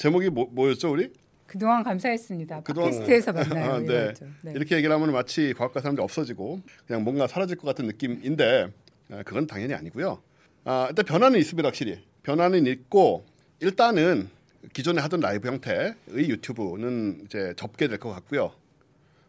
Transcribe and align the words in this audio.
제목이 0.00 0.30
뭐, 0.30 0.48
뭐였죠 0.50 0.90
우리? 0.92 1.12
그동안 1.46 1.82
감사했습니다. 1.84 2.62
그동안- 2.62 2.90
팟캐스트에서 2.90 3.32
만나요. 3.60 3.72
아, 3.74 3.78
네. 3.80 4.14
네. 4.42 4.52
이렇게 4.54 4.76
얘기를 4.76 4.94
하면 4.94 5.12
마치 5.12 5.52
과학과 5.52 5.80
사람들이 5.80 6.02
없어지고 6.02 6.62
그냥 6.86 7.04
뭔가 7.04 7.26
사라질 7.26 7.56
것 7.58 7.66
같은 7.66 7.86
느낌인데 7.86 8.68
아, 9.10 9.22
그건 9.24 9.46
당연히 9.46 9.74
아니고요. 9.74 10.22
아, 10.64 10.86
일단 10.88 11.04
변화는 11.04 11.38
있습니다, 11.38 11.66
확실히. 11.68 12.02
변화는 12.22 12.66
있고 12.66 13.26
일단은 13.60 14.30
기존에 14.72 15.02
하던 15.02 15.20
라이브 15.20 15.48
형태의 15.48 15.94
유튜브는 16.16 17.22
이제 17.26 17.52
접게 17.56 17.86
될 17.88 17.98
것 17.98 18.10
같고요. 18.10 18.52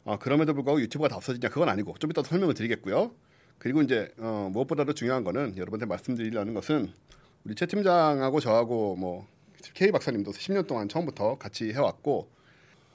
아, 0.06 0.18
그럼에도 0.20 0.54
불구하고 0.54 0.80
유튜브가 0.82 1.10
다 1.10 1.18
없어지냐 1.18 1.50
그건 1.50 1.68
아니고 1.68 1.96
좀 2.00 2.10
이따 2.12 2.24
설명을 2.24 2.54
드리겠고요. 2.54 3.12
그리고 3.58 3.82
이제 3.82 4.10
어, 4.20 4.50
무엇보다도 4.54 4.94
중요한 4.94 5.26
거는 5.26 5.58
여러분한테 5.58 5.86
말씀드리려는 5.88 6.54
것은 6.54 6.94
우리 7.44 7.56
최 7.56 7.66
팀장하고 7.66 8.40
저하고 8.40 8.96
뭐 8.96 9.28
K 9.74 9.92
박사님도 9.92 10.32
10년 10.32 10.68
동안 10.68 10.90
처음부터 10.90 11.38
같이 11.38 11.72
해왔고 11.74 12.30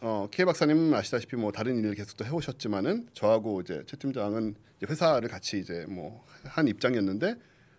어, 0.01 0.29
K 0.31 0.45
박사님은 0.45 0.95
아시다시피 0.95 1.37
뭐 1.37 1.53
다른 1.53 1.79
일을 1.79 1.95
계속 1.95 2.17
또 2.17 2.25
해오셨지만은 2.25 3.09
저하고 3.15 3.61
이제 3.61 3.83
최 3.87 3.97
팀장은 3.97 4.55
이제 4.77 4.87
회사를 4.91 5.29
같이 5.29 5.59
이제 5.59 5.85
뭐 5.89 6.27
한 6.49 6.69
입장이었는데 6.69 7.35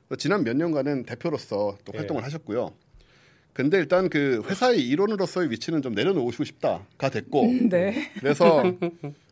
또 0.09 0.15
지난 0.15 0.43
몇 0.43 0.55
년간은 0.55 1.03
대표로서 1.03 1.77
또 1.83 1.91
예. 1.93 1.99
활동을 1.99 2.23
하셨고요. 2.23 2.73
근데 3.53 3.77
일단 3.77 4.09
그 4.09 4.43
회사의 4.47 4.87
일원으로서의 4.87 5.49
위치는 5.49 5.81
좀 5.81 5.93
내려놓으시고 5.93 6.43
싶다가 6.43 7.09
됐고 7.09 7.47
네. 7.69 8.11
그래서 8.19 8.61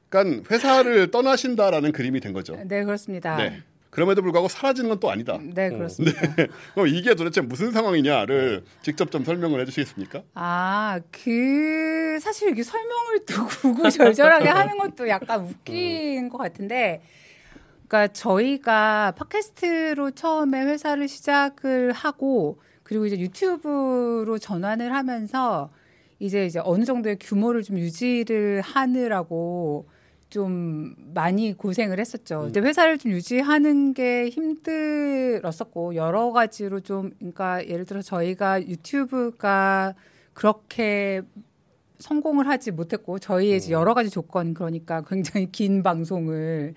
그러니까 0.10 0.50
회사를 0.52 1.12
떠나신다라는 1.12 1.92
그림이 1.92 2.20
된 2.20 2.34
거죠. 2.34 2.56
네, 2.68 2.84
그렇습니다. 2.84 3.38
네. 3.38 3.62
그럼에도 3.96 4.22
불구하고 4.22 4.48
사라지는 4.48 4.90
건 4.90 5.00
또 5.00 5.10
아니다. 5.12 5.38
네, 5.42 5.70
그렇습니다. 5.70 6.22
그럼 6.74 6.88
이게 6.88 7.16
도대체 7.16 7.42
무슨 7.42 7.72
상황이냐를 7.72 8.64
직접 8.82 9.12
좀 9.12 9.24
설명을 9.26 9.60
해주시겠습니까? 9.62 10.22
아, 10.36 11.00
그 11.12 12.18
사실 12.22 12.50
이게 12.52 12.64
설명을 12.64 13.26
또 13.26 13.46
구구절절하게 13.74 14.48
하는 14.48 14.78
것도 14.78 15.10
약간 15.10 15.42
웃긴 15.44 16.30
것 16.30 16.38
같은데, 16.38 17.02
그러니까 17.88 18.14
저희가 18.14 19.14
팟캐스트로 19.18 20.12
처음에 20.12 20.62
회사를 20.64 21.08
시작을 21.08 21.92
하고 21.92 22.60
그리고 22.84 23.06
이제 23.06 23.18
유튜브로 23.20 24.38
전환을 24.38 24.94
하면서 24.94 25.72
이제 26.20 26.46
이제 26.46 26.60
어느 26.64 26.86
정도의 26.86 27.18
규모를 27.20 27.62
좀 27.64 27.78
유지를 27.78 28.62
하느라고 28.62 29.88
좀 30.30 30.96
많이 31.14 31.54
고생을 31.54 32.00
했었죠. 32.00 32.42
근데 32.42 32.60
회사를 32.60 32.98
좀 32.98 33.12
유지하는 33.12 33.94
게 33.94 34.30
힘들었었고 34.30 35.96
여러 35.96 36.32
가지로 36.32 36.80
좀 36.80 37.12
그러니까 37.20 37.66
예를 37.68 37.86
들어 37.86 38.02
저희가 38.02 38.62
유튜브가 38.62 39.94
그렇게 40.34 41.22
성공을 42.00 42.48
하지 42.48 42.72
못했고 42.72 43.20
저희의 43.20 43.58
이제 43.58 43.72
여러 43.72 43.94
가지 43.94 44.10
조건 44.10 44.54
그러니까 44.54 45.02
굉장히 45.02 45.52
긴 45.52 45.84
방송을 45.84 46.74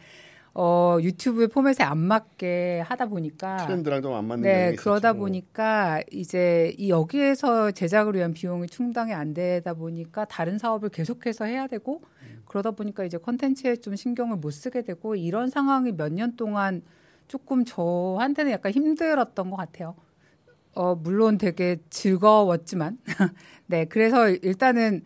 어 0.60 0.98
유튜브의 1.00 1.46
포맷에 1.48 1.84
안 1.84 1.98
맞게 1.98 2.80
하다 2.84 3.06
보니까 3.06 3.58
트렌드랑 3.58 4.02
좀 4.02 4.14
안 4.14 4.24
맞는 4.24 4.42
네, 4.42 4.74
그러다 4.74 5.10
있었죠. 5.10 5.18
보니까 5.20 6.02
이제 6.10 6.74
이 6.78 6.90
여기에서 6.90 7.70
제작을 7.70 8.16
위한 8.16 8.32
비용이 8.34 8.66
충당이 8.66 9.12
안 9.12 9.34
되다 9.34 9.74
보니까 9.74 10.24
다른 10.24 10.58
사업을 10.58 10.88
계속해서 10.88 11.44
해야 11.44 11.68
되고 11.68 12.02
그러다 12.46 12.72
보니까 12.72 13.04
이제 13.04 13.18
컨텐츠에 13.18 13.76
좀 13.76 13.94
신경을 13.94 14.38
못 14.38 14.50
쓰게 14.50 14.82
되고 14.82 15.14
이런 15.14 15.48
상황이 15.48 15.92
몇 15.92 16.10
년 16.12 16.34
동안 16.34 16.82
조금 17.28 17.64
저한테는 17.64 18.50
약간 18.50 18.72
힘들었던 18.72 19.50
것 19.50 19.56
같아요. 19.56 19.94
어, 20.74 20.96
물론 20.96 21.38
되게 21.38 21.76
즐거웠지만. 21.90 22.98
네, 23.66 23.84
그래서 23.84 24.28
일단은 24.30 25.02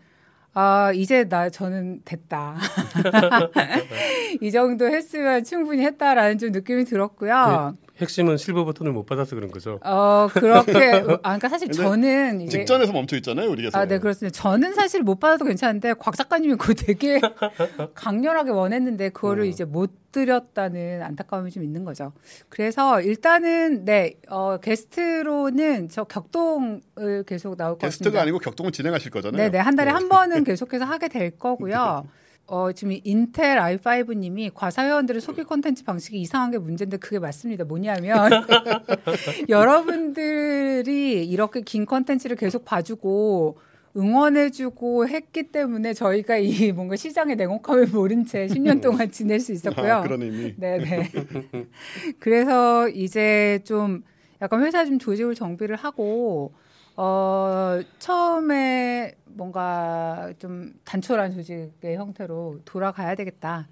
아, 0.55 0.93
이제 0.95 1.25
나 1.29 1.49
저는 1.49 2.03
됐다. 2.05 2.57
이 4.41 4.51
정도 4.51 4.87
했으면 4.87 5.45
충분히 5.45 5.83
했다라는 5.85 6.39
좀 6.39 6.51
느낌이 6.53 6.85
들었고요. 6.85 7.77
핵심은 8.01 8.37
실버 8.37 8.65
버튼을 8.65 8.93
못 8.93 9.05
받아서 9.05 9.37
그런 9.37 9.51
거죠. 9.51 9.79
어, 9.85 10.29
그렇게 10.33 10.73
아 11.23 11.37
그러니까 11.37 11.49
사실 11.49 11.71
저는 11.71 12.41
이제 12.41 12.59
직전에서 12.59 12.93
멈춰 12.93 13.17
있잖아요, 13.17 13.51
우리 13.51 13.63
계속. 13.63 13.77
아, 13.77 13.87
네, 13.87 13.99
그렇습니다. 13.99 14.37
저는 14.41 14.75
사실 14.75 15.03
못 15.03 15.21
받아도 15.21 15.45
괜찮은데 15.45 15.95
곽 15.95 16.17
작가님이 16.17 16.57
그거 16.57 16.75
되게 16.75 17.21
강렬하게 17.95 18.51
원했는데 18.51 19.11
그거를 19.11 19.45
음. 19.45 19.49
이제 19.49 19.65
못 19.65 19.91
드렸다는 20.13 21.03
안타까움이 21.03 21.51
좀 21.51 21.65
있는 21.65 21.85
거죠. 21.85 22.13
그래서 22.49 23.01
일단은 23.01 23.85
네, 23.85 24.15
어, 24.29 24.59
게스트로는 24.59 25.89
저 25.89 26.05
격동을 26.05 27.25
계속 27.27 27.57
나올 27.57 27.73
것 27.73 27.81
같습니다. 27.81 27.89
게스트가 27.89 28.23
아니고 28.23 28.39
격동을 28.39 28.73
진행하실 28.73 29.11
거잖아요. 29.11 29.43
네, 29.43 29.51
네. 29.51 29.59
한 29.59 29.75
달에 29.77 29.91
네. 29.91 29.95
한 29.95 30.09
번은 30.09 30.45
계속해서 30.45 30.85
하게 30.85 31.09
될 31.09 31.31
거고요. 31.39 32.07
어, 32.53 32.71
지금 32.71 32.93
이 32.93 33.01
인텔 33.03 33.59
i5님이 33.59 34.51
과사회원들의 34.53 35.23
소비 35.23 35.43
콘텐츠 35.43 35.85
방식이 35.85 36.21
이상한 36.21 36.51
게 36.51 36.59
문제인데 36.59 36.99
그게 36.99 37.19
맞습니다. 37.19 37.65
뭐냐면 37.65 38.29
여러분들이 39.49 41.27
이렇게 41.27 41.63
긴 41.63 41.87
콘텐츠를 41.87 42.37
계속 42.37 42.67
봐주고 42.67 43.57
응원해주고 43.97 45.09
했기 45.09 45.45
때문에 45.45 45.95
저희가 45.95 46.37
이 46.37 46.73
뭔가 46.73 46.95
시장의 46.95 47.37
냉혹함을 47.37 47.87
모른 47.87 48.27
채 48.27 48.47
10년 48.49 48.83
동안 48.83 49.11
지낼 49.11 49.41
수 49.41 49.53
있었고요. 49.53 49.95
아, 49.95 50.03
그런 50.03 50.21
의미. 50.21 50.55
네네. 50.55 51.11
그래서 52.21 52.87
이제 52.91 53.61
좀 53.65 54.03
약간 54.43 54.63
회사 54.63 54.85
좀 54.85 54.99
조직을 54.99 55.35
정비를 55.35 55.77
하고 55.77 56.53
어 56.97 57.81
처음에 57.99 59.15
뭔가 59.27 60.33
좀 60.39 60.75
단촐한 60.85 61.33
조직의 61.33 61.97
형태로 61.97 62.61
돌아가야 62.65 63.15
되겠다. 63.15 63.69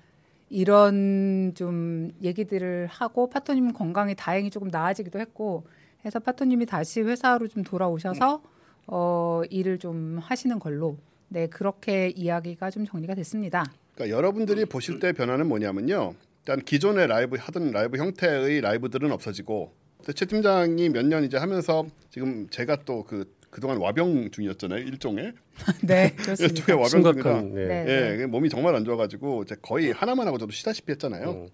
이런 0.48 1.52
좀 1.54 2.12
얘기들을 2.22 2.88
하고 2.88 3.30
파토님 3.30 3.72
건강이 3.72 4.14
다행히 4.16 4.50
조금 4.50 4.68
나아지기도 4.68 5.20
했고 5.20 5.64
해서 6.04 6.18
파토님이 6.18 6.66
다시 6.66 7.02
회사로 7.02 7.46
좀 7.48 7.62
돌아오셔서 7.62 8.42
어 8.86 9.42
일을 9.50 9.78
좀 9.78 10.18
하시는 10.20 10.58
걸로 10.58 10.96
네 11.28 11.46
그렇게 11.46 12.08
이야기가 12.08 12.70
좀 12.70 12.84
정리가 12.84 13.14
됐습니다. 13.14 13.64
그러니까 13.94 14.16
여러분들이 14.16 14.64
보실 14.64 14.98
때 14.98 15.12
변화는 15.12 15.46
뭐냐면요. 15.46 16.14
일단 16.40 16.64
기존의 16.64 17.06
라이브 17.06 17.36
하던 17.38 17.70
라이브 17.70 17.98
형태의 17.98 18.62
라이브들은 18.62 19.12
없어지고 19.12 19.72
최 20.14 20.24
팀장이 20.26 20.88
몇 20.90 21.02
년 21.06 21.24
이제 21.24 21.36
하면서 21.36 21.86
지금 22.10 22.48
제가 22.50 22.84
또그 22.84 23.32
그동안 23.50 23.78
와병 23.78 24.30
중이었잖아요 24.30 24.80
일종의 24.84 25.32
네 25.82 26.12
그렇습니다. 26.16 26.44
일종의 26.60 26.82
와병 26.82 27.02
중이라 27.12 27.42
네. 27.42 27.84
네. 27.84 28.18
예 28.20 28.26
몸이 28.26 28.48
정말 28.48 28.74
안 28.74 28.84
좋아가지고 28.84 29.42
이제 29.42 29.56
거의 29.60 29.92
하나만 29.92 30.26
하고 30.26 30.38
저도 30.38 30.52
쉬다시피 30.52 30.92
했잖아요. 30.92 31.30
음. 31.30 31.48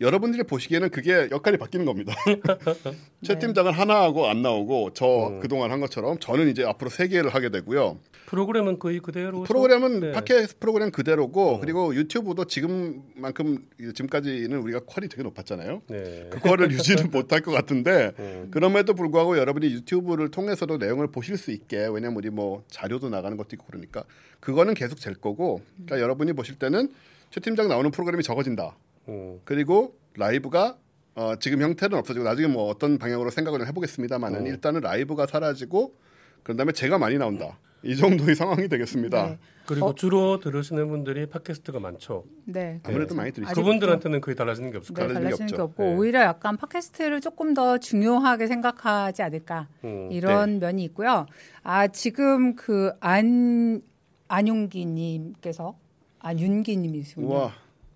여러분들이 0.00 0.44
보시기에는 0.44 0.90
그게 0.90 1.28
역할이 1.30 1.56
바뀌는 1.56 1.84
겁니다. 1.84 2.14
최 3.22 3.34
네. 3.34 3.38
팀장은 3.38 3.72
하나 3.72 4.02
하고 4.02 4.28
안 4.28 4.42
나오고 4.42 4.92
저 4.94 5.28
음. 5.28 5.40
그동안 5.40 5.72
한 5.72 5.80
것처럼 5.80 6.18
저는 6.18 6.48
이제 6.48 6.64
앞으로 6.64 6.88
세 6.88 7.08
개를 7.08 7.34
하게 7.34 7.48
되고요. 7.48 7.98
프로그램은 8.26 8.78
거의 8.78 9.00
그대로 9.00 9.42
프로그램은 9.42 10.00
네. 10.00 10.12
팟캐스트 10.12 10.58
프로그램 10.60 10.90
그대로고 10.90 11.54
어. 11.54 11.60
그리고 11.60 11.94
유튜브도 11.94 12.44
지금만큼 12.44 13.66
지금까지는 13.94 14.58
우리가 14.58 14.80
퀄이 14.80 15.08
되게 15.08 15.22
높았잖아요. 15.22 15.82
네. 15.88 16.28
그거를 16.30 16.70
유지는 16.72 17.10
못할 17.10 17.40
것 17.40 17.50
같은데 17.50 18.12
음. 18.18 18.48
그럼에도 18.50 18.94
불구하고 18.94 19.38
여러분이 19.38 19.66
유튜브를 19.66 20.30
통해서도 20.30 20.76
내용을 20.76 21.08
보실 21.08 21.36
수 21.36 21.50
있게 21.50 21.88
왜냐면 21.90 22.16
우리 22.16 22.30
뭐 22.30 22.62
자료도 22.68 23.08
나가는 23.08 23.36
것도 23.36 23.48
있고 23.54 23.66
그러니까 23.66 24.04
그거는 24.40 24.74
계속 24.74 25.00
될 25.00 25.14
거고 25.14 25.62
그러니까 25.74 26.00
여러분이 26.00 26.34
보실 26.34 26.56
때는 26.56 26.92
최 27.30 27.40
팀장 27.40 27.68
나오는 27.68 27.90
프로그램이 27.90 28.22
적어진다. 28.22 28.76
음. 29.08 29.40
그리고 29.44 29.96
라이브가 30.16 30.76
어, 31.14 31.34
지금 31.40 31.60
형태는 31.62 31.98
없어지고 31.98 32.24
나중에 32.24 32.46
뭐 32.46 32.68
어떤 32.68 32.98
방향으로 32.98 33.30
생각을 33.30 33.66
해보겠습니다만은 33.66 34.42
어. 34.42 34.46
일단은 34.46 34.80
라이브가 34.82 35.26
사라지고 35.26 35.94
그런 36.42 36.56
다음에 36.56 36.72
제가 36.72 36.98
많이 36.98 37.18
나온다. 37.18 37.58
이 37.82 37.96
정도의 37.96 38.34
상황이 38.36 38.68
되겠습니다. 38.68 39.26
네. 39.26 39.38
그리고 39.66 39.86
어? 39.88 39.94
주로 39.94 40.40
들으시는 40.40 40.88
분들이 40.88 41.26
팟캐스트가 41.26 41.78
많죠. 41.78 42.24
네. 42.44 42.80
아무래도 42.84 43.14
많이 43.14 43.30
들으시죠. 43.32 43.54
그분들한테는 43.54 44.20
거의 44.20 44.34
달라지는 44.34 44.70
게 44.70 44.78
없을 44.78 44.94
네, 44.94 45.00
거예요. 45.02 45.10
일이 45.12 45.24
달라지는 45.24 45.46
게 45.48 45.54
없죠. 45.54 45.62
없고 45.64 45.82
네. 45.84 45.94
오히려 45.96 46.20
약간 46.22 46.56
팟캐스트를 46.56 47.20
조금 47.20 47.54
더 47.54 47.78
중요하게 47.78 48.46
생각하지 48.46 49.22
않을까 49.22 49.68
음. 49.84 50.08
이런 50.10 50.58
면이 50.58 50.82
있고요. 50.84 51.26
아 51.62 51.86
지금 51.88 52.56
그 52.56 52.92
안 53.00 53.82
안용기님께서 54.28 55.76
안윤기님이시군요. 56.20 57.50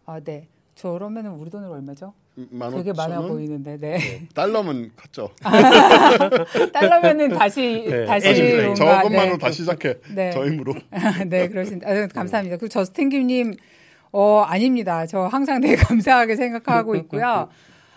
아 0.07 0.21
네. 0.21 0.49
저러면은 0.83 1.31
우리 1.31 1.49
돈으로 1.49 1.75
얼마죠? 1.75 2.13
만 2.51 2.75
되게 2.75 2.93
많아? 2.93 3.21
보이는데, 3.21 3.77
네. 3.79 4.27
달러면 4.35 4.91
컸죠. 4.97 5.31
달러면은 6.75 7.29
다시 7.29 7.87
네, 7.89 8.05
다시 8.05 8.43
뭔가, 8.43 8.75
저것만으로 8.75 9.37
네. 9.37 9.39
다시 9.39 9.59
시작해. 9.59 9.95
네. 10.13 10.33
저 10.33 10.45
힘으로. 10.45 10.75
네, 11.29 11.49
그렇습니다. 11.49 11.89
아유, 11.89 12.09
감사합니다. 12.13 12.57
그리고 12.57 12.69
저스틴 12.69 13.11
김님, 13.11 13.55
어, 14.11 14.41
아닙니다. 14.45 15.07
저 15.07 15.21
항상 15.21 15.61
되게 15.61 15.77
감사하게 15.87 16.35
생각하고 16.35 16.97
있고요. 16.97 17.49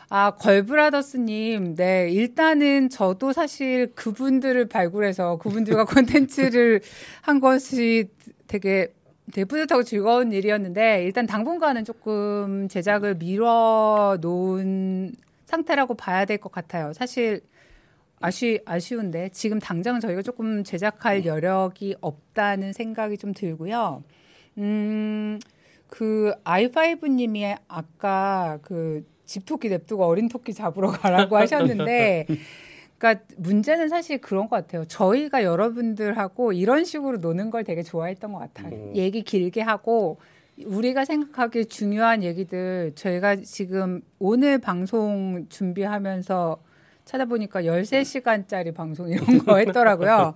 아, 0.09 0.31
걸브라더스님, 0.37 1.73
네, 1.73 2.11
일단은 2.11 2.89
저도 2.89 3.33
사실 3.33 3.93
그분들을 3.95 4.67
발굴해서 4.67 5.37
그분들과 5.37 5.85
콘텐츠를 5.85 6.81
한 7.21 7.39
것이 7.39 8.09
되게 8.45 8.93
되게 9.33 9.45
뿌듯하고 9.45 9.83
즐거운 9.83 10.31
일이었는데, 10.31 11.03
일단 11.03 11.25
당분간은 11.25 11.83
조금 11.85 12.67
제작을 12.67 13.15
미뤄 13.17 14.17
놓은 14.21 15.13
상태라고 15.45 15.95
봐야 15.95 16.25
될 16.25 16.37
것 16.37 16.51
같아요. 16.51 16.93
사실, 16.93 17.41
아쉬, 18.19 18.59
아쉬운데, 18.65 19.29
지금 19.29 19.59
당장 19.59 19.99
저희가 19.99 20.21
조금 20.21 20.63
제작할 20.63 21.25
여력이 21.25 21.95
없다는 22.01 22.73
생각이 22.73 23.17
좀 23.17 23.33
들고요. 23.33 24.03
음, 24.57 25.39
그, 25.87 26.33
i5님이 26.43 27.57
아까 27.67 28.59
그, 28.61 29.05
집토끼 29.25 29.69
냅두고 29.69 30.05
어린 30.05 30.29
토끼 30.29 30.53
잡으러 30.53 30.89
가라고 30.91 31.35
하셨는데, 31.37 32.27
그러니까 32.97 33.25
문제는 33.37 33.89
사실 33.89 34.19
그런 34.19 34.47
것 34.47 34.55
같아요. 34.55 34.85
저희가 34.85 35.43
여러분들하고 35.43 36.53
이런 36.53 36.85
식으로 36.85 37.17
노는 37.17 37.49
걸 37.49 37.63
되게 37.63 37.83
좋아했던 37.83 38.31
것 38.31 38.39
같아요. 38.39 38.75
음. 38.75 38.95
얘기 38.95 39.21
길게 39.21 39.61
하고 39.61 40.17
우리가 40.63 41.03
생각하기에 41.03 41.65
중요한 41.65 42.23
얘기들 42.23 42.93
저희가 42.95 43.35
지금 43.37 44.01
오늘 44.19 44.57
방송 44.57 45.45
준비하면서 45.49 46.57
찾아보니까 47.03 47.63
13시간짜리 47.63 48.73
방송 48.73 49.09
이런 49.09 49.39
거 49.39 49.57
했더라고요. 49.59 50.33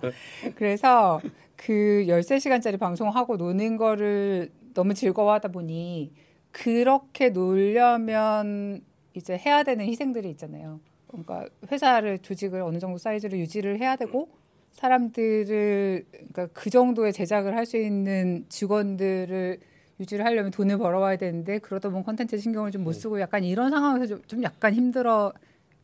그래서 0.54 1.20
그 1.56 2.04
13시간짜리 2.06 2.78
방송하고 2.78 3.36
노는 3.36 3.76
거를 3.76 4.50
너무 4.74 4.94
즐거워하다 4.94 5.48
보니 5.48 6.12
그렇게 6.52 7.30
놀려면 7.30 8.82
이제 9.14 9.36
해야 9.36 9.62
되는 9.62 9.84
희생들이 9.84 10.28
있잖아요. 10.30 10.80
그러니까 11.10 11.46
회사를 11.70 12.18
조직을 12.18 12.60
어느 12.62 12.78
정도 12.78 12.98
사이즈로 12.98 13.36
유지를 13.38 13.78
해야 13.80 13.96
되고 13.96 14.28
사람들을 14.72 16.04
그러니까 16.12 16.46
그 16.52 16.70
정도의 16.70 17.12
제작을 17.12 17.56
할 17.56 17.66
수 17.66 17.76
있는 17.76 18.44
직원들을 18.48 19.58
유지를 20.00 20.24
하려면 20.24 20.50
돈을 20.50 20.78
벌어와야 20.78 21.16
되는데 21.16 21.58
그러다 21.58 21.88
보면 21.90 22.04
컨텐츠 22.04 22.38
신경을 22.38 22.70
좀 22.70 22.82
못 22.84 22.92
쓰고 22.94 23.20
약간 23.20 23.44
이런 23.44 23.70
상황에서 23.70 24.06
좀, 24.06 24.22
좀 24.26 24.42
약간 24.42 24.72
힘들어 24.74 25.32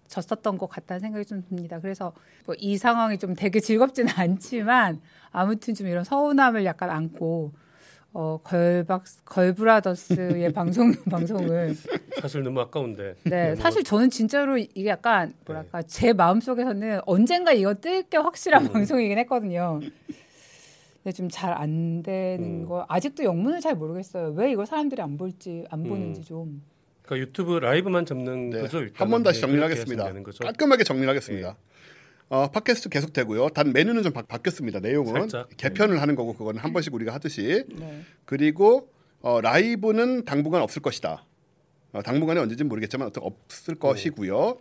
졌었던 0.08 0.56
것 0.56 0.68
같다는 0.68 1.00
생각이 1.00 1.24
좀 1.26 1.42
듭니다. 1.48 1.80
그래서 1.80 2.12
뭐 2.46 2.54
이 2.58 2.78
상황이 2.78 3.18
좀 3.18 3.34
되게 3.34 3.60
즐겁지는 3.60 4.12
않지만 4.16 5.00
아무튼 5.32 5.74
좀 5.74 5.86
이런 5.88 6.04
서운함을 6.04 6.64
약간 6.64 6.90
안고 6.90 7.52
어 8.18 8.40
걸박 8.42 9.04
걸브라더스의 9.26 10.50
방송 10.54 10.94
방송을 11.10 11.74
사실 12.22 12.42
너무 12.42 12.60
아까운데. 12.60 13.14
네, 13.24 13.48
너무 13.50 13.56
사실 13.56 13.84
저는 13.84 14.08
진짜로 14.08 14.56
이게 14.56 14.86
약간 14.86 15.34
뭐랄까 15.44 15.82
제 15.82 16.14
마음 16.14 16.40
속에서는 16.40 17.00
언젠가 17.04 17.52
이거 17.52 17.74
뜰 17.74 18.02
게 18.08 18.16
확실한 18.16 18.66
음. 18.66 18.72
방송이긴 18.72 19.18
했거든요. 19.18 19.80
근데 21.02 21.12
좀 21.14 21.28
잘 21.28 21.52
안 21.52 22.02
되는 22.02 22.62
음. 22.62 22.66
거 22.66 22.86
아직도 22.88 23.22
영문을 23.24 23.60
잘 23.60 23.74
모르겠어요. 23.74 24.28
왜 24.36 24.50
이걸 24.50 24.64
사람들이 24.66 25.02
안 25.02 25.18
볼지 25.18 25.66
안 25.70 25.80
음. 25.80 25.88
보는지 25.90 26.22
좀. 26.24 26.62
그러니까 27.02 27.28
유튜브 27.28 27.58
라이브만 27.58 28.06
접는 28.06 28.48
네. 28.50 28.60
거죠. 28.62 28.78
한 28.94 29.10
번 29.10 29.22
다시 29.24 29.40
네, 29.40 29.46
정리를 29.46 29.60
그렇게 29.60 29.74
하겠습니다. 29.80 30.02
하시면 30.04 30.06
되는 30.14 30.22
거죠. 30.22 30.42
깔끔하게 30.42 30.84
정리를 30.84 31.08
하겠습니다. 31.08 31.56
어, 32.28 32.50
팟캐스트 32.50 32.88
계속 32.88 33.12
되고요. 33.12 33.50
단 33.50 33.72
메뉴는 33.72 34.02
좀 34.02 34.12
바, 34.12 34.22
바뀌었습니다. 34.22 34.80
내용은 34.80 35.12
살짝. 35.12 35.48
개편을 35.56 36.00
하는 36.00 36.16
거고 36.16 36.34
그거는 36.34 36.60
한 36.60 36.72
번씩 36.72 36.92
우리가 36.92 37.14
하듯이 37.14 37.64
네. 37.68 38.02
그리고 38.24 38.90
어, 39.20 39.40
라이브는 39.40 40.24
당분간 40.24 40.62
없을 40.62 40.82
것이다. 40.82 41.24
어, 41.92 42.02
당분간에 42.02 42.40
언제인지 42.40 42.64
모르겠지만 42.64 43.08
어떤 43.08 43.24
없을 43.24 43.76
것이고요. 43.76 44.58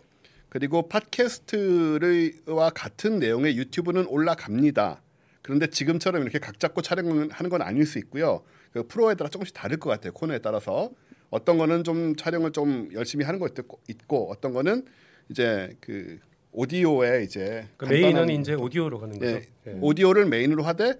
그리고 0.48 0.88
팟캐스트와 0.88 2.70
같은 2.70 3.18
내용의 3.18 3.56
유튜브는 3.56 4.06
올라갑니다. 4.06 5.02
그런데 5.42 5.66
지금처럼 5.66 6.22
이렇게 6.22 6.38
각 6.38 6.58
잡고 6.58 6.82
촬영하는 6.82 7.50
건 7.50 7.62
아닐 7.62 7.84
수 7.84 7.98
있고요. 7.98 8.42
그 8.72 8.86
프로에 8.86 9.14
따라 9.14 9.28
조금씩 9.28 9.54
다를 9.54 9.76
것 9.78 9.90
같아요. 9.90 10.12
코너에 10.12 10.38
따라서 10.38 10.90
어떤 11.30 11.58
거는 11.58 11.84
좀 11.84 12.14
촬영을 12.16 12.52
좀 12.52 12.88
열심히 12.92 13.24
하는 13.24 13.40
것도 13.40 13.64
있고 13.88 14.30
어떤 14.30 14.52
거는 14.52 14.86
이제 15.28 15.76
그 15.80 16.18
오디오에 16.56 17.22
이제 17.22 17.68
그 17.76 17.84
메인은 17.84 18.30
이제 18.30 18.54
오디오로 18.54 18.98
가는 18.98 19.18
거죠. 19.18 19.30
예, 19.30 19.46
예. 19.66 19.78
오디오를 19.78 20.24
메인으로 20.24 20.62
하되 20.62 20.94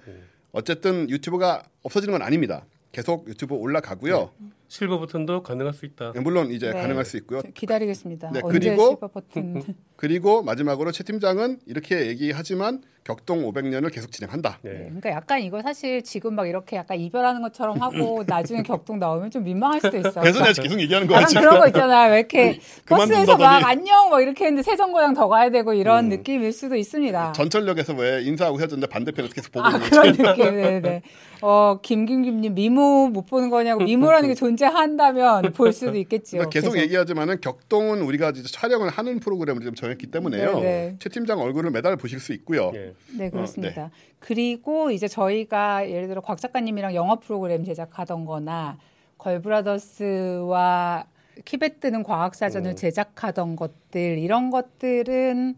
어쨌든 0.52 1.08
유튜브가 1.08 1.62
없어지는 1.82 2.12
건 2.12 2.20
아닙니다. 2.20 2.66
계속 2.92 3.26
유튜브 3.26 3.54
올라가고요. 3.54 4.30
실버 4.68 4.98
버튼도 4.98 5.42
가능할 5.42 5.72
수 5.74 5.86
있다. 5.86 6.12
예, 6.16 6.20
물론 6.20 6.50
이제 6.50 6.72
네. 6.72 6.80
가능할 6.80 7.04
수 7.04 7.16
있고요. 7.18 7.40
저 7.42 7.48
기다리겠습니다. 7.54 8.30
네, 8.32 8.40
언제 8.42 8.58
그리고- 8.58 8.88
실버 8.90 9.08
버튼 9.08 9.62
그리고 9.96 10.42
마지막으로 10.42 10.92
최 10.92 11.04
팀장은 11.04 11.60
이렇게 11.66 12.06
얘기하지만 12.08 12.82
격동 13.04 13.50
500년을 13.50 13.90
계속 13.94 14.10
진행한다. 14.10 14.58
네. 14.62 14.70
네, 14.70 14.78
그러니까 14.86 15.10
약간 15.10 15.40
이거 15.40 15.62
사실 15.62 16.02
지금 16.02 16.34
막 16.34 16.46
이렇게 16.48 16.76
약간 16.76 16.98
이별하는 16.98 17.40
것처럼 17.40 17.80
하고 17.80 18.22
나중에 18.26 18.62
격동 18.62 18.98
나오면 18.98 19.30
좀 19.30 19.44
민망할 19.44 19.80
수도 19.80 19.96
있어. 19.96 20.20
그래서 20.20 20.40
내가 20.42 20.52
계속 20.52 20.78
얘기하는 20.80 21.06
거야 21.06 21.18
약간 21.18 21.28
지금. 21.28 21.42
그런 21.42 21.60
거 21.60 21.66
있잖아요. 21.68 22.10
왜 22.12 22.18
이렇게 22.18 22.58
버스에서 22.86 23.36
막. 23.38 23.64
안녕 23.64 24.10
막 24.10 24.20
이렇게 24.20 24.46
했는데 24.46 24.62
세정거장 24.64 25.14
더 25.14 25.28
가야 25.28 25.50
되고 25.50 25.72
이런 25.72 26.06
음. 26.06 26.08
느낌일 26.10 26.52
수도 26.52 26.74
있습니다. 26.74 27.32
전철역에서 27.32 27.94
왜 27.94 28.22
인사하고 28.24 28.58
헤어졌는데 28.58 28.88
반대편에서 28.92 29.32
계속 29.32 29.52
보고 29.52 29.64
아 29.66 29.70
있는 29.70 29.88
그런 29.88 30.12
느낌. 30.12 30.56
네네. 30.56 31.02
어 31.42 31.78
김김김님 31.82 32.54
미모 32.54 33.08
못 33.08 33.26
보는 33.26 33.50
거냐고 33.50 33.84
미모라는 33.84 34.28
게 34.28 34.34
존재한다면 34.34 35.52
볼 35.54 35.72
수도 35.72 35.96
있겠지요. 35.96 36.40
그러니까 36.40 36.50
계속 36.50 36.78
얘기하지만은 36.78 37.40
격동은 37.40 38.02
우리가 38.02 38.30
이제 38.30 38.42
촬영을 38.42 38.88
하는 38.88 39.20
프로그램을 39.20 39.62
좀 39.62 39.74
정했기 39.74 40.06
때문에요. 40.08 40.60
네네. 40.60 40.96
최 40.98 41.08
팀장 41.08 41.40
얼굴을 41.40 41.70
매달 41.70 41.96
보실 41.96 42.20
수 42.20 42.32
있고요. 42.32 42.72
예. 42.74 42.94
네 43.16 43.30
그렇습니다. 43.30 43.90
그리고 44.18 44.90
이제 44.90 45.08
저희가 45.08 45.88
예를 45.90 46.08
들어 46.08 46.20
곽 46.20 46.38
작가님이랑 46.38 46.94
영화 46.94 47.16
프로그램 47.16 47.64
제작하던 47.64 48.24
거나 48.24 48.78
걸브라더스와 49.18 51.06
키베 51.44 51.80
뜨는 51.80 52.02
과학사전을 52.02 52.72
음. 52.72 52.76
제작하던 52.76 53.56
것들 53.56 54.18
이런 54.18 54.50
것들은 54.50 55.56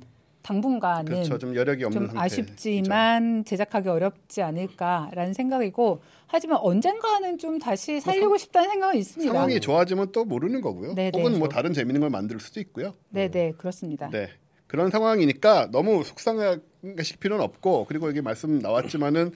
당분간은 0.49 1.05
그렇죠. 1.05 1.37
좀 1.37 1.55
여력이 1.55 1.85
없는 1.85 2.01
좀 2.01 2.07
상태. 2.09 2.21
아쉽지만 2.25 3.45
제작하기 3.45 3.89
어렵지 3.91 4.41
않을까라는 4.41 5.35
생각이고 5.35 6.01
하지만 6.27 6.59
언젠가는 6.63 7.37
좀 7.37 7.59
다시 7.59 8.01
살리고 8.01 8.39
싶다는 8.39 8.71
생각은 8.71 8.97
있습니다. 8.97 9.31
상황이 9.33 9.61
좋아지면 9.61 10.13
또 10.13 10.25
모르는 10.25 10.63
거고요. 10.63 10.95
네네. 10.95 11.13
혹은 11.15 11.39
뭐 11.39 11.49
다른 11.49 11.73
재밌는 11.75 12.01
걸 12.01 12.09
만들 12.11 12.41
수도 12.41 12.61
있고요. 12.61 12.95
네 13.11 13.29
네 13.29 13.53
그렇습니다. 13.59 14.09
네. 14.11 14.29
그런 14.67 14.91
상황이니까 14.91 15.71
너무 15.71 16.03
속상하실 16.03 17.19
필요는 17.21 17.45
없고 17.45 17.85
그리고 17.87 18.09
여기 18.09 18.23
말씀 18.23 18.59
나왔지만은 18.59 19.33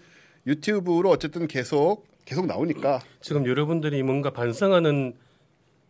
유튜브로 0.46 1.10
어쨌든 1.10 1.46
계속 1.46 2.06
계속 2.24 2.46
나오니까 2.46 3.00
지금 3.20 3.46
여러분들이 3.46 4.02
뭔가 4.02 4.30
반성하는 4.30 5.14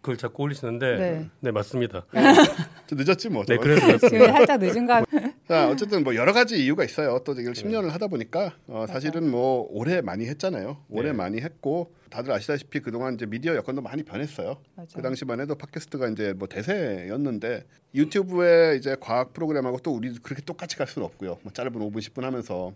글 0.03 0.17
자꾸 0.17 0.43
올리시는데 0.43 0.97
네. 0.99 1.31
네, 1.41 1.51
맞습니다. 1.53 2.05
좀 2.89 2.99
늦었지 2.99 3.29
뭐. 3.29 3.45
네. 3.45 3.57
그래서 3.57 3.81
지금 3.81 3.99
그렇습니다. 3.99 4.33
살짝 4.33 4.61
늦은 4.61 4.87
감. 4.87 5.05
자 5.49 5.69
어쨌든 5.69 6.03
뭐 6.03 6.15
여러 6.17 6.33
가지 6.33 6.63
이유가 6.63 6.85
있어요. 6.85 7.21
또 7.25 7.33
이걸 7.33 7.55
네. 7.55 7.63
10년을 7.63 7.89
하다 7.89 8.09
보니까 8.09 8.57
어, 8.67 8.85
사실은 8.89 9.31
뭐 9.31 9.67
오래 9.71 10.01
많이 10.01 10.27
했잖아요. 10.27 10.79
오래 10.91 11.11
네. 11.11 11.13
많이 11.17 11.41
했고 11.41 11.95
다들 12.11 12.33
아시다시피 12.33 12.81
그동안 12.81 13.15
이제 13.15 13.27
미디어 13.27 13.55
여건도 13.55 13.81
많이 13.81 14.03
변했어요. 14.03 14.59
맞아요. 14.75 14.89
그 14.95 15.03
당시만 15.03 15.41
해도 15.41 15.55
팟캐스트가 15.55 16.09
이제 16.09 16.35
뭐 16.37 16.49
대세였는데 16.49 17.65
유튜브에 17.95 18.77
이제 18.77 18.97
과학 19.01 19.33
프로그램하고 19.33 19.79
또 19.79 19.93
우리 19.93 20.13
그렇게 20.19 20.43
똑같이 20.43 20.77
갈 20.77 20.89
수는 20.89 21.07
없고요. 21.07 21.39
뭐 21.43 21.53
짧은 21.53 21.73
5분 21.73 21.99
10분 21.99 22.23
하면서 22.23 22.73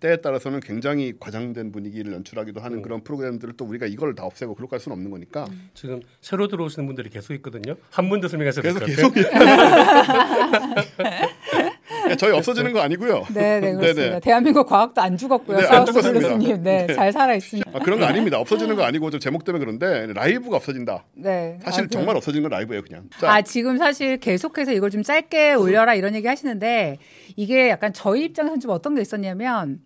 때에 0.00 0.16
따라서는 0.18 0.60
굉장히 0.60 1.12
과장된 1.18 1.72
분위기를 1.72 2.12
연출하기도 2.12 2.60
하는 2.60 2.78
음. 2.78 2.82
그런 2.82 3.02
프로그램들을 3.02 3.54
또 3.56 3.64
우리가 3.64 3.86
이걸 3.86 4.14
다 4.14 4.24
없애고 4.24 4.54
그렇게 4.54 4.70
할 4.76 4.80
수는 4.80 4.94
없는 4.94 5.10
거니까 5.10 5.46
지금 5.74 6.00
새로 6.20 6.46
들어오시는 6.48 6.86
분들이 6.86 7.10
계속 7.10 7.34
있거든요. 7.34 7.74
한 7.90 8.08
분 8.08 8.20
더 8.20 8.28
설명하셔야 8.28 8.62
그래서 8.62 8.78
계속 12.08 12.18
저희 12.18 12.32
없어지는 12.32 12.72
거 12.72 12.80
아니고요. 12.80 13.24
네, 13.34 13.60
네 13.60 13.72
그렇습니다. 13.74 14.02
네네. 14.02 14.20
대한민국 14.20 14.66
과학도 14.66 15.00
안 15.00 15.16
죽었고요. 15.16 15.58
네, 15.58 15.66
안 15.66 15.86
죽었습니다. 15.86 16.28
블루스님, 16.28 16.62
네, 16.62 16.86
잘 16.94 17.12
살아 17.12 17.34
있습니다. 17.34 17.70
아, 17.72 17.78
그런 17.80 17.98
거 17.98 18.06
아닙니다. 18.06 18.38
없어지는 18.38 18.76
거 18.76 18.82
아니고 18.82 19.10
좀 19.10 19.20
제목 19.20 19.44
때문에 19.44 19.64
그런데 19.64 20.12
라이브가 20.12 20.56
없어진다. 20.56 21.04
네, 21.14 21.58
사실 21.62 21.84
아, 21.84 21.86
그- 21.86 21.90
정말 21.90 22.16
없어진 22.16 22.42
건 22.42 22.50
라이브예요, 22.50 22.82
그냥. 22.82 23.08
자, 23.20 23.30
아 23.32 23.42
지금 23.42 23.78
사실 23.78 24.18
계속해서 24.18 24.72
이걸 24.72 24.90
좀 24.90 25.02
짧게 25.02 25.54
올려라 25.54 25.94
이런 25.94 26.14
얘기 26.14 26.26
하시는데 26.26 26.98
이게 27.36 27.68
약간 27.70 27.92
저희 27.92 28.24
입장에서는 28.24 28.60
좀 28.60 28.70
어떤 28.70 28.94
게 28.94 29.00
있었냐면, 29.02 29.80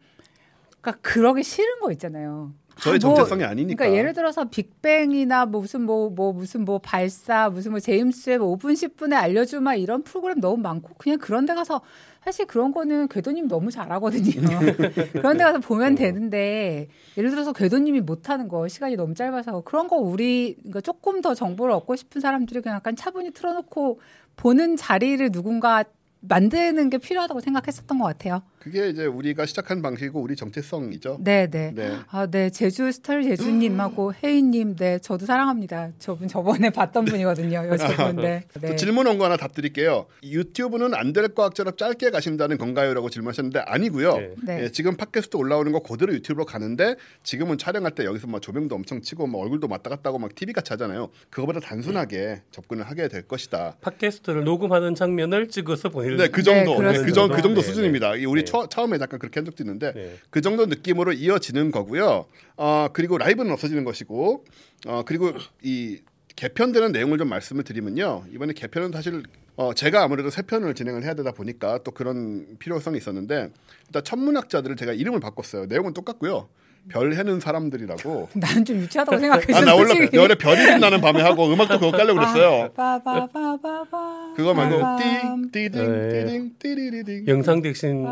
그러니까 0.81 1.01
그러기 1.03 1.43
싫은 1.43 1.81
거 1.81 1.93
있잖아요. 1.93 2.53
저의 2.81 2.99
아, 3.03 3.07
뭐, 3.07 3.15
정체성이 3.17 3.45
아니니까. 3.45 3.77
그러니까 3.77 3.99
예를 3.99 4.13
들어서 4.13 4.45
빅뱅이나 4.45 5.47
뭐 5.47 5.61
무슨 5.61 5.83
뭐, 5.83 6.11
뭐 6.11 6.33
무슨 6.33 6.65
뭐 6.65 6.79
발사 6.79 7.51
무슨 7.51 7.73
뭐 7.73 7.81
제임스 7.81 8.31
웹 8.31 8.41
5분 8.41 8.73
10분에 8.75 9.15
알려주마 9.15 9.75
이런 9.77 10.03
프로그램 10.03 10.41
너무 10.41 10.57
많고 10.63 10.95
그냥 10.99 11.19
그런 11.19 11.47
데 11.47 11.55
가서 11.55 11.81
사실 12.25 12.47
그런 12.47 12.73
거는 12.73 13.09
궤도님 13.09 13.49
너무 13.49 13.71
잘하거든요. 13.71 14.59
그런 15.13 15.37
데 15.37 15.45
가서 15.45 15.59
보면 15.59 15.97
되는데 15.97 16.89
예를 17.17 17.31
들어서 17.31 17.53
궤도님이 17.53 18.01
못하는 18.01 18.49
거 18.49 18.69
시간이 18.69 18.97
너무 18.97 19.15
짧아서 19.15 19.63
그런 19.63 19.89
거 19.89 19.97
우리 19.97 20.57
그러니까 20.59 20.81
조금 20.81 21.21
더 21.21 21.35
정보를 21.35 21.75
얻고 21.75 21.97
싶은 21.97 22.21
사람들이 22.21 22.61
그냥 22.61 22.77
약간 22.77 22.95
차분히 22.95 23.33
틀어놓고 23.33 24.01
보는 24.37 24.77
자리를 24.77 25.31
누군가 25.31 25.85
만드는 26.21 26.91
게 26.91 26.99
필요하다고 26.99 27.41
생각했었던 27.41 27.99
것 27.99 28.05
같아요. 28.05 28.43
그게 28.63 28.89
이제 28.91 29.07
우리가 29.07 29.45
시작한 29.45 29.83
방식이고 29.83 30.21
우리 30.21 30.37
정체성이죠. 30.37 31.19
네, 31.21 31.49
네. 31.51 31.73
네. 31.75 31.97
아, 32.11 32.27
네. 32.27 32.49
제주 32.49 32.93
스타일 32.93 33.25
제주님하고 33.25 34.15
혜인님, 34.23 34.77
네. 34.77 35.01
저도 35.01 35.27
사랑합니다. 35.27 35.91
저분 35.99 36.29
저번에 36.29 36.71
봤던 36.71 37.05
분이거든요. 37.07 37.67
여자분. 37.69 38.17
네. 38.17 38.45
또 38.55 38.61
네. 38.61 38.77
질문 38.77 39.09
온 39.09 39.19
거 39.19 39.25
하나 39.25 39.37
답 39.37 39.53
드릴게요. 39.53 40.07
유튜브는 40.23 40.95
안 40.95 41.13
될 41.13 41.35
과학처럼 41.35 41.77
짧게 41.77 42.11
가신다는 42.11 42.57
건가요?라고 42.57 43.11
질문하셨는데 43.11 43.59
아니고요. 43.67 44.17
네. 44.17 44.35
네. 44.47 44.63
예, 44.63 44.69
지금 44.71 44.97
팟캐스트 44.97 45.37
올라오는 45.37 45.71
거 45.73 45.81
그대로 45.81 46.15
유튜브로 46.15 46.45
가는데 46.47 46.95
지금은 47.25 47.59
촬영할 47.59 47.95
때 47.97 48.05
여기서 48.05 48.29
막 48.29 48.41
조명도 48.41 48.75
엄청 48.77 49.03
치고 49.03 49.27
막 49.27 49.39
얼굴도 49.41 49.67
왔다 49.69 49.91
갔다 49.91 50.09
하고 50.09 50.19
막 50.21 50.35
TV 50.35 50.55
같이 50.55 50.73
하잖아요. 50.73 51.11
그거보다 51.31 51.59
단순하게 51.61 52.43
접근을 52.53 52.85
하게 52.85 53.09
될 53.09 53.23
것이다. 53.23 53.77
팟캐스트를 53.83 54.45
녹음하는 54.45 54.95
장면을 54.95 55.49
찍어서 55.49 55.89
보내는 55.91 56.17
네, 56.17 56.29
그 56.29 56.43
정도, 56.43 56.81
네, 56.81 56.93
네, 56.93 57.03
그, 57.05 57.13
정, 57.13 57.29
그 57.29 57.43
정도 57.43 57.61
네, 57.61 57.67
수준입니다. 57.67 58.17
이 58.17 58.25
우리 58.25 58.41
네. 58.45 58.52
처, 58.53 58.69
처음에 58.69 58.99
잠깐 58.99 59.19
그렇게 59.19 59.41
한 59.41 59.47
적도 59.47 59.63
있는데 59.63 59.93
네. 59.93 60.17
그 60.29 60.43
정도 60.43 60.67
느낌으로 60.67 61.13
이어지는 61.13 61.71
거고요. 61.71 62.27
어, 62.57 62.89
그리고 62.93 63.17
라이브는 63.17 63.51
없어지는 63.51 63.85
것이고, 63.85 64.45
어, 64.87 65.03
그리고 65.07 65.33
이 65.63 66.01
개편되는 66.37 66.93
내용을 66.93 67.19
좀 67.19 67.29
말씀을 67.29 67.65
드리면요. 67.65 68.25
이번에 68.33 68.53
개편은 68.53 68.93
사실 68.93 69.23
어, 69.57 69.75
제가 69.75 70.03
아무래도 70.03 70.31
세 70.31 70.43
편을 70.43 70.75
진행을 70.75 71.03
해야 71.03 71.15
되다 71.15 71.33
보니까 71.33 71.79
또 71.85 71.91
그런 71.91 72.57
필요성이 72.59 72.97
있었는데 72.97 73.51
일단 73.87 74.05
천문학자들을 74.05 74.77
제가 74.77 74.93
이름을 74.93 75.21
바꿨어요. 75.21 75.67
내용은 75.67 75.93
똑같고요. 75.93 76.49
별 76.89 77.13
해는 77.15 77.41
사람들이라고. 77.41 78.29
나는 78.35 78.65
좀 78.65 78.77
유치하다고 78.79 79.19
생각했어. 79.19 79.57
아, 79.57 79.65
나 79.65 79.75
원래 79.75 79.95
솔직히. 79.95 80.19
원래 80.19 80.35
별이 80.35 80.57
빛나는 80.67 81.01
밤에 81.01 81.23
하고 81.23 81.47
음악도 81.53 81.79
그거 81.79 81.93
깔려고 81.93 82.21
그랬어요. 82.21 82.73
빠바바바바. 82.75 84.33
그거 84.37 84.55
말고 84.55 84.81
빠밤. 84.81 85.51
띠, 85.51 85.71
띠딩, 85.71 87.05
네. 87.05 87.25
영상 87.29 87.63
대신. 87.63 88.07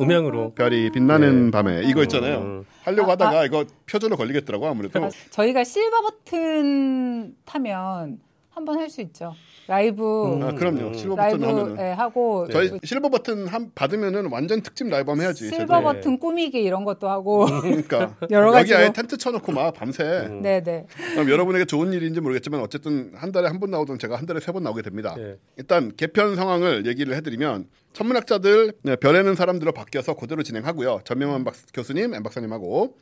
음향으로 0.00 0.54
별이 0.54 0.90
빛나는 0.90 1.46
네. 1.46 1.50
밤에 1.50 1.82
이거 1.84 2.02
있잖아요. 2.02 2.38
음. 2.38 2.64
하려고 2.82 3.10
아, 3.10 3.12
하다가 3.12 3.44
이거 3.46 3.64
표절로 3.86 4.16
걸리겠더라고 4.16 4.66
아무래도. 4.66 5.04
아, 5.04 5.10
저희가 5.30 5.64
실버 5.64 6.02
버튼 6.02 7.34
타면 7.44 8.18
한번 8.54 8.78
할 8.78 8.88
수 8.88 9.00
있죠. 9.02 9.34
라이브 9.66 10.04
아 10.42 10.52
그럼요. 10.52 10.88
음. 10.88 10.94
실버 10.94 11.16
라이브 11.16 11.38
버튼 11.38 11.48
하면은 11.58 11.76
예, 11.80 11.92
하고 11.92 12.46
저희 12.52 12.78
실버 12.84 13.08
버튼 13.08 13.46
한 13.46 13.72
받으면은 13.74 14.30
완전 14.30 14.60
특집 14.60 14.88
라이브 14.88 15.10
한번 15.10 15.24
해야지. 15.24 15.48
실버 15.48 15.78
네. 15.78 15.82
버튼 15.82 16.18
꾸미기 16.18 16.62
이런 16.62 16.84
것도 16.84 17.08
하고 17.08 17.46
그러니까 17.46 18.14
여러 18.30 18.48
여기 18.48 18.56
가지로. 18.58 18.78
아예 18.78 18.92
텐트 18.92 19.16
쳐놓고 19.16 19.52
막 19.52 19.72
밤새. 19.72 20.02
음. 20.04 20.42
네네 20.42 20.86
그럼 21.14 21.30
여러분에게 21.30 21.64
좋은 21.64 21.92
일인지 21.92 22.20
모르겠지만 22.20 22.60
어쨌든 22.60 23.10
한 23.14 23.32
달에 23.32 23.48
한 23.48 23.58
번 23.58 23.70
나오던 23.70 23.98
제가 23.98 24.16
한 24.16 24.26
달에 24.26 24.40
세 24.40 24.52
번 24.52 24.62
나오게 24.62 24.82
됩니다. 24.82 25.14
네. 25.16 25.36
일단 25.56 25.90
개편 25.96 26.36
상황을 26.36 26.86
얘기를 26.86 27.16
해드리면 27.16 27.66
천문학자들 27.94 28.72
네, 28.82 28.96
별에는 28.96 29.34
사람들로 29.34 29.72
바뀌어서 29.72 30.14
그대로 30.14 30.42
진행하고요. 30.42 31.00
전명환 31.04 31.44
박, 31.44 31.54
교수님, 31.72 32.12
엠 32.14 32.22
박사님하고 32.22 32.96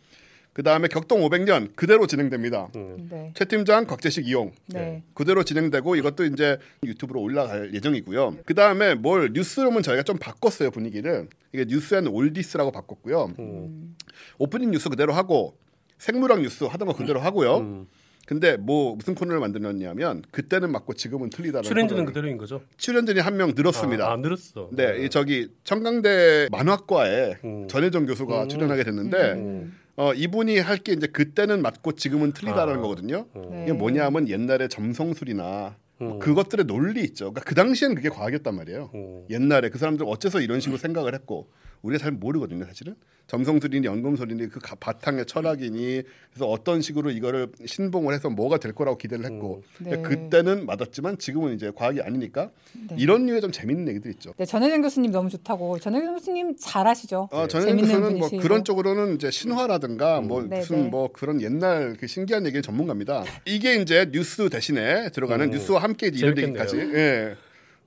그 0.52 0.62
다음에 0.62 0.86
격동 0.88 1.20
500년 1.22 1.74
그대로 1.74 2.06
진행됩니다. 2.06 2.68
음. 2.76 3.08
네 3.10 3.32
최 3.34 3.46
팀장 3.46 3.86
곽재식 3.86 4.28
이용 4.28 4.52
네. 4.66 5.02
그대로 5.14 5.42
진행되고 5.42 5.96
이것도 5.96 6.24
이제 6.26 6.58
유튜브로 6.84 7.20
올라갈 7.22 7.72
예정이고요. 7.72 8.36
그 8.44 8.52
다음에 8.54 8.94
뭘 8.94 9.30
뉴스룸은 9.32 9.82
저희가 9.82 10.02
좀 10.02 10.18
바꿨어요 10.18 10.70
분위기를 10.70 11.28
이게 11.54 11.64
News 11.66 11.89
and 11.89 12.06
Oldies라고 12.06 12.70
바꿨고요. 12.72 13.32
음. 13.38 13.96
오프닝 14.38 14.70
뉴스 14.70 14.90
그대로 14.90 15.14
하고 15.14 15.56
생물학 15.98 16.42
뉴스 16.42 16.64
하던 16.64 16.86
거 16.88 16.94
그대로 16.94 17.20
하고요. 17.20 17.56
음. 17.58 17.86
근데 18.26 18.56
뭐 18.56 18.94
무슨 18.94 19.14
코너를 19.16 19.40
만들었냐면 19.40 20.22
그때는 20.30 20.70
맞고 20.70 20.94
지금은 20.94 21.30
틀리다는 21.30 21.64
출연진은 21.64 22.02
코너를. 22.04 22.06
그대로인 22.12 22.36
거죠? 22.38 22.60
출연진이 22.76 23.18
한 23.20 23.36
명 23.36 23.52
늘었습니다. 23.56 24.06
아, 24.08 24.12
아, 24.12 24.16
늘었어. 24.16 24.68
네, 24.72 25.04
이 25.04 25.08
저기 25.08 25.48
청강대 25.64 26.48
만화과에 26.52 27.38
음. 27.44 27.66
전혜정 27.68 28.06
교수가 28.06 28.44
음. 28.44 28.48
출연하게 28.48 28.84
됐는데 28.84 29.32
음. 29.32 29.76
어, 29.96 30.14
이분이 30.14 30.58
할 30.58 30.78
게 30.78 30.92
이제 30.92 31.06
그때는 31.06 31.62
맞고 31.62 31.92
지금은 31.92 32.32
틀리다라는 32.32 32.78
아. 32.78 32.82
거거든요. 32.82 33.26
네. 33.34 33.64
이게 33.64 33.72
뭐냐면 33.72 34.28
옛날에 34.28 34.68
점성술이나 34.68 35.76
음. 36.00 36.18
그것들의 36.18 36.64
논리 36.66 37.02
있죠. 37.04 37.26
그러니까 37.32 37.42
그 37.42 37.54
당시엔 37.54 37.94
그게 37.94 38.08
과학이었단 38.08 38.54
말이에요. 38.54 38.90
음. 38.94 39.24
옛날에 39.30 39.68
그 39.68 39.78
사람들 39.78 40.06
어째서 40.08 40.40
이런 40.40 40.60
식으로 40.60 40.78
생각을 40.78 41.14
했고 41.14 41.50
우리가 41.82 42.02
잘 42.02 42.12
모르거든요, 42.12 42.64
사실은. 42.64 42.94
점성술이니 43.28 43.86
연금술이니 43.86 44.48
그 44.48 44.58
가- 44.60 44.74
바탕의 44.74 45.24
철학이니 45.26 46.02
그래서 46.30 46.46
어떤 46.46 46.82
식으로 46.82 47.10
이거를 47.10 47.48
신봉을 47.64 48.12
해서 48.12 48.28
뭐가 48.28 48.58
될 48.58 48.72
거라고 48.72 48.98
기대를 48.98 49.24
했고 49.24 49.62
네. 49.78 49.90
근데 49.96 50.02
그때는 50.08 50.66
맞았지만 50.66 51.16
지금은 51.18 51.54
이제 51.54 51.70
과학이 51.74 52.02
아니니까 52.02 52.50
네. 52.90 52.96
이런 52.98 53.24
류의 53.26 53.40
좀 53.40 53.50
재밌는 53.50 53.88
얘기들 53.88 54.10
있죠. 54.12 54.34
네, 54.36 54.44
전혜정 54.44 54.82
교수님 54.82 55.12
너무 55.12 55.30
좋다고. 55.30 55.78
전혜정 55.78 56.14
교수님 56.14 56.56
잘하시죠. 56.58 57.28
어, 57.30 57.42
네. 57.42 57.48
전현 57.48 57.68
재밌는 57.68 57.88
교수는 57.88 58.18
뭐 58.18 58.28
분이시고. 58.28 58.42
그런 58.42 58.64
쪽으로는 58.64 59.14
이제 59.14 59.30
신화라든가 59.30 60.20
뭐 60.20 60.42
네, 60.42 60.58
무슨 60.58 60.82
네. 60.84 60.88
뭐 60.90 61.10
그런 61.12 61.40
옛날 61.40 61.96
그 61.98 62.06
신기한 62.08 62.44
얘기의 62.46 62.60
전문가입니다. 62.62 63.24
이게 63.46 63.76
이제 63.76 64.10
뉴스 64.12 64.50
대신에 64.50 65.08
들어가는 65.10 65.46
음. 65.46 65.50
뉴스와 65.52 65.80
함께 65.82 66.08
이런 66.08 66.34
재밌겠네요. 66.34 66.48
얘기까지 66.48 66.76
예, 66.98 67.36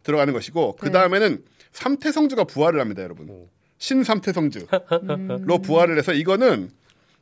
들어가는 0.02 0.34
것이고 0.34 0.78
그 0.80 0.92
다음에는 0.92 1.44
삼태성주가 1.74 2.46
부활을 2.46 2.80
합니다, 2.80 3.04
여러분. 3.04 3.48
음. 3.78 3.78
신삼태성주로 3.78 4.68
음. 5.56 5.62
부활을 5.62 5.98
해서 5.98 6.14
이거는 6.14 6.70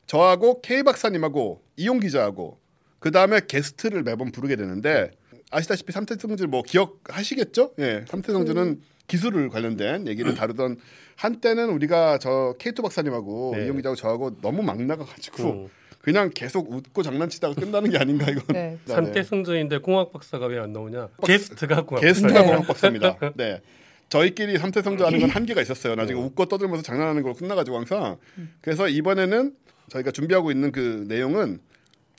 저하고 0.06 0.62
K 0.62 0.84
박사님하고 0.84 1.62
이용 1.78 2.00
기자하고 2.00 2.60
그 3.00 3.12
다음에 3.12 3.42
게스트를 3.48 4.04
매번 4.04 4.32
부르게 4.32 4.56
되는데 4.56 5.12
아시다시피 5.52 5.92
삼태성주 5.92 6.48
뭐 6.48 6.62
기억하시겠죠? 6.64 7.74
예, 7.80 8.06
삼태성주는 8.08 8.82
기술을 9.08 9.50
관련된 9.50 10.08
얘기를 10.08 10.34
다루던 10.36 10.78
한때는 11.16 11.70
우리가 11.70 12.18
저 12.18 12.56
K2 12.60 12.82
박사님하고 12.82 13.54
네. 13.58 13.66
이용 13.66 13.76
기자하고 13.78 13.96
저하고 13.96 14.42
너무 14.42 14.64
막 14.64 14.82
나가가지고 14.82 15.44
음. 15.52 15.68
그냥 16.02 16.32
계속 16.34 16.72
웃고 16.72 17.02
장난치다가 17.04 17.54
끝나는 17.54 17.90
게 17.92 17.98
아닌가 17.98 18.30
이건. 18.30 18.44
네. 18.50 18.78
네. 18.86 18.94
삼대 18.94 19.24
성전인데 19.24 19.78
공학 19.80 20.12
박사가 20.12 20.48
왜 20.48 20.60
안 20.60 20.74
나오냐? 20.74 21.10
게스트가 21.26 21.84
공학 21.84 22.02
게스트가. 22.02 22.44
공학 22.44 22.68
박사입니다. 22.68 23.18
네. 23.36 23.62
저희끼리 24.14 24.60
삼태성주 24.60 25.04
하는 25.04 25.20
건 25.20 25.30
한계가 25.32 25.60
있었어요. 25.64 25.96
나중에 25.96 26.20
웃고 26.20 26.46
떠들면서 26.46 26.84
장난하는 26.84 27.24
걸로 27.24 27.34
끝나가지고 27.34 27.78
항상. 27.78 28.18
그래서 28.62 28.88
이번에는 28.88 29.56
저희가 29.90 30.12
준비하고 30.12 30.52
있는 30.52 30.72
그 30.72 31.06
내용은 31.08 31.60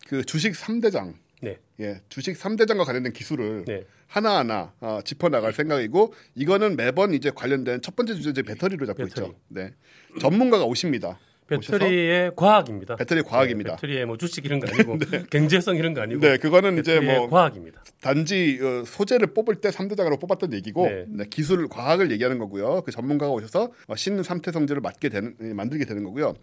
그 0.08 0.24
주식 0.24 0.54
3대장. 0.54 1.14
네. 1.40 1.58
예, 1.78 2.00
주식 2.08 2.36
3대장과 2.36 2.84
관련된 2.84 3.12
기술을 3.12 3.64
네. 3.66 3.84
하나하나 4.08 4.72
어, 4.80 5.00
짚어 5.04 5.28
나갈 5.28 5.52
생각이고 5.52 6.14
이거는 6.34 6.74
매번 6.76 7.14
이제 7.14 7.30
관련된 7.32 7.80
첫 7.80 7.94
번째 7.94 8.14
주제 8.14 8.30
이제 8.30 8.42
배터리로 8.42 8.86
잡고 8.86 9.04
배터리. 9.04 9.26
있죠. 9.26 9.38
네. 9.48 9.72
전문가가 10.20 10.64
오십니다. 10.64 11.20
배터리의 11.46 12.32
과학입니다. 12.36 12.96
배터리 12.96 13.22
과학입니다. 13.22 13.70
네, 13.70 13.76
배터리의 13.76 14.06
뭐 14.06 14.16
주식 14.16 14.44
이런 14.44 14.60
거 14.60 14.66
아니고 14.72 14.98
경제성 15.30 15.76
이런 15.76 15.94
거 15.94 16.00
아니고 16.00 16.20
네, 16.20 16.38
그거는 16.38 16.78
이제 16.78 17.00
뭐 17.00 17.28
과학입니다. 17.28 17.82
단지 18.00 18.58
어, 18.62 18.84
소재를 18.86 19.34
뽑을 19.34 19.56
때 19.56 19.70
3대장으로 19.70 20.20
뽑았던 20.20 20.52
얘기고 20.54 20.86
네. 20.86 21.04
네, 21.08 21.24
기술 21.28 21.68
과학을 21.68 22.10
얘기하는 22.10 22.38
거고요. 22.38 22.82
그 22.82 22.90
전문가가 22.90 23.32
오셔서 23.32 23.72
어, 23.86 23.96
신 23.96 24.22
삼태 24.22 24.52
성질을 24.52 24.80
맡게 24.80 25.08
되는 25.08 25.34
예, 25.42 25.52
만들게 25.52 25.84
되는 25.84 26.02
거고요. 26.04 26.34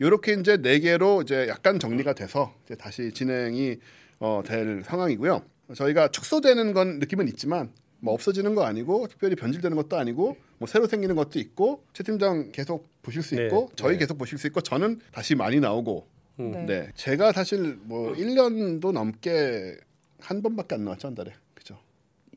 이렇게 0.00 0.34
이제 0.34 0.56
네 0.56 0.78
개로 0.80 1.22
이제 1.22 1.46
약간 1.48 1.78
정리가 1.78 2.14
돼서 2.14 2.54
이제 2.64 2.74
다시 2.74 3.12
진행이 3.12 3.76
어, 4.20 4.42
될 4.44 4.82
상황이고요. 4.84 5.42
저희가 5.74 6.08
축소되는 6.08 6.72
건 6.72 6.98
느낌은 6.98 7.28
있지만 7.28 7.70
뭐 8.00 8.14
없어지는 8.14 8.54
거 8.54 8.64
아니고 8.64 9.08
특별히 9.08 9.34
변질되는 9.34 9.76
것도 9.76 9.96
아니고 9.96 10.36
뭐 10.58 10.66
새로 10.66 10.86
생기는 10.86 11.16
것도 11.16 11.38
있고 11.38 11.82
최 11.92 12.02
팀장 12.04 12.52
계속 12.52 12.88
보실 13.02 13.22
수 13.22 13.34
네. 13.34 13.46
있고 13.46 13.70
저희 13.76 13.94
네. 13.94 13.98
계속 13.98 14.18
보실 14.18 14.38
수 14.38 14.46
있고 14.46 14.60
저는 14.60 15.00
다시 15.12 15.34
많이 15.34 15.60
나오고 15.60 16.06
음. 16.40 16.52
네. 16.52 16.66
네. 16.66 16.88
제가 16.94 17.32
사실 17.32 17.78
뭐 17.82 18.12
1년도 18.12 18.92
넘게 18.92 19.76
한 20.20 20.42
번밖에 20.42 20.76
안 20.76 20.84
나왔죠, 20.84 21.08
한 21.08 21.14
달에. 21.14 21.32
그죠? 21.54 21.78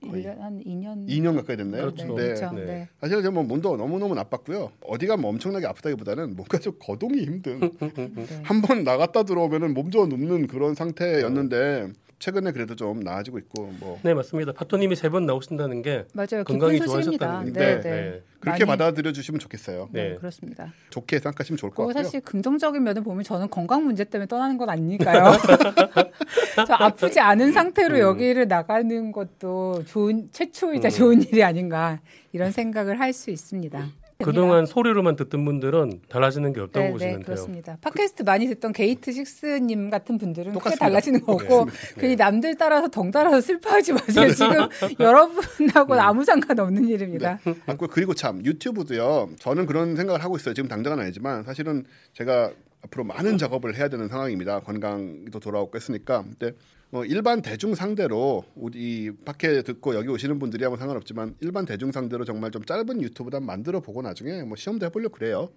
거의 0.01 0.23
1년 0.23 0.39
한 0.39 0.63
2년 0.63 1.07
2년 1.07 1.35
가까이 1.35 1.57
됐나요? 1.57 1.81
그렇죠. 1.83 2.15
네, 2.15 2.15
네. 2.15 2.33
그렇죠. 2.33 2.51
네. 2.55 2.65
네. 2.65 2.89
사실 2.99 3.17
제가 3.17 3.31
뭐 3.31 3.43
몸도 3.43 3.77
너무너무 3.77 4.15
나빴고요. 4.15 4.71
어디가 4.81 5.17
뭐 5.17 5.29
엄청나게 5.29 5.67
아프다기보다는 5.67 6.35
뭔가 6.35 6.57
좀 6.57 6.73
거동이 6.79 7.23
힘든. 7.23 7.59
네. 7.59 8.41
한번 8.43 8.83
나갔다 8.83 9.23
들어오면은 9.23 9.73
몸져 9.75 10.07
눕는 10.07 10.47
그런 10.47 10.73
상태였는데 10.73 11.91
최근에 12.21 12.51
그래도 12.51 12.75
좀 12.75 12.99
나아지고 13.01 13.39
있고 13.39 13.73
뭐 13.79 13.99
네 14.03 14.13
맞습니다. 14.13 14.51
파토님이 14.53 14.95
세 14.95 15.09
번 15.09 15.25
나오신다는 15.25 15.81
게 15.81 16.05
맞아요. 16.13 16.43
건강이 16.45 16.77
소식입니다. 16.77 17.25
좋아하셨다는 17.25 17.53
네, 17.53 17.73
건데, 17.75 17.89
네. 17.89 18.01
네. 18.11 18.21
그렇게 18.39 18.65
많이- 18.65 18.77
받아들여 18.79 19.11
주시면 19.11 19.39
좋겠어요. 19.39 19.89
네, 19.91 20.09
네. 20.11 20.15
그렇습니다. 20.15 20.71
좋게 20.91 21.19
생각하시면 21.19 21.57
좋을 21.57 21.71
것 21.71 21.85
같고요. 21.87 22.03
사실 22.03 22.21
긍정적인 22.21 22.81
면을 22.83 23.03
보면 23.03 23.23
저는 23.23 23.49
건강 23.49 23.83
문제 23.83 24.03
때문에 24.03 24.27
떠나는 24.27 24.57
건 24.57 24.69
아니니까요. 24.69 25.31
저 26.67 26.73
아프지 26.73 27.19
않은 27.19 27.51
상태로 27.51 27.95
음. 27.95 27.99
여기를 27.99 28.47
나가는 28.47 29.11
것도 29.11 29.83
좋은 29.85 30.29
최초이자 30.31 30.87
음. 30.87 30.91
좋은 30.91 31.21
일이 31.23 31.43
아닌가 31.43 31.99
이런 32.31 32.51
생각을 32.51 32.99
할 32.99 33.11
수 33.13 33.29
있습니다. 33.29 33.85
그동안 34.25 34.65
소리로만 34.65 35.15
듣던 35.15 35.43
분들은 35.45 36.01
달라지는 36.09 36.53
게 36.53 36.61
없다고 36.61 36.85
네, 36.85 36.91
보시면 36.91 37.13
네, 37.13 37.17
돼요. 37.19 37.25
그렇습니다. 37.25 37.77
팟캐스트 37.81 38.23
많이 38.23 38.47
듣던 38.47 38.73
게이트 38.73 39.11
식스님 39.11 39.89
같은 39.89 40.17
분들은 40.17 40.53
똑같습니다. 40.53 40.85
달라지는 40.85 41.21
거 41.21 41.33
없고 41.33 41.65
네. 41.65 41.71
괜히 41.99 42.15
남들 42.15 42.55
따라서 42.55 42.87
덩달아서 42.87 43.41
슬퍼하지 43.41 43.93
마세요. 43.93 44.29
지금 44.33 44.67
여러분하고 44.99 45.93
아무 45.95 46.23
상관없는 46.23 46.87
일입니다. 46.87 47.39
아, 47.65 47.75
그- 47.75 47.87
그리고 47.87 48.13
참 48.13 48.43
유튜브도요. 48.45 49.29
저는 49.39 49.65
그런 49.65 49.95
생각을 49.95 50.23
하고 50.23 50.35
있어요. 50.37 50.53
지금 50.53 50.67
당장은 50.69 50.99
아니지만 50.99 51.43
사실은 51.43 51.83
제가 52.13 52.51
앞으로 52.83 53.03
많은 53.03 53.37
작업을 53.37 53.75
해야 53.77 53.89
되는 53.89 54.07
상황입니다. 54.07 54.61
건강도 54.61 55.39
돌아오고 55.39 55.75
했으니까. 55.75 56.23
근데 56.23 56.55
뭐 56.91 57.05
일반 57.05 57.41
대중 57.41 57.73
상대로 57.73 58.43
우리 58.53 59.11
밖에 59.23 59.61
듣고 59.63 59.95
여기 59.95 60.09
오시는 60.09 60.39
분들이 60.39 60.65
하면 60.65 60.77
상관없지만 60.77 61.35
일반 61.39 61.65
대중 61.65 61.91
상대로 61.91 62.25
정말 62.25 62.51
좀 62.51 62.65
짧은 62.65 63.01
유튜브도 63.01 63.37
한번 63.37 63.47
만들어 63.47 63.79
보고 63.79 64.01
나중에 64.01 64.43
뭐 64.43 64.57
시험도 64.57 64.85
해보려고 64.87 65.15
그래요. 65.15 65.49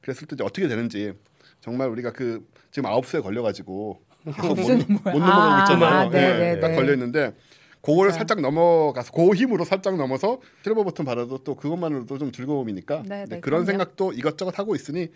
그랬을 0.00 0.26
때 0.26 0.34
이제 0.34 0.42
어떻게 0.42 0.66
되는지 0.66 1.12
정말 1.60 1.90
우리가 1.90 2.12
그 2.12 2.46
지금 2.70 2.88
아홉 2.88 3.06
수에 3.06 3.20
걸려가지고 3.20 4.00
계속 4.24 4.56
못, 4.56 5.02
뭐야? 5.04 5.18
넘어가고 5.18 5.24
아, 5.24 5.60
있잖아요. 5.60 5.94
아, 5.94 6.10
네, 6.10 6.18
예, 6.18 6.38
네, 6.54 6.60
딱 6.60 6.68
네. 6.68 6.76
걸려 6.76 6.94
있는데 6.94 7.34
진짜. 7.84 8.10
살짝 8.10 8.40
넘어가서 8.40 9.12
그 9.12 9.34
힘으로 9.34 9.64
살짝 9.64 9.96
넘어서 9.96 10.40
실버 10.64 10.84
버튼 10.84 11.04
받아도 11.04 11.38
또 11.38 11.54
그것만으로도 11.54 12.16
좀 12.16 12.32
즐거움이니까 12.32 13.02
네, 13.02 13.08
네, 13.08 13.24
네, 13.24 13.40
그런 13.40 13.40
그럼요. 13.40 13.64
생각도 13.66 14.12
이것저것 14.14 14.58
하고 14.58 14.74
있으니 14.74 15.08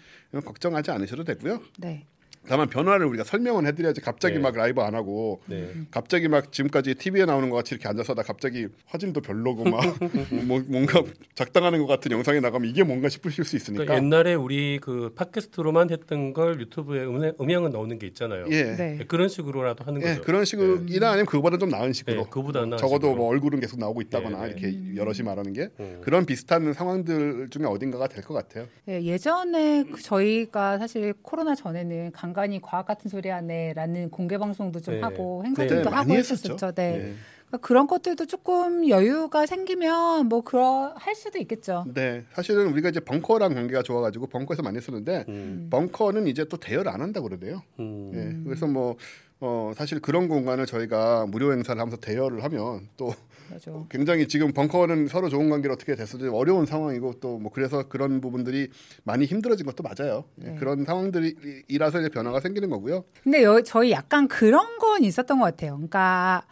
걱정하지 0.45 0.91
않으셔도 0.91 1.25
되고요. 1.25 1.61
네. 1.79 2.07
다만 2.49 2.69
변화를 2.69 3.07
우리가 3.07 3.25
설명은 3.25 3.67
해드려야지 3.67 4.01
갑자기 4.01 4.35
네. 4.37 4.41
막 4.41 4.55
라이브 4.57 4.81
안 4.81 4.95
하고 4.95 5.41
네. 5.47 5.71
갑자기 5.91 6.29
막 6.29 6.53
지금까지 6.53 6.95
TV에 6.97 7.25
나오는 7.25 7.49
것 7.51 7.57
같이 7.57 7.75
이렇게 7.75 7.89
앉아서 7.89 8.15
나 8.15 8.23
갑자기 8.23 8.67
화질도 8.87 9.21
별로고 9.21 9.65
막 9.65 9.81
뭐, 10.47 10.61
뭔가 10.67 11.03
작당하는 11.35 11.79
것 11.81 11.87
같은 11.87 12.11
영상이 12.11 12.41
나가면 12.41 12.69
이게 12.69 12.83
뭔가 12.83 13.09
싶으실 13.09 13.45
수 13.45 13.57
있으니까 13.57 13.85
그러니까 13.85 14.05
옛날에 14.05 14.35
우리 14.35 14.79
그 14.83 15.13
팟캐스트로만 15.15 15.91
했던 15.91 16.33
걸 16.33 16.61
유튜브에 16.61 17.05
음향, 17.05 17.33
음향은 17.41 17.71
나오는 17.71 17.99
게 17.99 18.07
있잖아요. 18.09 18.47
예. 18.51 18.63
네. 18.65 18.97
네, 18.99 19.05
그런 19.07 19.29
식으로라도 19.29 19.85
하는 19.85 20.03
예, 20.03 20.07
거죠. 20.07 20.23
그런 20.23 20.45
식이나 20.45 21.11
아니면 21.11 21.27
그거보다 21.27 21.59
좀 21.59 21.69
나은 21.69 21.93
식으로 21.93 22.17
네, 22.17 22.23
그거보다 22.29 22.61
나은 22.67 22.77
적어도 22.79 23.09
식으로. 23.09 23.15
뭐 23.17 23.29
얼굴은 23.29 23.61
계속 23.61 23.79
나오고 23.79 24.01
있다거나 24.01 24.47
네, 24.47 24.55
네. 24.55 24.69
이렇게 24.69 24.97
여럿이 24.97 25.23
말하는 25.23 25.53
게 25.53 25.69
음. 25.79 26.01
그런 26.03 26.27
비슷한 26.27 26.73
상황들 26.73 27.49
중에 27.51 27.65
어딘가가 27.67 28.09
될 28.09 28.23
것 28.23 28.35
같아요. 28.35 28.67
네, 28.85 29.03
예전에 29.03 29.85
그 29.91 30.01
저희가 30.01 30.79
사실 30.79 31.13
코로나 31.23 31.55
전에는 31.57 32.13
간간히 32.33 32.61
과학 32.61 32.87
같은 32.87 33.11
소리 33.11 33.29
하네라는 33.29 34.11
공개 34.11 34.39
방송도 34.39 34.81
좀 34.81 34.95
네. 34.95 35.01
하고 35.03 35.41
네, 35.43 35.49
행사들도 35.49 35.91
많이 35.91 36.11
하고 36.11 36.19
했었죠. 36.19 36.57
네. 36.73 36.97
네. 36.97 37.15
그러니까 37.47 37.67
그런 37.67 37.87
것들도 37.87 38.27
조금 38.27 38.89
여유가 38.89 39.45
생기면 39.45 40.27
뭐 40.29 40.41
그러 40.41 40.95
할 40.97 41.15
수도 41.15 41.39
있겠죠. 41.39 41.85
네, 41.93 42.25
사실은 42.33 42.69
우리가 42.73 42.89
이제 42.89 43.01
벙커랑 43.01 43.55
관계가 43.55 43.83
좋아가지고 43.83 44.29
벙커에서 44.29 44.63
많이 44.63 44.79
했었는데 44.79 45.27
음. 45.29 45.69
벙커는 45.71 46.27
이제 46.27 46.47
또 46.47 46.57
대여를 46.57 46.91
안 46.91 47.03
한다 47.03 47.21
고 47.21 47.29
그러네요. 47.29 47.63
음. 47.79 48.11
예, 48.15 48.45
그래서 48.45 48.67
뭐 48.67 48.97
어, 49.41 49.73
사실 49.75 50.01
그런 50.01 50.29
공간을 50.29 50.65
저희가 50.65 51.27
무료 51.27 51.53
행사를 51.53 51.79
하면서 51.79 51.99
대여를 51.99 52.43
하면 52.45 52.89
또 52.97 53.13
그렇죠. 53.53 53.87
굉장히 53.91 54.27
지금 54.29 54.53
벙커는 54.53 55.09
서로 55.09 55.29
좋은 55.29 55.51
관계를 55.51 55.73
어떻게 55.75 55.95
됐어도 55.95 56.35
어려운 56.37 56.65
상황이고 56.67 57.15
또 57.21 57.39
뭐 57.43 57.51
그래서 57.53 57.89
그런 57.89 58.21
부분들이 58.21 58.69
많이 59.05 59.25
힘들어진 59.25 59.67
것도 59.67 59.83
맞아요. 59.83 60.25
예, 60.43 60.51
네. 60.51 60.55
그런 60.57 60.85
상황들이라서 60.85 62.01
이제 62.01 62.09
변화가 62.09 62.41
생기는 62.41 62.71
거고요. 62.71 63.05
근데 63.23 63.43
여, 63.43 63.61
저희 63.63 63.91
약간 63.91 64.29
그런 64.29 64.79
건 64.79 65.03
있었던 65.03 65.39
것 65.39 65.45
같아요. 65.47 65.73
그러니까 65.75 66.45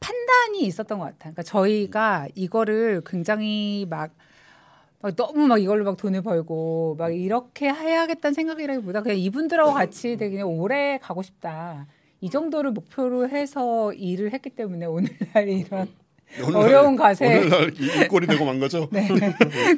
판단이 0.00 0.66
있었던 0.66 0.98
것 0.98 1.04
같아요. 1.06 1.32
그러니까 1.32 1.42
저희가 1.42 2.28
이거를 2.34 3.02
굉장히 3.06 3.86
막, 3.88 4.14
막 5.00 5.16
너무 5.16 5.46
막 5.46 5.58
이걸로 5.60 5.84
막 5.84 5.96
돈을 5.96 6.22
벌고 6.22 6.96
막 6.98 7.10
이렇게 7.14 7.68
해야겠다는 7.70 8.34
생각이라기보다 8.34 9.02
그냥 9.02 9.18
이분들하고 9.18 9.72
같이 9.72 10.16
되게 10.16 10.30
그냥 10.32 10.48
오래 10.48 10.98
가고 11.00 11.22
싶다. 11.22 11.86
이 12.20 12.28
정도를 12.30 12.72
목표로 12.72 13.28
해서 13.28 13.92
일을 13.94 14.32
했기 14.32 14.50
때문에 14.50 14.86
오늘날 14.86 15.48
이런 15.48 15.88
어려운 16.54 16.96
가세. 16.96 17.26
오늘날 17.38 17.72
이, 17.80 17.86
이 17.86 18.08
꼴이 18.08 18.26
되고 18.26 18.44
만 18.44 18.58
거죠. 18.60 18.88
네. 18.92 19.08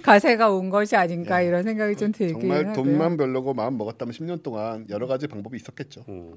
가세가 0.02 0.50
온 0.50 0.70
것이 0.70 0.96
아닌가 0.96 1.40
이런 1.40 1.62
생각이 1.62 1.96
좀 1.96 2.10
들긴 2.12 2.40
정말 2.40 2.58
하고요. 2.68 2.72
돈만 2.74 3.16
벌려고 3.16 3.54
마음 3.54 3.78
먹었다면 3.78 4.12
10년 4.12 4.42
동안 4.42 4.86
여러 4.90 5.06
가지 5.06 5.26
방법이 5.26 5.56
있었겠죠. 5.56 6.04
음. 6.08 6.34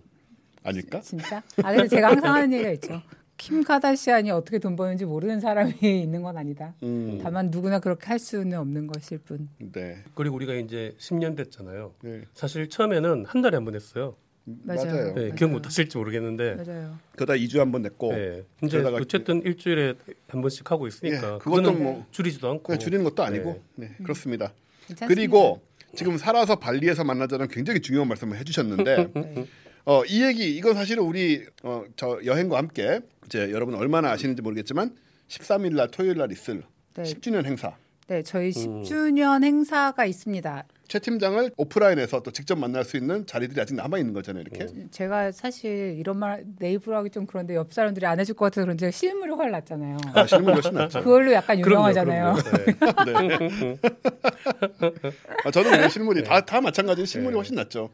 아닐까? 0.63 0.99
진짜? 1.01 1.41
아 1.63 1.73
근데 1.73 1.87
제가 1.87 2.09
항상 2.11 2.35
하는 2.35 2.53
얘기가 2.53 2.71
있죠. 2.71 3.01
킴 3.37 3.63
카다시안이 3.63 4.29
어떻게 4.29 4.59
돈 4.59 4.75
버는지 4.75 5.05
모르는 5.05 5.39
사람이 5.39 5.73
있는 5.81 6.21
건 6.21 6.37
아니다. 6.37 6.75
음, 6.83 7.19
다만 7.23 7.49
누구나 7.49 7.79
그렇게 7.79 8.05
할 8.05 8.19
수는 8.19 8.59
없는 8.59 8.85
것일 8.85 9.17
뿐. 9.19 9.49
네, 9.57 10.03
그리고 10.13 10.35
우리가 10.35 10.53
이제 10.53 10.93
10년 10.99 11.35
됐잖아요. 11.35 11.93
네, 12.03 12.21
사실 12.35 12.69
처음에는 12.69 13.25
한 13.27 13.41
달에 13.41 13.55
한 13.55 13.65
번 13.65 13.73
했어요. 13.73 14.15
맞아요. 14.45 14.85
맞아요. 14.85 15.05
네, 15.13 15.13
맞아요. 15.13 15.35
기억 15.35 15.51
못 15.51 15.65
하실지 15.65 15.97
모르겠는데. 15.97 16.55
맞아요. 16.55 16.97
그러다 17.15 17.33
2주 17.33 17.59
한번 17.59 17.83
냈고 17.83 18.13
네. 18.13 18.43
이제 18.63 18.79
어쨌든 18.79 19.41
일주일에 19.43 19.93
한 20.27 20.41
번씩 20.41 20.69
하고 20.71 20.87
있으니까 20.87 21.35
예, 21.35 21.37
그것도 21.39 21.73
뭐 21.73 22.05
줄이지도 22.11 22.49
않고 22.49 22.63
그냥 22.63 22.79
줄이는 22.79 23.03
것도 23.03 23.23
아니고 23.23 23.61
네. 23.75 23.87
네, 23.87 23.95
그렇습니다. 24.03 24.53
괜찮습니다. 24.87 25.07
그리고 25.07 25.61
지금 25.95 26.17
살아서 26.17 26.55
발리에서 26.55 27.03
만나자는 27.03 27.47
굉장히 27.49 27.81
중요한 27.81 28.07
말씀을 28.07 28.37
해주셨는데 28.37 29.11
네. 29.13 29.45
어, 29.85 30.03
이 30.05 30.23
얘기 30.23 30.55
이건 30.55 30.73
사실은 30.73 31.03
우리 31.03 31.45
어, 31.63 31.83
저 31.95 32.19
여행과 32.23 32.57
함께 32.57 33.01
이제 33.25 33.51
여러분 33.51 33.75
얼마나 33.75 34.11
아시는지 34.11 34.41
모르겠지만 34.41 34.95
13일 35.27 35.75
날 35.75 35.89
토요일 35.89 36.17
날 36.17 36.31
있을 36.31 36.63
네. 36.95 37.03
10주년 37.03 37.45
행사 37.45 37.75
네, 38.07 38.23
저희 38.23 38.51
음. 38.57 38.83
10주년 38.83 39.43
행사가 39.43 40.05
있습니다. 40.05 40.65
최 40.91 40.99
팀장을 40.99 41.51
오프라인에서 41.55 42.19
또 42.21 42.31
직접 42.31 42.59
만날 42.59 42.83
수 42.83 42.97
있는 42.97 43.25
자리들이 43.25 43.61
아직 43.61 43.75
남아 43.75 43.97
있는 43.97 44.13
거잖아요, 44.13 44.43
이렇게. 44.45 44.67
제가 44.91 45.31
사실 45.31 45.95
이런 45.97 46.17
말내 46.17 46.73
입으로 46.73 46.97
하기 46.97 47.11
좀 47.11 47.25
그런데 47.25 47.55
옆 47.55 47.71
사람들이 47.71 48.05
안 48.05 48.19
해줄 48.19 48.35
것 48.35 48.43
같아서 48.43 48.65
그런지 48.65 48.91
실물이 48.91 49.31
훨 49.31 49.51
낫잖아요. 49.51 49.95
아, 50.13 50.25
실물 50.27 50.53
훨씬 50.53 50.73
낫죠. 50.73 51.01
그걸로 51.01 51.31
약간 51.31 51.61
그럼요, 51.61 51.91
유명하잖아요. 51.93 52.33
그럼요. 53.05 53.05
네. 53.05 53.37
네. 53.61 53.77
아, 55.45 55.51
저는 55.51 55.79
뭐 55.79 55.87
실물이 55.87 56.25
다, 56.25 56.41
다 56.41 56.59
마찬가지 56.59 57.05
실물이 57.05 57.35
훨씬 57.37 57.55
낫죠. 57.55 57.89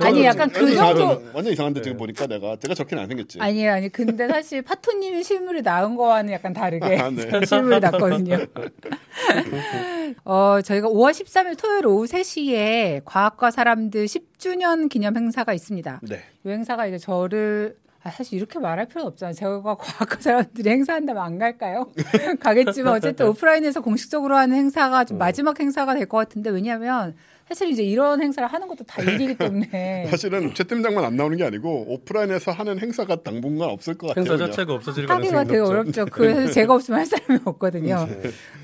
아니 0.00 0.24
약간 0.24 0.48
그 0.48 0.74
정도. 0.74 1.22
완전 1.34 1.52
이상한데 1.52 1.82
지금 1.82 1.96
보니까 1.96 2.26
내가 2.28 2.56
제가 2.56 2.74
저렇게는 2.74 3.02
안 3.02 3.08
생겼지. 3.08 3.40
아니 3.40 3.68
아니 3.68 3.88
근데 3.88 4.28
사실 4.28 4.62
파토님이 4.62 5.22
실물이 5.24 5.62
나은 5.62 5.96
거와는 5.96 6.32
약간 6.32 6.52
다르게 6.52 6.98
아, 6.98 7.10
네. 7.10 7.28
전 7.28 7.44
실물이 7.44 7.80
낫거든요. 7.80 8.38
어 10.24 10.60
저희가 10.62 10.88
5월 10.88 11.10
13일 11.10 11.58
토요일 11.58 11.86
오후 11.86 12.06
3시에 12.12 13.02
과학과 13.04 13.50
사람들 13.50 14.04
10주년 14.06 14.88
기념 14.90 15.16
행사가 15.16 15.52
있습니다. 15.54 16.00
네. 16.02 16.20
이 16.44 16.48
행사가 16.48 16.86
이제 16.86 16.98
저를 16.98 17.76
아, 18.04 18.10
사실 18.10 18.36
이렇게 18.36 18.58
말할 18.58 18.86
필요는 18.88 19.06
없잖아요. 19.12 19.32
제가 19.34 19.62
과학과 19.62 20.16
사람들이 20.20 20.68
행사한다면 20.68 21.22
안 21.22 21.38
갈까요? 21.38 21.88
가겠지만 22.40 22.94
어쨌든 22.94 23.26
오프라인에서 23.30 23.80
공식적으로 23.80 24.36
하는 24.36 24.56
행사가 24.56 25.04
좀 25.04 25.18
마지막 25.18 25.58
행사가 25.60 25.94
될 25.94 26.06
것 26.06 26.18
같은데 26.18 26.50
왜냐하면 26.50 27.14
사실 27.48 27.68
이제 27.68 27.82
이런 27.82 28.22
행사를 28.22 28.46
하는 28.48 28.68
것도 28.68 28.84
다 28.84 29.02
일이기 29.02 29.34
때문에 29.38 30.06
사실은 30.10 30.54
최 30.54 30.64
팀장만 30.64 31.04
안 31.04 31.16
나오는 31.16 31.36
게 31.36 31.44
아니고 31.44 31.86
오프라인에서 31.92 32.50
하는 32.52 32.78
행사가 32.78 33.16
당분간 33.22 33.68
없을 33.70 33.94
것 33.94 34.08
같아요. 34.08 34.22
행사 34.22 34.34
그냥. 34.36 34.50
자체가 34.50 34.74
없어질 34.74 35.04
하기가 35.10 35.14
가능성이 35.14 35.46
되게 35.46 35.58
높죠. 35.58 35.70
어렵죠. 35.72 36.06
그래서 36.06 36.52
제가 36.52 36.74
없으면 36.74 37.00
할 37.00 37.06
사람이 37.06 37.40
없거든요. 37.44 38.08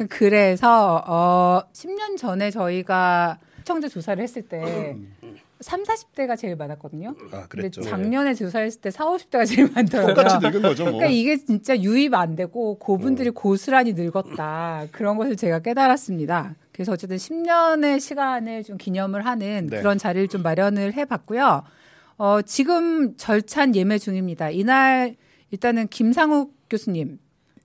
그래서 0.08 1.02
어 1.06 1.62
10년 1.72 2.16
전에 2.16 2.50
저희가 2.50 3.38
시청자 3.58 3.88
조사를 3.88 4.22
했을 4.22 4.42
때 4.42 4.96
3, 5.60 5.82
40대가 5.82 6.38
제일 6.38 6.56
많았거든요. 6.56 7.14
아, 7.32 7.46
그랬죠. 7.48 7.82
작년에 7.82 8.32
조사했을 8.32 8.80
때 8.80 8.90
4, 8.90 9.04
50대가 9.06 9.44
제일 9.44 9.68
많더라고요. 9.74 10.14
똑같이 10.14 10.38
늙은 10.40 10.62
거죠, 10.62 10.84
뭐. 10.84 10.92
그러니까 10.92 11.10
이게 11.10 11.36
진짜 11.36 11.76
유입 11.78 12.14
안 12.14 12.36
되고 12.36 12.78
고분들이 12.78 13.30
고스란히 13.30 13.92
늙었다. 13.94 14.86
그런 14.92 15.18
것을 15.18 15.36
제가 15.36 15.58
깨달았습니다. 15.58 16.54
그래서 16.78 16.92
어쨌든 16.92 17.16
10년의 17.16 17.98
시간을 17.98 18.62
좀 18.62 18.76
기념을 18.76 19.26
하는 19.26 19.66
네. 19.66 19.78
그런 19.78 19.98
자리를 19.98 20.28
좀 20.28 20.44
마련을 20.44 20.94
해봤고요. 20.94 21.64
어, 22.18 22.42
지금 22.42 23.16
절찬 23.16 23.74
예매 23.74 23.98
중입니다. 23.98 24.50
이날 24.50 25.16
일단은 25.50 25.88
김상욱 25.88 26.54
교수님, 26.70 27.18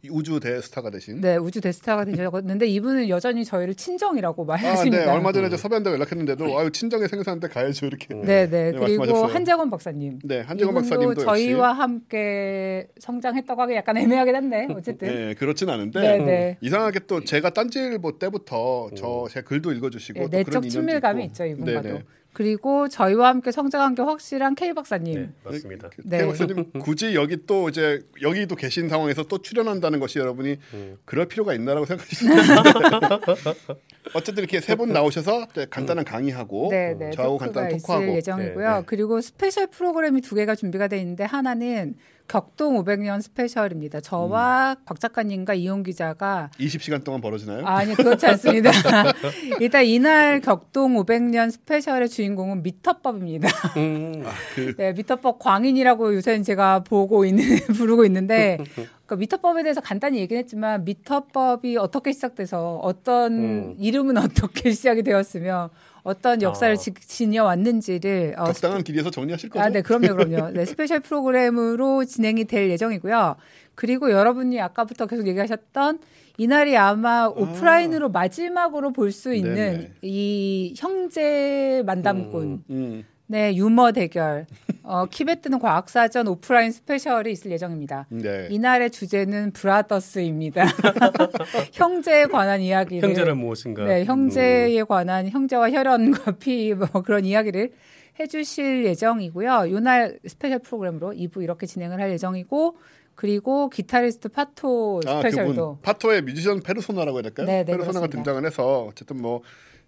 우주 0.10 0.40
대스타가 0.40 0.90
되신. 0.90 1.22
네 1.22 1.38
우주 1.38 1.62
대스타가 1.62 2.04
되셨는데 2.06 2.68
이분은 2.68 3.08
여전히 3.10 3.46
저희를 3.46 3.76
친정이라고 3.76 4.44
아, 4.44 4.46
말하십니다. 4.46 5.06
네. 5.06 5.12
얼마 5.12 5.32
전에 5.32 5.50
저 5.50 5.56
섭외한다고 5.58 5.96
연락했는데도 5.96 6.60
아유 6.60 6.72
친정에 6.72 7.08
생산한테 7.08 7.48
가야죠 7.48 7.86
이렇게. 7.86 8.14
네, 8.14 8.50
네. 8.50 8.72
네, 8.72 8.72
그리고 8.72 9.00
말씀하셨어요. 9.00 9.34
한재건 9.34 9.70
박사님. 9.70 10.20
네, 10.24 10.42
한재건 10.42 10.74
박사님도 10.76 11.24
저희와 11.24 11.70
역시. 11.70 11.80
함께 11.82 12.88
성장했다고 13.00 13.62
하기 13.62 13.76
약간 13.76 13.98
애매하긴 13.98 14.36
한데 14.36 14.68
어쨌든 14.76 15.08
네, 15.08 15.34
그렇진 15.36 15.70
않은데 15.70 16.00
네, 16.02 16.18
네. 16.18 16.58
이상하게 16.62 17.00
또 17.08 17.24
제가 17.24 17.52
딴지일보 17.52 18.20
때부터 18.20 18.90
저 18.98 19.24
제 19.30 19.42
글도 19.42 19.72
읽어주시고 19.72 20.20
네, 20.30 20.44
또 20.44 20.60
내적 20.60 20.70
친밀감이 20.70 21.24
있고. 21.24 21.32
있죠, 21.32 21.46
이분과도. 21.46 21.82
네, 21.88 21.94
네. 21.96 22.04
그리고 22.34 22.90
저희와 22.90 23.30
함께 23.30 23.52
성장한 23.52 23.96
게 23.96 24.02
확실한 24.02 24.56
K 24.56 24.74
박사님. 24.74 25.14
네, 25.14 25.30
맞습니다. 25.44 25.90
네. 26.04 26.18
태 26.18 26.26
박사님 26.26 26.72
굳이 26.80 27.16
여기 27.16 27.46
또 27.46 27.70
이제 27.70 28.02
여기도 28.22 28.56
계신 28.56 28.90
상황에서 28.90 29.24
또 29.24 29.38
출연한다는 29.38 30.00
것이 30.00 30.20
여러분이 30.20 30.58
음. 30.74 30.98
그럴 31.06 31.28
필요가 31.28 31.54
있나라고 31.54 31.86
있는데 31.86 32.04
어쨌든 34.16 34.44
이렇게 34.44 34.60
세분 34.60 34.92
나오셔서 34.92 35.48
간단한 35.70 36.06
강의하고 36.06 36.70
네, 36.72 36.96
네. 36.98 37.12
저하고 37.12 37.38
간단한 37.38 37.78
토크하고 37.78 38.16
예정이고요. 38.16 38.70
네, 38.70 38.80
네. 38.80 38.84
그리고 38.86 39.22
스페셜 39.22 39.68
프로그램이 39.68 40.22
두 40.22 40.36
개가 40.36 40.56
준비가 40.56 40.88
돼 40.88 41.00
있는데 41.00 41.24
하나는 41.24 41.96
격동 42.28 42.84
500년 42.84 43.22
스페셜입니다. 43.22 44.02
저와 44.02 44.76
음. 44.80 44.84
박 44.86 45.00
작가님과 45.00 45.54
이용 45.54 45.84
기자가 45.84 46.50
20시간 46.58 47.04
동안 47.04 47.22
벌어지나요? 47.22 47.66
아니 47.66 47.94
그렇지 47.96 48.26
않습니다. 48.28 48.72
일단 49.60 49.86
이날 49.86 50.40
격동 50.42 50.96
500년 50.96 51.52
스페셜의 51.52 52.10
주인공은 52.10 52.64
미터법입니다. 52.64 53.50
음, 53.78 54.24
그 54.56 54.76
네, 54.78 54.94
미터법 54.94 55.40
광인이라고 55.40 56.16
요새는 56.16 56.44
제가 56.44 56.80
보고 56.80 57.26
있는 57.26 57.44
부르고 57.76 58.06
있는데 58.06 58.58
그 59.06 59.16
미터법에 59.16 59.64
대해서 59.64 59.82
간단히 59.82 60.20
얘기는 60.20 60.40
했지만 60.42 60.86
미터법이 60.86 61.78
어떻게 61.78 62.12
시작돼서 62.14 62.78
어떤 62.78 63.34
음. 63.34 63.76
이름은 63.78 64.18
어떻게 64.18 64.72
시작이 64.72 65.04
되었으며 65.04 65.70
어떤 66.04 66.42
역사를 66.42 66.74
아. 66.74 66.76
지, 66.78 66.94
지녀왔는지를 66.94 68.36
어, 68.38 68.46
적당한 68.52 68.84
길이에서 68.84 69.10
정리하실 69.10 69.50
거죠? 69.50 69.64
아, 69.64 69.70
네, 69.70 69.82
그럼요, 69.82 70.16
그럼요. 70.16 70.52
네, 70.52 70.66
스페셜 70.66 71.00
프로그램으로 71.00 72.06
진행이 72.06 72.46
될 72.46 72.70
예정이고요. 72.70 73.36
그리고 73.76 74.12
여러분이 74.12 74.60
아까부터 74.62 75.06
계속 75.08 75.28
얘기하셨던 75.28 76.00
이날이 76.38 76.76
아마 76.78 77.28
오프라인으로 77.28 78.10
마지막으로 78.10 78.92
볼 78.92 79.12
수 79.12 79.34
있는 79.34 79.56
네네. 79.56 79.92
이 80.02 80.74
형제 80.78 81.84
만담꾼, 81.86 82.64
음, 82.70 83.04
네, 83.28 83.56
유머 83.56 83.92
대결, 83.94 84.46
어, 84.86 85.06
키배 85.06 85.27
뜨는 85.27 85.60
과학사전 85.60 86.28
오프라인 86.28 86.72
스페셜이 86.72 87.32
있을 87.32 87.52
예정입니다. 87.52 88.06
네. 88.10 88.48
이날의 88.52 88.92
주제는 88.92 89.52
brothers입니다. 89.54 90.66
형제에 91.72 92.26
관한 92.26 92.60
이야기를 92.62 93.08
형제란 93.08 93.38
무엇인가? 93.38 93.86
네, 93.86 94.04
형제에 94.04 94.84
관한 94.84 95.30
형제와 95.30 95.72
혈연과 95.72 96.32
피 96.34 96.74
뭐 96.74 96.88
그런 97.04 97.24
이야기를 97.26 97.72
해주실 98.20 98.86
예정이고요. 98.86 99.72
요날 99.72 100.20
스페셜 100.28 100.60
프로그램으로 100.60 101.12
2부 101.14 101.42
이렇게 101.42 101.66
진행을 101.66 102.00
할 102.02 102.12
예정이고 102.12 102.78
그리고 103.16 103.70
기타리스트 103.70 104.30
파토 104.30 105.02
아, 105.06 105.18
스페셜도 105.18 105.52
그분 105.78 105.82
파토의 105.82 106.22
뮤지션 106.24 106.60
페르소나라고 106.62 107.18
해야 107.18 107.22
될까요? 107.24 107.46
네, 107.46 107.58
네, 107.60 107.66
페르소나가 107.66 108.08
그렇습니다. 108.08 108.18
등장을 108.18 108.46
해서 108.46 108.84
어쨌든 108.90 109.18
뭐 109.22 109.42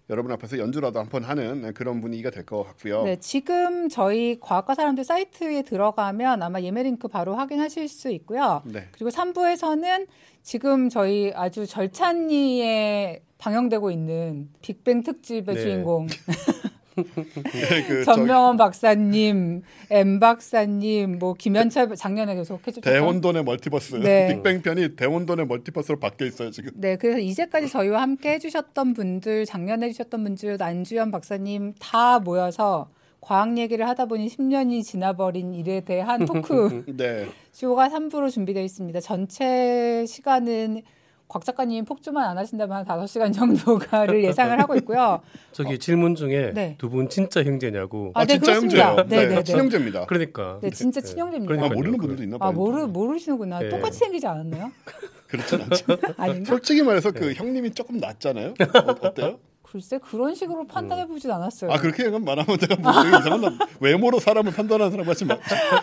여러분 0.08 0.30
앞에서 0.32 0.58
연주라도 0.58 1.00
한 1.00 1.08
번 1.08 1.24
하는 1.24 1.72
그런 1.74 2.00
분위기가 2.00 2.30
될 2.30 2.44
것 2.44 2.62
같고요. 2.62 3.02
네, 3.04 3.16
지금 3.18 3.88
저희 3.88 4.38
과학과 4.40 4.74
사람들 4.74 5.02
사이트에 5.04 5.62
들어가면 5.62 6.42
아마 6.42 6.60
예매 6.60 6.82
링크 6.84 7.08
바로 7.08 7.34
확인하실 7.34 7.88
수 7.88 8.10
있고요. 8.10 8.62
네. 8.64 8.86
그리고 8.92 9.10
3부에서는 9.10 10.06
지금 10.42 10.88
저희 10.88 11.32
아주 11.34 11.66
절찬리에 11.66 13.22
방영되고 13.38 13.90
있는 13.90 14.48
빅뱅 14.62 15.02
특집의 15.02 15.54
네. 15.56 15.60
주인공 15.60 16.06
네, 16.06 16.16
그 17.04 18.04
저- 18.04 18.14
전명원 18.14 18.56
박사님, 18.56 19.62
M 19.90 20.18
박사님, 20.20 21.18
뭐 21.18 21.34
김현철 21.34 21.94
작년에 21.96 22.34
계속 22.34 22.66
해주셨던 22.66 22.92
대혼돈의 22.92 23.44
멀티버스 23.44 23.96
네. 23.96 24.28
빅뱅 24.28 24.62
편이 24.62 24.96
대혼돈의 24.96 25.46
multiverse로 25.46 25.98
바뀌어 25.98 26.26
있어요 26.26 26.50
지금. 26.50 26.70
네, 26.74 26.96
그래서 26.96 27.18
이제까지 27.18 27.68
저희와 27.68 28.00
함께 28.02 28.30
해주셨던 28.32 28.94
분들, 28.94 29.44
작년에 29.44 29.86
해주셨던 29.86 30.24
분들, 30.24 30.56
안주현 30.62 31.10
박사님 31.10 31.74
다 31.78 32.18
모여서 32.18 32.88
과학 33.20 33.58
얘기를 33.58 33.86
하다 33.88 34.06
보니 34.06 34.28
10년이 34.28 34.84
지나버린 34.84 35.52
일에 35.54 35.80
대한 35.80 36.24
토크 36.26 36.84
네. 36.96 37.26
쇼가 37.52 37.88
3부로 37.88 38.30
준비되어 38.30 38.62
있습니다. 38.62 39.00
전체 39.00 40.04
시간은 40.06 40.82
곽 41.28 41.44
작가님 41.44 41.84
폭주만 41.84 42.24
안 42.28 42.38
하신다면 42.38 42.76
한 42.76 42.84
5시간 42.84 43.32
정도가를 43.34 44.22
예상을 44.24 44.58
하고 44.60 44.76
있고요. 44.76 45.20
저기 45.52 45.78
질문 45.78 46.14
중에 46.14 46.52
네. 46.54 46.74
두분 46.78 47.08
진짜 47.08 47.42
형제냐고. 47.42 48.12
아, 48.14 48.24
네, 48.24 48.34
진짜 48.34 48.52
그렇습니다. 48.52 48.88
형제예요. 48.96 49.08
네, 49.08 49.28
네, 49.28 49.34
네. 49.36 49.42
친형제입니다. 49.42 50.06
그러니까. 50.06 50.58
네, 50.62 50.70
진짜 50.70 51.00
친형제입니다. 51.00 51.52
아, 51.52 51.56
그러니까요. 51.56 51.76
모르는 51.76 51.98
분들도 51.98 52.22
있나 52.22 52.38
봐요. 52.38 52.48
아, 52.48 52.52
모르, 52.52 52.86
모르시는구나. 52.86 53.58
네. 53.58 53.68
똑같이 53.70 53.98
생기지 53.98 54.26
않았나요? 54.26 54.70
그렇진 55.26 55.62
않죠. 55.62 55.84
아닌가? 56.16 56.44
솔직히 56.48 56.82
말해서 56.82 57.10
그 57.10 57.24
네. 57.24 57.34
형님이 57.34 57.72
조금 57.72 57.98
낫잖아요. 57.98 58.50
어, 58.50 58.90
어때요? 59.08 59.38
글쎄, 59.64 59.98
그런 59.98 60.32
식으로 60.32 60.64
판단해 60.68 61.06
보진 61.08 61.28
않았어요. 61.32 61.72
아 61.72 61.76
그렇게 61.78 62.08
말하면 62.08 62.56
제가 62.56 62.76
뭐 62.76 62.92
이상한 62.92 63.40
남- 63.40 63.58
외모로 63.80 64.20
사람을 64.20 64.52
판단하는 64.52 64.92
사람 64.92 65.04
같지 65.04 65.24
마. 65.24 65.36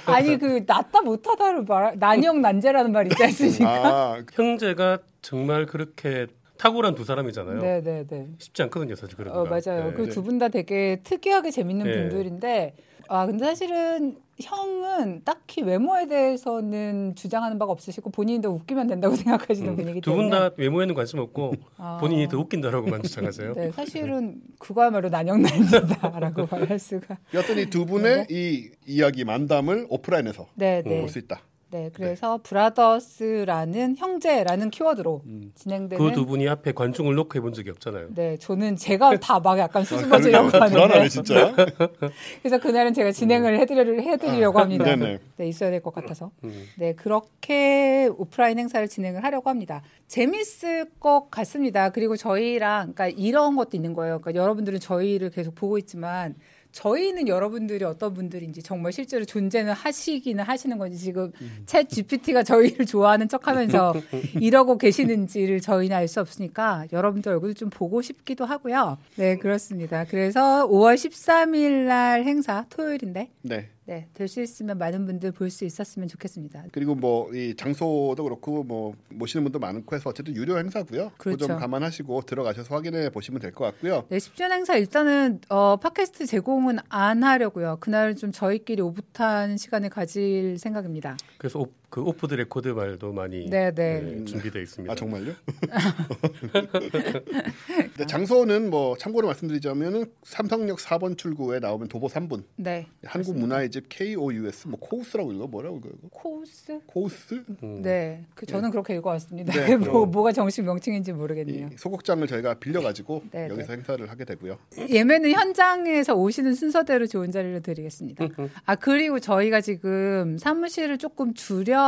아니, 0.06 0.38
그, 0.38 0.63
낫다 0.65 1.01
못하다를 1.01 1.65
말, 1.65 1.99
난형 1.99 2.41
난제라는 2.41 2.93
말 2.93 3.08
있지 3.12 3.21
않습니까? 3.21 3.86
아 3.86 4.23
형제가 4.34 4.99
정말 5.24 5.66
그렇게 5.66 6.28
탁월한 6.58 6.94
두 6.94 7.04
사람이잖아요. 7.04 7.60
네네네. 7.62 8.28
쉽지 8.38 8.62
않거든요, 8.64 8.94
사실 8.96 9.18
그러기가. 9.18 9.42
어, 9.42 9.46
맞아요. 9.46 9.90
네. 9.90 9.94
그두 9.94 10.22
분 10.22 10.38
다 10.38 10.50
되게 10.50 11.00
특이하게 11.04 11.50
재밌는 11.50 11.86
네. 11.86 11.94
분들인데, 12.10 12.76
아, 13.10 13.26
근데 13.26 13.44
사실은 13.46 14.18
형은 14.42 15.24
딱히 15.26 15.62
외모에 15.62 16.08
대해서는 16.08 17.14
주장하는 17.16 17.60
바가 17.60 17.72
없으시고 17.72 18.10
본인도 18.12 18.50
웃기면 18.52 18.88
된다고 18.88 19.16
생각하시는 19.18 19.76
분이기 19.76 20.00
음. 20.00 20.02
두분 20.02 20.30
때문에. 20.30 20.50
다 20.50 20.56
외모에는 20.58 20.96
관심 20.96 21.20
없고 21.20 21.54
아. 21.78 21.98
본인이 22.00 22.28
더 22.28 22.38
웃긴다라고만 22.40 23.02
주장하세요. 23.04 23.54
네, 23.54 23.72
사실은 23.72 24.42
그거야말로 24.60 25.10
난영난제다라고 25.10 26.48
말할 26.50 26.78
수가. 26.80 27.18
여튼 27.34 27.58
이 27.60 27.66
두 27.66 27.86
분의 27.86 28.28
이 28.30 28.70
이야기 28.88 29.24
만담을 29.26 29.86
오프라인에서 29.90 30.48
네, 30.56 30.82
네. 30.84 31.00
볼수 31.02 31.20
있다. 31.20 31.42
네, 31.74 31.90
그래서 31.92 32.40
브라더스라는 32.44 33.96
형제라는 33.98 34.70
키워드로 34.70 35.24
진행되는 35.56 36.06
그 36.06 36.14
두 36.14 36.28
분이 36.28 36.48
앞에 36.48 36.72
관중을 36.74 37.16
놓고 37.16 37.36
해본 37.36 37.54
적이 37.54 37.72
없잖아요. 37.72 38.10
네, 38.14 38.38
저는 38.38 38.76
제가 38.76 39.18
다 39.20 39.40
막 39.40 39.58
약간 39.58 39.82
아, 39.82 39.86
수줍어지려고 39.86 40.50
그러니까 40.50 40.70
불안하네 40.70 40.94
하는데 40.94 41.10
진짜. 41.10 41.54
그래서 42.44 42.60
그날은 42.60 42.94
제가 42.94 43.12
진행을 43.12 43.58
해드려, 43.60 43.84
해드리려고 44.02 44.60
합니다. 44.60 44.86
네네. 44.86 45.20
네, 45.38 45.48
있어야 45.48 45.72
될 45.72 45.82
것 45.82 45.94
같아서. 45.96 46.30
음. 46.44 46.64
네, 46.78 46.94
그렇게 46.94 48.08
오프라인 48.18 48.60
행사를 48.60 48.88
진행을 48.88 49.24
하려고 49.24 49.50
합니다. 49.50 49.82
재밌을 50.08 50.86
것 51.00 51.30
같습니다. 51.32 51.90
그리고 51.90 52.16
저희랑, 52.16 52.94
그러니까 52.94 53.08
이런 53.08 53.56
것도 53.56 53.72
있는 53.74 53.94
거예요. 53.94 54.22
그러니까 54.22 54.40
여러분들은 54.42 54.80
저희를 54.80 55.32
계속 55.32 55.56
보고 55.56 55.80
있지만, 55.80 56.36
저희는 56.74 57.28
여러분들이 57.28 57.86
어떤 57.86 58.14
분들인지 58.14 58.62
정말 58.64 58.92
실제로 58.92 59.24
존재는 59.24 59.72
하시기는 59.74 60.44
하시는 60.44 60.78
건지 60.78 60.98
지금 60.98 61.32
챗 61.66 61.88
GPT가 61.88 62.44
저희를 62.44 62.86
좋아하는 62.86 63.30
척하면서 63.30 63.94
이러고 64.42 64.78
계시는지를 64.78 65.62
저희는 65.62 65.96
알 65.96 66.08
수 66.08 66.20
없으니까 66.20 66.86
여러분들 66.92 67.32
얼굴 67.32 67.54
좀 67.54 67.70
보고 67.70 68.02
싶기도 68.02 68.44
하고요. 68.46 68.98
네 69.16 69.38
그렇습니다. 69.38 70.04
그래서 70.06 70.68
5월 70.68 70.96
13일 70.96 71.86
날 71.88 72.24
행사 72.26 72.66
토요일인데 72.70 73.30
네. 73.44 73.70
네, 73.86 74.08
될 74.13 74.28
수 74.30 74.41
있으면 74.41 74.78
많은 74.78 75.06
분들 75.06 75.32
볼 75.34 75.50
수 75.50 75.65
있었으면 75.65 76.08
좋겠습니다. 76.08 76.63
그리고 76.72 76.96
뭐 76.96 77.30
이 77.34 77.54
장소도 77.56 78.24
그렇고 78.24 78.63
뭐 78.63 78.93
모시는 79.10 79.43
분도 79.43 79.60
많고 79.60 79.96
해서 79.96 80.10
어쨌든 80.10 80.36
유료 80.36 80.58
행사고요. 80.58 81.12
그거 81.17 81.36
좀 81.38 81.48
그렇죠. 81.48 81.58
감안하시고 81.60 82.22
들어가셔서 82.22 82.74
확인해 82.76 83.10
보시면 83.10 83.41
될 83.41 83.52
것 83.54 83.65
같고요. 83.65 84.06
네, 84.10 84.17
10주년 84.17 84.52
행사 84.52 84.76
일단은 84.76 85.39
어, 85.50 85.76
팟캐스트 85.78 86.26
제공은 86.26 86.78
안 86.89 87.24
하려고요. 87.24 87.78
그날 87.80 88.15
좀 88.15 88.32
저희끼리 88.32 88.82
오붓한 88.82 89.58
시간을 89.58 89.89
가질 89.89 90.58
생각입니다. 90.60 91.17
그래서 91.38 91.60
오, 91.60 91.67
그 91.93 92.01
off 92.02 92.28
the 92.28 92.34
record 92.34 92.69
말도 92.69 93.13
많이 93.13 93.47
네, 93.47 93.69
네. 93.69 94.01
네, 94.01 94.25
준비되어 94.25 94.63
있습니다. 94.63 94.91
아 94.91 94.95
정말요? 94.95 95.34
장소는 98.10 98.71
뭐 98.71 98.97
참고로 98.97 99.27
말씀드리자면은 99.27 100.08
삼성역 100.23 100.79
4번 100.79 101.15
출구에 101.15 101.60
나오면 101.60 101.89
도보 101.89 102.08
3분 102.08 102.45
네. 102.56 102.88
한국 103.06 103.38
문화의 103.38 103.69
집 103.69 103.89
KOUS 103.89 104.69
뭐 104.69 104.79
코우스라고 104.79 105.34
읽어 105.34 105.45
뭐라고 105.45 105.77
읽어? 105.77 105.89
코스? 106.10 106.79
코우스 106.88 107.43
음. 107.62 107.84
네, 107.84 108.25
그 108.34 108.47
저는 108.47 108.71
그렇게 108.71 108.95
읽어왔습니다. 108.95 109.53
네, 109.53 109.53
뭐, 109.77 110.08
뭐가 110.08 110.32
정식 110.32 110.63
명칭인지 110.63 111.13
모르겠네요. 111.13 111.69
이 111.73 111.77
소극장을 111.77 112.25
저희가 112.25 112.56
빌려가지고 112.56 113.25
네, 113.29 113.49
여기서 113.49 113.73
행사를 113.73 114.10
하게 114.10 114.25
되고요. 114.25 114.58
예매는 114.89 115.29
현장에서 115.29 116.15
오시는 116.15 116.56
순서대로 116.56 117.06
좋은 117.06 117.32
자리를 117.32 117.62
드리겠습니다. 117.62 118.29
아 118.65 118.73
그리고 118.73 119.19
저희가 119.19 119.62
지금 119.62 120.39
사무실을 120.39 120.97
조금 120.97 121.36
줄여 121.36 121.83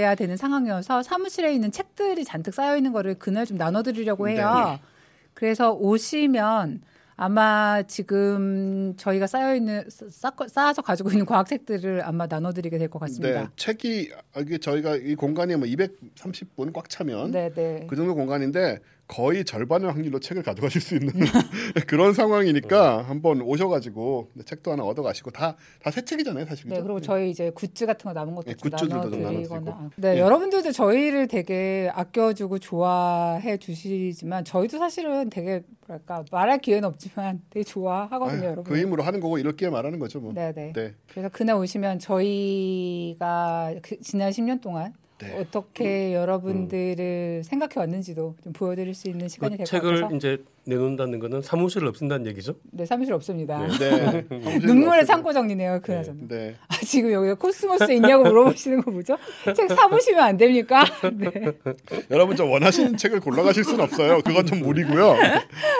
야 0.00 0.14
되는 0.14 0.36
상황이어서 0.36 1.02
사무실에 1.02 1.52
있는 1.54 1.70
책들이 1.70 2.24
잔뜩 2.24 2.54
쌓여 2.54 2.76
있는 2.76 2.92
거를 2.92 3.14
그날 3.14 3.46
좀 3.46 3.56
나눠드리려고 3.56 4.28
해요. 4.28 4.78
그래서 5.34 5.72
오시면 5.72 6.82
아마 7.22 7.82
지금 7.82 8.94
저희가 8.96 9.26
쌓여 9.26 9.54
있는 9.54 9.84
쌓, 9.90 10.32
쌓아서 10.48 10.80
가지고 10.80 11.10
있는 11.10 11.26
과학 11.26 11.46
책들을 11.46 12.02
아마 12.02 12.26
나눠드리게 12.26 12.78
될것 12.78 12.98
네, 12.98 13.06
같습니다. 13.06 13.52
책이 13.56 14.10
아, 14.32 14.40
이게 14.40 14.56
저희가 14.56 14.96
이 14.96 15.14
공간이 15.14 15.54
뭐 15.56 15.68
230분 15.68 16.72
꽉 16.72 16.88
차면 16.88 17.30
네, 17.30 17.52
네. 17.52 17.86
그 17.90 17.94
정도 17.94 18.14
공간인데 18.14 18.78
거의 19.10 19.44
절반의 19.44 19.90
확률로 19.90 20.20
책을 20.20 20.44
가져가실 20.44 20.80
수 20.80 20.94
있는 20.94 21.12
그런 21.88 22.12
상황이니까 22.14 23.02
한번 23.02 23.40
오셔가지고 23.42 24.28
책도 24.44 24.70
하나 24.70 24.84
얻어가시고 24.84 25.32
다 25.32 25.56
다 25.82 25.90
새 25.90 26.04
책이잖아요, 26.04 26.44
사실. 26.46 26.68
네? 26.68 26.80
그리고 26.80 27.00
저희 27.00 27.30
이제 27.30 27.50
굿즈 27.50 27.86
같은 27.86 28.04
거 28.04 28.12
남은 28.12 28.34
것도 28.36 28.46
네, 28.46 28.54
굿즈들도 28.54 28.86
나눠드리거나. 29.10 29.60
나눠드리고. 29.60 29.90
네, 29.96 30.14
예. 30.14 30.20
여러분들도 30.20 30.70
저희를 30.70 31.26
되게 31.26 31.90
아껴주고 31.92 32.58
좋아해 32.60 33.56
주시지만 33.56 34.44
저희도 34.44 34.78
사실은 34.78 35.28
되게 35.30 35.62
뭐랄까 35.88 36.24
말할 36.30 36.58
기회는 36.58 36.86
없지만 36.88 37.42
되게 37.50 37.64
좋아하거든요, 37.64 38.38
아유, 38.40 38.44
여러분. 38.44 38.64
그 38.64 38.78
힘으로 38.80 39.02
하는 39.02 39.18
거고 39.20 39.38
이렇게 39.38 39.68
말하는 39.68 39.98
거죠, 39.98 40.20
뭐. 40.20 40.32
네, 40.32 40.52
네. 40.52 40.72
네. 40.72 40.94
그래서 41.08 41.28
그날 41.30 41.56
오시면 41.56 41.98
저희가 41.98 43.74
그 43.82 43.98
지난 44.00 44.30
10년 44.30 44.60
동안 44.60 44.92
네. 45.20 45.38
어떻게 45.38 46.14
여러분들을 46.14 47.42
생각해 47.44 47.72
왔는지도 47.76 48.36
좀 48.42 48.52
보여드릴 48.52 48.94
수 48.94 49.08
있는 49.08 49.28
시간이 49.28 49.56
그 49.56 49.64
될것 49.64 49.70
책을 49.70 50.00
같아서 50.00 50.16
이제 50.16 50.42
내놓는다는 50.64 51.18
거는 51.18 51.42
사무실을 51.42 51.88
없앤다는 51.88 52.26
얘기죠. 52.28 52.54
네 52.70 52.86
사무실 52.86 53.12
없습니다. 53.14 53.66
네. 53.78 54.26
눈물의 54.64 55.04
창고 55.04 55.32
정리네요, 55.32 55.80
그나저나. 55.82 56.18
네. 56.28 56.54
아, 56.68 56.76
지금 56.84 57.12
여기 57.12 57.32
코스모스 57.34 57.92
있냐고 57.92 58.24
물어보시는 58.24 58.82
거 58.82 58.90
뭐죠? 58.90 59.18
책 59.54 59.68
사보시면 59.68 60.22
안 60.22 60.36
됩니까? 60.36 60.84
네. 61.12 61.52
여러분 62.10 62.36
저 62.36 62.44
원하시는 62.44 62.96
책을 62.96 63.20
골라가실 63.20 63.64
수는 63.64 63.80
없어요. 63.80 64.20
그건 64.22 64.46
좀 64.46 64.60
무리고요. 64.60 65.16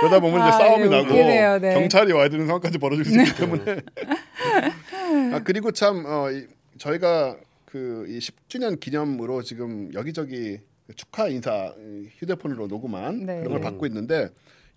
그러다 0.00 0.20
보면 0.20 0.40
이제 0.40 0.48
아, 0.48 0.52
싸움이 0.52 0.84
네, 0.84 0.88
나고 0.90 1.08
웃기네요, 1.08 1.58
네. 1.60 1.74
경찰이 1.74 2.12
와야 2.12 2.28
되는 2.28 2.46
상황까지 2.46 2.78
벌어질 2.78 3.04
수 3.04 3.18
있기 3.18 3.34
때문에. 3.34 3.80
아 5.32 5.40
그리고 5.44 5.70
참 5.72 6.04
어, 6.06 6.30
이, 6.30 6.46
저희가 6.78 7.36
그 7.70 8.04
이 8.08 8.18
10주년 8.18 8.80
기념으로 8.80 9.42
지금 9.42 9.90
여기저기 9.94 10.58
축하 10.96 11.28
인사 11.28 11.72
이 11.78 12.08
휴대폰으로 12.18 12.66
녹음한 12.66 13.20
네. 13.26 13.36
그런 13.38 13.48
걸 13.52 13.60
네. 13.60 13.60
받고 13.60 13.86
있는데 13.86 14.28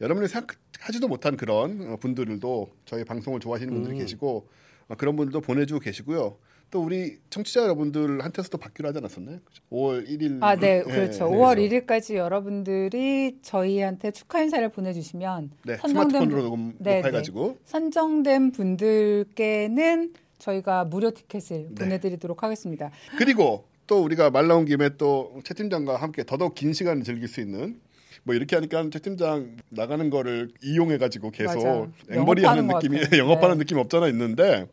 여러분이 0.01 0.27
생각하지도 0.27 1.07
못한 1.07 1.35
그런 1.37 1.91
어, 1.91 1.97
분들도 1.97 2.69
저희 2.85 3.03
방송을 3.03 3.39
좋아하시는 3.39 3.73
분들이 3.73 3.95
음. 3.95 3.99
계시고 3.99 4.47
어, 4.89 4.95
그런 4.95 5.15
분들도 5.15 5.41
보내주고 5.41 5.79
계시고요. 5.79 6.37
또 6.69 6.81
우리 6.83 7.17
청취자 7.29 7.61
여러분들한테서도 7.63 8.57
받기로 8.57 8.89
하지 8.89 8.97
않았었나요? 8.97 9.39
5월 9.71 10.07
1일. 10.07 10.41
아, 10.41 10.55
네, 10.55 10.79
예, 10.79 10.81
그렇죠. 10.81 11.29
네, 11.29 11.35
5월 11.35 11.55
그래서. 11.55 11.85
1일까지 11.85 12.15
여러분들이 12.15 13.37
저희한테 13.43 14.09
축하 14.11 14.41
인사를 14.41 14.67
보내주시면 14.69 15.51
네, 15.65 15.77
선정된 15.77 16.09
스마트폰으로 16.09 16.35
분- 16.41 16.43
녹음 16.49 16.75
네, 16.79 16.95
녹화해가지고 16.97 17.57
선정된 17.65 18.51
분들께는 18.53 20.13
저희가 20.47 20.83
무료 20.85 21.11
티켓을 21.11 21.69
네. 21.69 21.75
보내드리도록 21.75 22.43
하겠습니다. 22.43 22.91
그리고 23.17 23.65
또 23.87 24.03
우리가 24.03 24.29
말 24.29 24.47
나온 24.47 24.65
김에 24.65 24.89
또 24.97 25.39
최 25.43 25.53
팀장과 25.53 25.97
함께 25.97 26.23
더더욱 26.23 26.53
긴 26.55 26.73
시간을 26.73 27.03
즐길 27.03 27.27
수 27.27 27.39
있는 27.41 27.79
뭐 28.23 28.35
이렇게 28.35 28.55
하니까 28.55 28.89
최 28.91 28.99
팀장 28.99 29.57
나가는 29.69 30.09
거를 30.09 30.49
이용해 30.61 30.97
가지고 30.97 31.31
계속 31.31 31.89
맞아. 32.09 32.19
앵벌이 32.19 32.43
하는 32.45 32.67
느낌이. 32.67 32.97
영업하는 33.17 33.57
네. 33.57 33.63
느낌 33.63 33.77
없잖아 33.77 34.07
있는데 34.09 34.67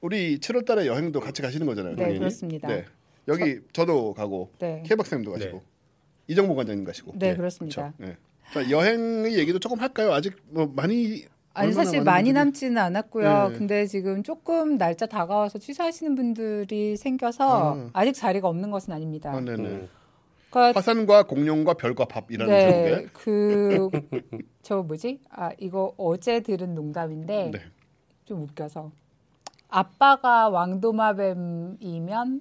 우리 0.00 0.38
7월 0.38 0.64
달에 0.66 0.86
여행도 0.86 1.20
같이 1.20 1.42
가시는 1.42 1.66
거잖아요. 1.66 1.94
네, 1.94 2.02
당연히. 2.02 2.18
그렇습니다. 2.18 2.68
네. 2.68 2.84
여기 3.28 3.60
저, 3.72 3.84
도 3.84 4.12
가고 4.14 4.50
네, 4.58 4.82
K 4.86 4.96
박사님도 4.96 5.32
가시고 5.32 5.58
네. 5.58 5.62
이정모 6.28 6.54
관장님 6.54 6.84
가시고. 6.84 7.12
네, 7.18 7.30
네, 7.30 7.36
그렇습니다. 7.36 7.92
그렇죠. 7.96 8.12
네. 8.12 8.16
자 8.52 8.70
여행의 8.70 9.38
얘기도 9.38 9.58
조금 9.58 9.78
할까요? 9.80 10.12
아직 10.12 10.34
뭐 10.48 10.70
많이 10.74 11.24
아니 11.52 11.72
사실 11.72 12.02
많이 12.02 12.30
분들이- 12.30 12.34
남지는 12.34 12.78
않았고요. 12.78 13.48
네. 13.50 13.58
근데 13.58 13.86
지금 13.86 14.22
조금 14.22 14.78
날짜 14.78 15.06
다가와서 15.06 15.58
취소하시는 15.58 16.14
분들이 16.14 16.96
생겨서 16.96 17.74
아. 17.74 17.90
아. 17.92 18.04
직 18.04 18.12
자리가 18.14 18.48
없는 18.48 18.70
것은 18.70 18.92
아닙니다. 18.92 19.32
아, 19.32 19.40
네네. 19.40 19.68
음. 19.68 19.88
그러니까 20.50 20.78
화산과 20.78 21.24
공룡과 21.24 21.74
별과 21.74 22.06
밥이라는 22.06 22.52
네, 22.52 22.70
제목의 22.70 23.08
그 23.12 23.90
저 24.62 24.82
뭐지? 24.82 25.20
아 25.30 25.50
이거 25.58 25.94
어제 25.96 26.40
들은 26.40 26.74
농담인데 26.74 27.50
네. 27.52 27.58
좀 28.24 28.42
웃겨서 28.42 28.90
아빠가 29.68 30.48
왕도마뱀이면 30.48 32.40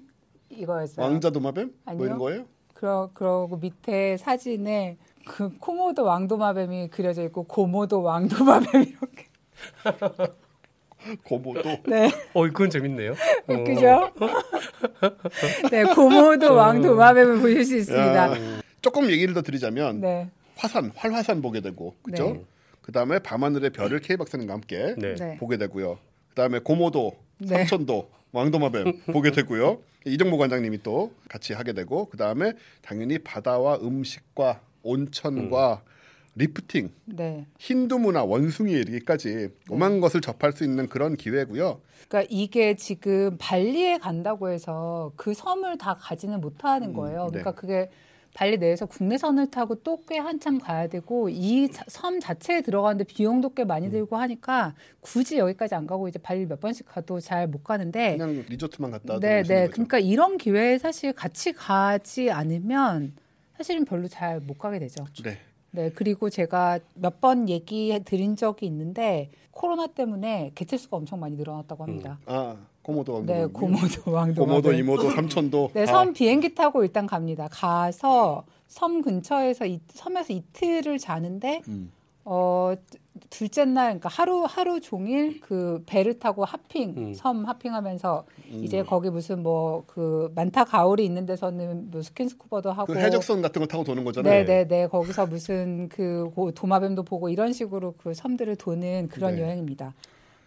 이거였어요. 0.49 1.05
왕자 1.05 1.29
도마뱀 1.29 1.65
뭐 1.67 1.73
아니요. 1.85 2.05
이런 2.05 2.17
거예요? 2.17 2.45
그러 2.73 3.09
그러고 3.13 3.57
밑에 3.57 4.17
사진에 4.17 4.97
그 5.25 5.57
코모도 5.57 6.03
왕도마뱀이 6.03 6.89
그려져 6.89 7.23
있고 7.23 7.43
고모도 7.43 8.01
왕도마뱀 8.01 8.81
이렇게. 8.83 9.27
고모도 11.23 11.77
네, 11.87 12.11
어, 12.33 12.43
그건 12.43 12.69
재밌네요. 12.69 13.11
어. 13.47 13.53
웃기죠? 13.53 14.11
네, 15.71 15.83
고모도 15.83 16.53
왕도마뱀을 16.53 17.39
보실 17.39 17.65
수 17.65 17.77
있습니다. 17.77 18.15
야, 18.15 18.61
조금 18.81 19.09
얘기를 19.09 19.33
더 19.33 19.41
드리자면 19.41 20.01
네, 20.01 20.29
화산, 20.55 20.91
활화산 20.95 21.41
보게 21.41 21.61
되고 21.61 21.95
그죠? 22.01 22.31
네. 22.33 22.43
그다음에 22.81 23.19
밤하늘의 23.19 23.69
별을 23.69 23.99
K 23.99 24.17
박사님과 24.17 24.53
함께 24.53 24.95
네. 24.97 25.15
네. 25.15 25.37
보게 25.37 25.57
되고요. 25.57 25.99
그다음에 26.29 26.59
코모도, 26.59 27.13
네. 27.37 27.65
삼천도, 27.65 28.09
왕도마뱀 28.31 29.01
보게 29.13 29.31
되고요. 29.31 29.79
이정모 30.05 30.37
관장님이 30.37 30.81
또 30.81 31.11
같이 31.27 31.53
하게 31.53 31.73
되고 31.73 32.05
그다음에 32.05 32.53
당연히 32.81 33.19
바다와 33.19 33.79
음식과 33.81 34.61
온천과 34.83 35.83
래프팅, 36.35 36.91
네. 37.05 37.47
힌두 37.57 37.99
문화, 37.99 38.23
원숭이에 38.23 38.79
이르기까지 38.79 39.49
오만 39.69 39.99
것을 39.99 40.21
접할 40.21 40.53
수 40.53 40.63
있는 40.63 40.87
그런 40.87 41.17
기회고요. 41.17 41.81
그러니까 42.07 42.27
이게 42.33 42.75
지금 42.75 43.35
발리에 43.37 43.97
간다고 43.97 44.49
해서 44.49 45.11
그 45.17 45.33
섬을 45.33 45.77
다 45.77 45.95
가지는 45.99 46.39
못하는 46.39 46.93
거예요. 46.93 47.25
네. 47.25 47.39
그러니까 47.41 47.51
그게 47.51 47.89
발리 48.33 48.57
내에서 48.57 48.85
국내선을 48.85 49.49
타고 49.51 49.75
또 49.75 49.99
꽤 50.07 50.17
한참 50.17 50.59
가야 50.59 50.87
되고 50.87 51.27
이 51.29 51.67
섬 51.87 52.19
자체에 52.21 52.61
들어가는데 52.61 53.03
비용도 53.03 53.53
꽤 53.53 53.63
음. 53.63 53.67
많이 53.67 53.89
들고 53.89 54.15
하니까 54.15 54.75
굳이 55.01 55.39
여기까지 55.39 55.75
안 55.75 55.87
가고 55.87 56.07
이제 56.07 56.19
발리 56.19 56.45
몇 56.45 56.59
번씩 56.61 56.85
가도 56.87 57.19
잘 57.19 57.47
못 57.47 57.63
가는데 57.63 58.17
그냥 58.17 58.45
리조트만 58.47 58.91
갔다 58.91 59.19
네, 59.19 59.43
네. 59.43 59.61
거죠. 59.61 59.71
그러니까 59.71 59.99
이런 59.99 60.37
기회에 60.37 60.77
사실 60.77 61.11
같이 61.11 61.51
가지 61.53 62.31
않으면 62.31 63.13
사실은 63.59 63.83
별로 63.83 64.07
잘 64.07 64.39
못 64.39 64.57
가게 64.57 64.79
되죠. 64.79 65.03
네. 65.21 65.37
네, 65.71 65.91
그리고 65.93 66.29
제가 66.29 66.79
몇 66.95 67.19
번 67.19 67.49
얘기해 67.49 67.99
드린 68.05 68.37
적이 68.37 68.67
있는데 68.67 69.29
코로나 69.51 69.85
때문에 69.87 70.53
개체수가 70.55 70.95
엄청 70.95 71.19
많이 71.19 71.35
늘어났다고 71.35 71.83
합니다. 71.83 72.17
아 72.25 72.55
고모도 72.81 73.13
왕도 73.15 73.33
네, 73.33 73.45
고모도 73.47 74.11
왕도 74.11 74.45
고모도 74.45 74.71
이모도 74.71 75.09
삼촌도 75.11 75.71
네, 75.73 75.83
다섬 75.85 76.13
비행기 76.13 76.55
타고 76.55 76.83
일단 76.83 77.05
갑니다. 77.05 77.49
가서 77.51 78.45
섬 78.67 79.01
근처에서 79.01 79.65
이, 79.65 79.81
섬에서 79.89 80.31
이틀을 80.31 80.97
자는데 80.97 81.61
음. 81.67 81.91
어 82.23 82.73
둘째 83.29 83.63
날 83.65 83.85
그러니까 83.99 84.09
하루 84.09 84.43
하루 84.47 84.81
종일 84.81 85.39
그 85.39 85.83
배를 85.85 86.17
타고 86.19 86.45
하핑 86.45 86.95
음. 86.97 87.13
섬 87.13 87.45
하핑하면서 87.45 88.25
음. 88.51 88.63
이제 88.63 88.81
거기 88.83 89.09
무슨 89.09 89.43
뭐 89.43 89.83
그 89.87 90.31
만타 90.35 90.65
가오리 90.65 91.05
있는 91.05 91.25
데서는 91.25 91.91
뭐 91.91 92.01
스킨스쿠버도 92.01 92.71
하고 92.71 92.93
그 92.93 92.99
해적선 92.99 93.41
같은 93.41 93.59
거 93.61 93.67
타고 93.67 93.83
도는 93.83 94.03
거잖아요. 94.03 94.43
네네네 94.45 94.87
거기서 94.87 95.27
무슨 95.27 95.89
그 95.89 96.29
고- 96.35 96.51
도마뱀도 96.51 97.03
보고 97.03 97.29
이런 97.29 97.53
식으로 97.53 97.93
그 98.01 98.13
섬들을 98.13 98.55
도는 98.55 99.07
그런 99.09 99.35
네. 99.35 99.41
여행입니다. 99.41 99.93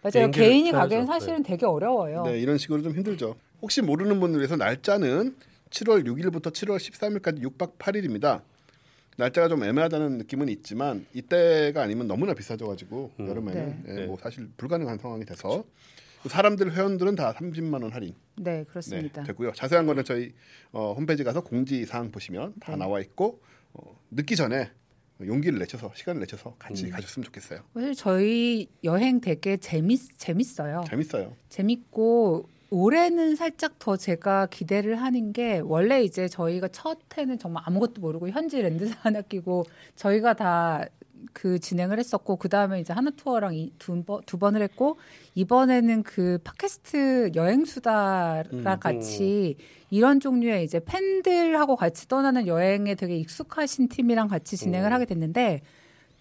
맞아요. 0.01 0.29
개인이. 0.31 0.71
가기엔 0.71 1.05
사실은 1.05 1.43
되게 1.43 1.65
어려워요. 1.65 2.23
네, 2.23 2.37
이런 2.39 2.57
식으로 2.57 2.81
좀 2.81 2.93
힘들죠. 2.93 3.35
혹시 3.61 3.81
모르는 3.81 4.19
분을 4.19 4.39
위해서 4.39 4.55
날짜는 4.57 5.35
7월 5.69 6.05
6일부터 6.05 6.51
7월 6.51 6.77
13일까지 6.77 7.41
6박 7.41 7.77
8일입니다. 7.79 8.41
날짜가 9.17 9.47
좀 9.47 9.63
애매하다는 9.63 10.17
느낌은 10.19 10.49
있지만 10.49 11.05
이때가 11.13 11.81
아니면 11.81 12.07
너무나 12.07 12.33
비싸져가지고 12.33 13.11
음. 13.19 13.27
여름에는 13.27 13.83
네. 13.83 13.83
예, 13.87 13.93
네. 13.93 14.05
뭐 14.05 14.17
사실 14.21 14.49
불가능한 14.57 14.97
상황이 14.97 15.25
돼서 15.25 15.63
사람들 16.27 16.71
회원들은 16.73 17.15
다 17.15 17.33
30만 17.33 17.83
원 17.83 17.91
할인 17.91 18.15
네, 18.37 18.59
네, 18.59 18.63
그렇습니다. 18.63 19.23
되고요. 19.23 19.51
자세한 19.53 19.85
거는 19.85 20.03
저희 20.03 20.33
어, 20.71 20.93
홈페이지 20.93 21.23
가서 21.23 21.41
공지 21.41 21.85
사항 21.85 22.11
보시면 22.11 22.53
다 22.59 22.73
네. 22.73 22.77
나와 22.79 22.99
있고 23.01 23.41
어, 23.73 23.99
늦기 24.11 24.35
전에 24.35 24.71
용기를 25.21 25.59
내셔서 25.59 25.91
시간을 25.93 26.21
내셔서 26.21 26.55
같이 26.57 26.85
음. 26.85 26.91
가셨으면 26.91 27.25
좋겠어요. 27.25 27.59
사실 27.73 27.93
저희 27.95 28.67
여행 28.83 29.21
되게 29.21 29.57
재밌 29.57 29.99
재밌어요. 30.17 30.83
재밌어요. 30.87 31.35
재밌고 31.49 32.49
올해는 32.73 33.35
살짝 33.35 33.77
더 33.79 33.95
제가 33.97 34.47
기대를 34.47 35.01
하는 35.01 35.31
게 35.31 35.59
원래 35.59 36.03
이제 36.03 36.27
저희가 36.27 36.69
첫 36.69 36.99
해는 37.17 37.37
정말 37.37 37.63
아무것도 37.65 38.01
모르고 38.01 38.29
현지 38.29 38.61
랜드사 38.61 38.95
하나 39.01 39.21
끼고 39.21 39.65
저희가 39.95 40.33
다 40.33 40.85
그 41.31 41.59
진행을 41.59 41.99
했었고 41.99 42.35
그 42.35 42.49
다음에 42.49 42.81
이제 42.81 42.91
하나 42.91 43.09
투어랑 43.11 43.55
이 43.55 43.71
두, 43.79 44.03
번, 44.03 44.21
두 44.25 44.37
번을 44.37 44.61
했고 44.61 44.97
이번에는 45.35 46.03
그 46.03 46.39
팟캐스트 46.43 47.31
여행 47.35 47.65
수다랑 47.65 48.45
음, 48.53 48.79
같이 48.79 49.55
이런 49.89 50.19
종류의 50.19 50.63
이제 50.63 50.81
팬들하고 50.83 51.75
같이 51.75 52.07
떠나는 52.07 52.47
여행에 52.47 52.95
되게 52.95 53.17
익숙하신 53.17 53.89
팀이랑 53.89 54.27
같이 54.27 54.57
진행을 54.57 54.91
음. 54.91 54.93
하게 54.93 55.05
됐는데 55.05 55.61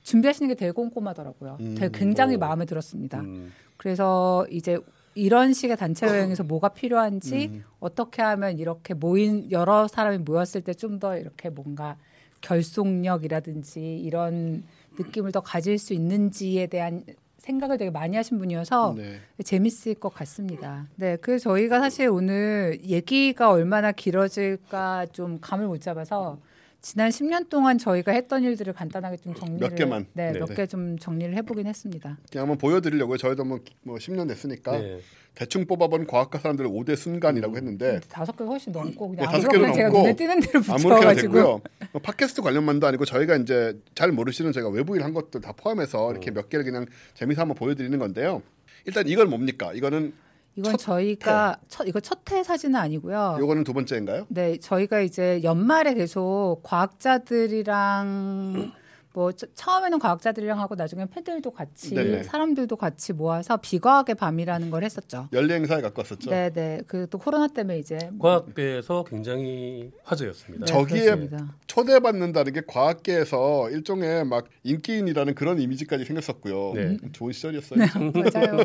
준비하시는 0.02 0.48
게 0.48 0.54
되게 0.54 0.72
꼼꼼하더라고요. 0.72 1.58
음, 1.60 1.74
되게 1.74 1.96
굉장히 1.96 2.36
오. 2.36 2.38
마음에 2.38 2.64
들었습니다. 2.64 3.20
음. 3.20 3.52
그래서 3.76 4.46
이제 4.50 4.78
이런 5.14 5.52
식의 5.52 5.76
단체 5.76 6.06
여행에서 6.08 6.44
뭐가 6.44 6.70
필요한지 6.70 7.48
음. 7.52 7.64
어떻게 7.80 8.22
하면 8.22 8.58
이렇게 8.58 8.94
모인 8.94 9.50
여러 9.50 9.86
사람이 9.88 10.18
모였을 10.18 10.60
때 10.62 10.72
좀 10.74 10.98
더 10.98 11.16
이렇게 11.16 11.48
뭔가 11.50 11.96
결속력이라든지 12.40 13.98
이런 14.00 14.64
느낌을 14.98 15.32
더 15.32 15.40
가질 15.40 15.78
수 15.78 15.94
있는지에 15.94 16.66
대한 16.66 17.04
생각을 17.38 17.76
되게 17.78 17.90
많이 17.90 18.16
하신 18.16 18.38
분이어서 18.38 18.94
네. 18.96 19.18
재밌을 19.42 19.94
것 19.94 20.14
같습니다. 20.14 20.86
네, 20.96 21.16
그래서 21.16 21.50
저희가 21.50 21.80
사실 21.80 22.08
오늘 22.08 22.78
얘기가 22.84 23.50
얼마나 23.50 23.90
길어질까 23.90 25.06
좀 25.12 25.38
감을 25.40 25.66
못 25.66 25.80
잡아서 25.80 26.38
지난 26.82 27.10
10년 27.10 27.48
동안 27.48 27.78
저희가 27.78 28.10
했던 28.10 28.42
일들을 28.42 28.72
간단하게 28.72 29.16
좀 29.18 29.34
정리를 29.34 29.60
몇 29.68 29.74
개만. 29.76 30.06
네, 30.14 30.32
네. 30.32 30.38
몇 30.40 30.46
개 30.54 30.66
좀 30.66 30.98
정리를 30.98 31.34
해보긴 31.36 31.66
했습니다. 31.66 32.18
그냥 32.30 32.42
한번 32.42 32.58
보여드리려고요. 32.58 33.16
저희도 33.18 33.44
뭐, 33.44 33.60
뭐 33.82 33.96
10년 33.98 34.26
됐으니까 34.28 34.72
네. 34.78 35.00
대충 35.34 35.64
뽑아본 35.64 36.06
과학과 36.08 36.38
사람들의 36.40 36.70
5대 36.70 36.96
순간이라고 36.96 37.56
했는데 37.56 37.92
근데 37.92 38.06
다섯 38.08 38.36
개 38.36 38.44
훨씬 38.44 38.72
넘고 38.72 39.10
네, 39.10 39.16
그냥 39.16 39.32
다섯 39.32 39.46
아무렇게나 39.48 39.62
개는 39.62 39.74
제가 39.74 39.88
넘고 39.88 40.02
눈에 40.02 40.16
띄는 40.16 40.40
대로 40.40 40.58
아무렇게나 40.68 40.94
붙여가지고 40.96 41.32
됐고요. 41.32 41.60
뭐 41.92 42.02
팟캐스트 42.02 42.42
관련만도 42.42 42.86
아니고 42.88 43.04
저희가 43.04 43.36
이제 43.36 43.78
잘 43.94 44.10
모르시는 44.12 44.50
저희가 44.52 44.68
외부 44.70 44.96
일 44.96 45.02
한 45.04 45.14
것들 45.14 45.40
다 45.40 45.52
포함해서 45.52 46.10
이렇게 46.10 46.30
몇 46.32 46.48
개를 46.48 46.64
그냥 46.64 46.86
재미삼아 47.14 47.42
한번 47.42 47.56
보여드리는 47.56 47.96
건데요. 47.98 48.42
일단 48.86 49.06
이건 49.06 49.30
뭡니까? 49.30 49.72
이거는 49.72 50.12
이건 50.54 50.72
첫 50.72 50.76
저희가 50.78 51.56
첫 51.68 51.86
이거 51.88 51.98
첫 52.00 52.20
회 52.30 52.42
사진은 52.42 52.78
아니고요. 52.78 53.36
요거는 53.40 53.64
두 53.64 53.72
번째인가요? 53.72 54.26
네, 54.28 54.58
저희가 54.58 55.00
이제 55.00 55.40
연말에 55.42 55.94
계속 55.94 56.60
과학자들이랑 56.62 58.72
뭐 59.14 59.30
처- 59.32 59.46
처음에는 59.54 59.98
과학자들이랑 59.98 60.58
하고 60.58 60.74
나중에 60.74 61.04
팬들도 61.06 61.50
같이 61.50 61.94
네네. 61.94 62.22
사람들도 62.22 62.76
같이 62.76 63.12
모아서 63.12 63.58
비과학의 63.58 64.14
밤이라는 64.14 64.70
걸 64.70 64.84
했었죠. 64.84 65.28
연례 65.32 65.54
행사에 65.54 65.80
갖고 65.82 66.00
왔었죠. 66.00 66.30
네, 66.30 66.50
네. 66.50 66.80
그 66.86 67.06
또 67.10 67.18
코로나 67.18 67.46
때문에 67.48 67.78
이제 67.78 67.98
과학계에서 68.18 69.04
굉장히 69.04 69.90
화제였습니다. 70.04 70.64
네, 70.64 70.72
저기에 70.72 71.00
그렇습니다. 71.04 71.54
초대받는다는 71.66 72.52
게 72.54 72.62
과학계에서 72.66 73.70
일종의 73.70 74.24
막 74.24 74.46
인기인이라는 74.62 75.34
그런 75.34 75.60
이미지까지 75.60 76.04
생겼었고요. 76.06 76.72
네. 76.74 76.96
좋은 77.12 77.32
시절이었어요. 77.32 77.80
맞아요. 78.14 78.58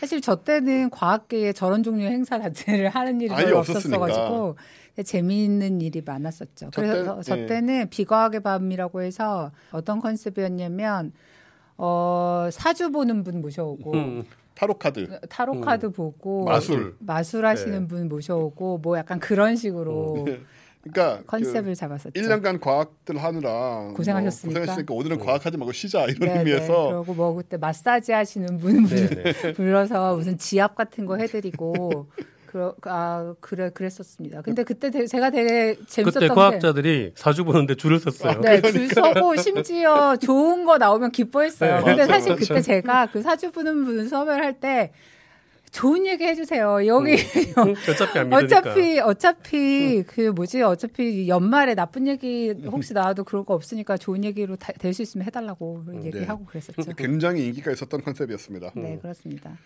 사실 0.00 0.20
저 0.20 0.36
때는 0.36 0.90
과학계에 0.90 1.52
저런 1.52 1.82
종류의 1.82 2.10
행사 2.10 2.40
자체를 2.40 2.88
하는 2.88 3.20
일이 3.20 3.30
없었으니까. 3.32 3.58
없었어가지고 3.58 4.56
재미있는 5.02 5.80
일이 5.80 6.02
많았었죠. 6.04 6.70
저 6.72 6.80
그래서 6.80 7.16
때- 7.16 7.22
저 7.22 7.38
예. 7.38 7.46
때는 7.46 7.88
비과학의 7.88 8.40
밤이라고 8.40 9.02
해서 9.02 9.50
어떤 9.70 10.00
컨셉이었냐면 10.00 11.12
어, 11.78 12.48
사주 12.52 12.90
보는 12.92 13.24
분 13.24 13.40
모셔오고 13.40 13.92
음, 13.94 14.24
타로 14.54 14.74
카드, 14.74 15.18
타로 15.28 15.60
카드 15.62 15.90
보고 15.90 16.44
마술. 16.44 16.94
마술 16.98 17.46
하시는 17.46 17.80
네. 17.80 17.86
분 17.88 18.08
모셔오고 18.08 18.78
뭐 18.78 18.98
약간 18.98 19.18
그런 19.18 19.56
식으로 19.56 20.26
그러니까 20.82 21.22
컨셉을 21.26 21.74
잡았었죠. 21.74 22.10
그 22.12 22.20
1년간 22.20 22.60
과학들 22.60 23.16
하느라 23.22 23.92
고생하셨으니까. 23.96 24.58
뭐 24.58 24.60
고생했으니까 24.66 24.94
오늘은 24.94 25.18
과학하지 25.20 25.56
말고 25.56 25.72
쉬자 25.72 26.04
이런 26.04 26.18
네, 26.20 26.26
네. 26.26 26.38
의미에서 26.40 26.96
그리고 26.98 27.14
뭐 27.14 27.34
그때 27.34 27.56
마사지 27.56 28.12
하시는 28.12 28.58
분 28.58 28.84
네, 28.86 29.06
네. 29.08 29.52
불러서 29.54 30.16
무슨 30.16 30.36
지압 30.36 30.74
같은 30.74 31.06
거 31.06 31.16
해드리고 31.16 32.08
그러, 32.52 32.74
아 32.82 33.34
그래 33.40 33.70
그랬었습니다. 33.70 34.42
근데 34.42 34.62
그때 34.62 34.90
되- 34.90 35.06
제가 35.06 35.30
되게 35.30 35.74
재밌었던 35.86 36.12
그때 36.12 36.28
게 36.28 36.34
과학자들이 36.34 37.12
사주 37.14 37.44
보는데 37.44 37.74
줄을 37.76 37.98
섰어요. 37.98 38.42
네, 38.42 38.60
줄 38.60 38.88
서고 38.90 39.34
심지어 39.36 40.16
좋은 40.16 40.66
거 40.66 40.76
나오면 40.76 41.12
기뻐했어요. 41.12 41.76
네, 41.78 41.82
근데 41.82 42.02
맞아, 42.02 42.12
사실 42.12 42.32
맞아. 42.32 42.44
그때 42.46 42.60
제가 42.60 43.06
그 43.06 43.22
사주 43.22 43.52
보는 43.52 43.86
분 43.86 44.06
수업을 44.06 44.34
할때 44.44 44.92
좋은 45.70 46.04
얘기 46.06 46.24
해주세요. 46.24 46.86
여기 46.86 47.12
음, 47.14 47.74
어차피 47.88 48.18
안 48.18 48.28
믿으니까. 48.28 48.58
어차피 48.58 49.00
어차피 49.00 50.02
그 50.06 50.20
뭐지 50.32 50.60
어차피 50.60 51.28
연말에 51.28 51.74
나쁜 51.74 52.06
얘기 52.06 52.50
혹시 52.66 52.92
나와도 52.92 53.24
그럴 53.24 53.46
거 53.46 53.54
없으니까 53.54 53.96
좋은 53.96 54.24
얘기로 54.24 54.56
될 54.78 54.92
수 54.92 55.00
있으면 55.00 55.26
해달라고 55.26 55.84
얘기하고 56.04 56.44
그랬었죠. 56.44 56.82
굉장히 56.98 57.46
인기가 57.46 57.72
있었던 57.72 58.02
컨셉이었습니다. 58.02 58.72
네 58.76 58.98
그렇습니다. 59.00 59.56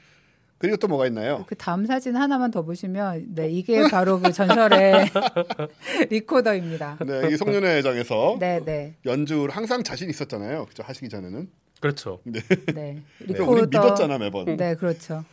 그리고 0.59 0.77
또 0.77 0.89
뭐가 0.89 1.07
있나요? 1.07 1.45
그 1.47 1.55
다음 1.55 1.85
사진 1.87 2.17
하나만 2.17 2.51
더 2.51 2.63
보시면 2.63 3.35
네 3.35 3.51
이게 3.51 3.89
바로 3.91 4.21
그 4.21 4.33
전설의 4.33 5.07
리코더입니다. 6.11 6.99
네, 7.05 7.29
이 7.31 7.37
송년회 7.37 7.77
회장에서 7.77 8.37
네 8.41 8.61
네. 8.65 8.95
연주를 9.05 9.51
항상 9.51 9.83
자신 9.83 10.09
있었잖아요. 10.09 10.67
그죠? 10.67 10.83
하시기 10.83 11.09
전에는. 11.09 11.49
그렇죠. 11.81 12.21
네. 12.25 13.03
그래서 13.19 13.45
우리 13.45 13.63
믿었잖아 13.63 14.17
매번. 14.19 14.57
네, 14.57 14.75
그렇죠. 14.77 15.25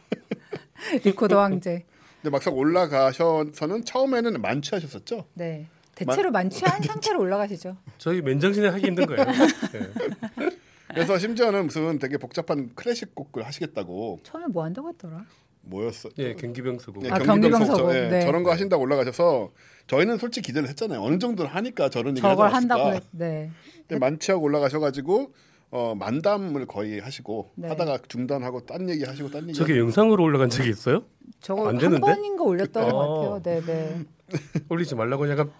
리코더 1.05 1.39
황제. 1.41 1.85
근데 2.21 2.29
막상 2.31 2.53
올라가셔서는 2.53 3.85
처음에는 3.85 4.41
만취하셨었죠. 4.41 5.25
네. 5.35 5.67
대체로 5.95 6.31
만취한 6.31 6.81
상태로 6.81 7.19
올라가시죠. 7.19 7.77
저희 7.97 8.21
맨정신에 8.21 8.67
하기 8.69 8.87
힘든 8.87 9.05
거예요. 9.05 9.23
네. 9.25 10.49
그래서 10.93 11.17
심지어는 11.17 11.65
무슨 11.67 11.99
되게 11.99 12.17
복잡한 12.17 12.71
클래식 12.75 13.15
곡을 13.15 13.45
하시겠다고 13.45 14.19
처음에 14.23 14.45
뭐 14.47 14.63
한다고 14.63 14.89
했더라? 14.89 15.25
뭐였어? 15.65 16.09
예, 16.17 16.33
경기병 16.35 16.79
쓰고. 16.79 17.01
예, 17.05 17.09
아, 17.09 17.19
경기병 17.19 17.51
경기병 17.51 17.65
서고, 17.65 17.77
서고. 17.77 17.95
예, 17.95 18.09
네. 18.09 18.21
저런 18.25 18.43
거 18.43 18.51
하신다고 18.51 18.83
올라가셔서 18.83 19.51
저희는 19.87 20.17
솔직히 20.17 20.47
기대를 20.47 20.67
했잖아요. 20.69 21.01
어느 21.01 21.17
정도는 21.19 21.49
하니까 21.51 21.89
저런 21.89 22.09
얘기 22.17 22.21
저걸 22.21 22.47
하지 22.47 22.55
않았을까. 22.65 22.75
한다고 22.75 22.95
했. 22.95 23.03
네. 23.11 23.51
근데 23.87 23.99
만취하고 23.99 24.43
올라가셔가지고 24.43 25.33
어, 25.71 25.95
만담을 25.95 26.67
거의 26.67 26.99
하시고 26.99 27.51
네. 27.55 27.67
하다가 27.69 27.99
중단하고 28.07 28.65
딴 28.65 28.87
얘기 28.89 29.03
하시고 29.05 29.31
딴 29.31 29.43
얘기. 29.43 29.53
저게 29.53 29.77
영상으로 29.79 30.23
올라간 30.23 30.49
적이 30.49 30.69
있어요? 30.69 31.03
저거 31.39 31.63
안한 31.69 31.79
되는데? 31.79 32.01
번인가 32.01 32.43
올렸던? 32.43 32.91
것 32.91 32.97
같아요. 32.97 33.41
네, 33.41 33.61
네. 33.65 34.05
올리지 34.69 34.95
말라고 34.95 35.29
약간 35.29 35.51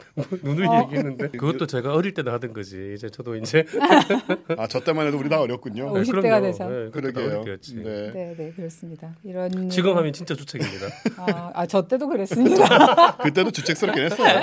누누이 0.44 0.68
어. 0.68 0.84
얘기했는데 0.84 1.30
그것도 1.30 1.68
제가 1.68 1.94
어릴 1.94 2.14
때도 2.14 2.32
하던 2.32 2.54
거지. 2.54 2.94
이제 2.96 3.10
저도 3.10 3.36
이제 3.36 3.66
아 4.58 4.68
저 4.68 4.80
때만 4.80 5.08
해도 5.08 5.18
우리 5.18 5.30
다 5.30 5.40
어렸군요. 5.42 5.88
어, 5.90 6.00
50 6.00 6.14
대가 6.22 6.40
그럼요. 6.40 6.46
돼서. 6.46 6.68
네, 6.70 6.90
그러게요. 6.90 7.44
네. 7.44 8.12
네, 8.14 8.36
네, 8.38 8.52
그렇습니다. 8.56 9.16
이런 9.24 9.70
지금 9.70 9.96
하면 9.98 10.12
진짜 10.14 10.36
주책입니다. 10.36 10.88
아, 11.18 11.52
아, 11.54 11.66
저 11.66 11.88
때도 11.88 12.08
그랬습니다. 12.08 13.18
그때도 13.24 13.52
주책스럽긴 13.52 14.06
했어요. 14.06 14.42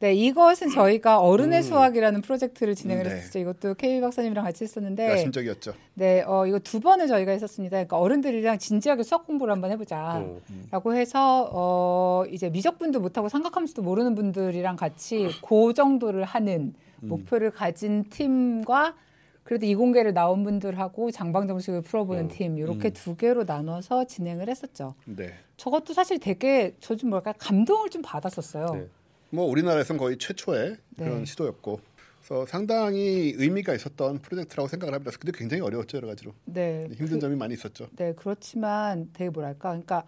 네, 0.00 0.14
이것은 0.14 0.70
저희가 0.70 1.18
어른의 1.18 1.64
수학이라는 1.64 2.20
프로젝트를 2.22 2.76
진행을 2.76 3.02
네. 3.02 3.10
했었죠. 3.10 3.40
이것도 3.40 3.74
K 3.74 4.00
박사님이랑 4.00 4.44
같이 4.44 4.62
했었는데 4.62 5.10
야심적이었죠. 5.10 5.74
네, 5.94 6.22
어, 6.24 6.46
이거 6.46 6.60
두 6.60 6.78
번을 6.78 7.08
저희가 7.08 7.32
했었습니다. 7.32 7.76
그러니까 7.78 7.98
어른들이랑 7.98 8.58
진지하게 8.58 9.02
수학 9.02 9.26
공부를 9.26 9.52
한번 9.52 9.72
해보자. 9.72 10.18
어. 10.18 10.40
라고 10.70 10.94
해서, 10.94 11.50
어, 11.52 12.22
이제 12.30 12.48
미적분도 12.48 13.00
못하고 13.00 13.28
삼각함수도 13.28 13.82
모르는 13.82 14.14
분들이랑 14.14 14.76
같이 14.76 15.30
그 15.44 15.74
정도를 15.74 16.22
하는 16.22 16.74
목표를 17.00 17.50
가진 17.50 18.04
팀과 18.08 18.94
그래도 19.42 19.66
이공계를 19.66 20.12
나온 20.14 20.44
분들하고 20.44 21.10
장방 21.10 21.48
정식을 21.48 21.80
풀어보는 21.82 22.28
팀, 22.28 22.58
이렇게 22.58 22.90
두 22.90 23.16
개로 23.16 23.44
나눠서 23.44 24.04
진행을 24.04 24.48
했었죠. 24.48 24.94
네. 25.06 25.32
저것도 25.56 25.92
사실 25.94 26.18
되게 26.20 26.74
저 26.80 26.94
좀 26.94 27.10
뭐랄까 27.10 27.32
감동을 27.38 27.88
좀 27.88 28.02
받았었어요. 28.02 28.66
네. 28.74 28.86
뭐 29.30 29.44
우리나라에서는 29.46 29.98
거의 29.98 30.16
최초의 30.18 30.76
그런 30.96 31.18
네. 31.20 31.24
시도였고, 31.24 31.80
그래서 32.20 32.46
상당히 32.46 33.32
의미가 33.36 33.74
있었던 33.74 34.18
프로젝트라고 34.18 34.68
생각을 34.68 34.94
합니다. 34.94 35.10
근데 35.18 35.36
굉장히 35.36 35.62
어려웠죠 35.62 35.96
여러 35.98 36.08
가지로 36.08 36.32
네. 36.44 36.86
힘든 36.90 37.14
그- 37.16 37.18
점이 37.20 37.36
많이 37.36 37.54
있었죠. 37.54 37.88
네, 37.96 38.12
그렇지만 38.14 39.10
되게 39.12 39.30
뭐랄까, 39.30 39.70
그러니까, 39.70 40.04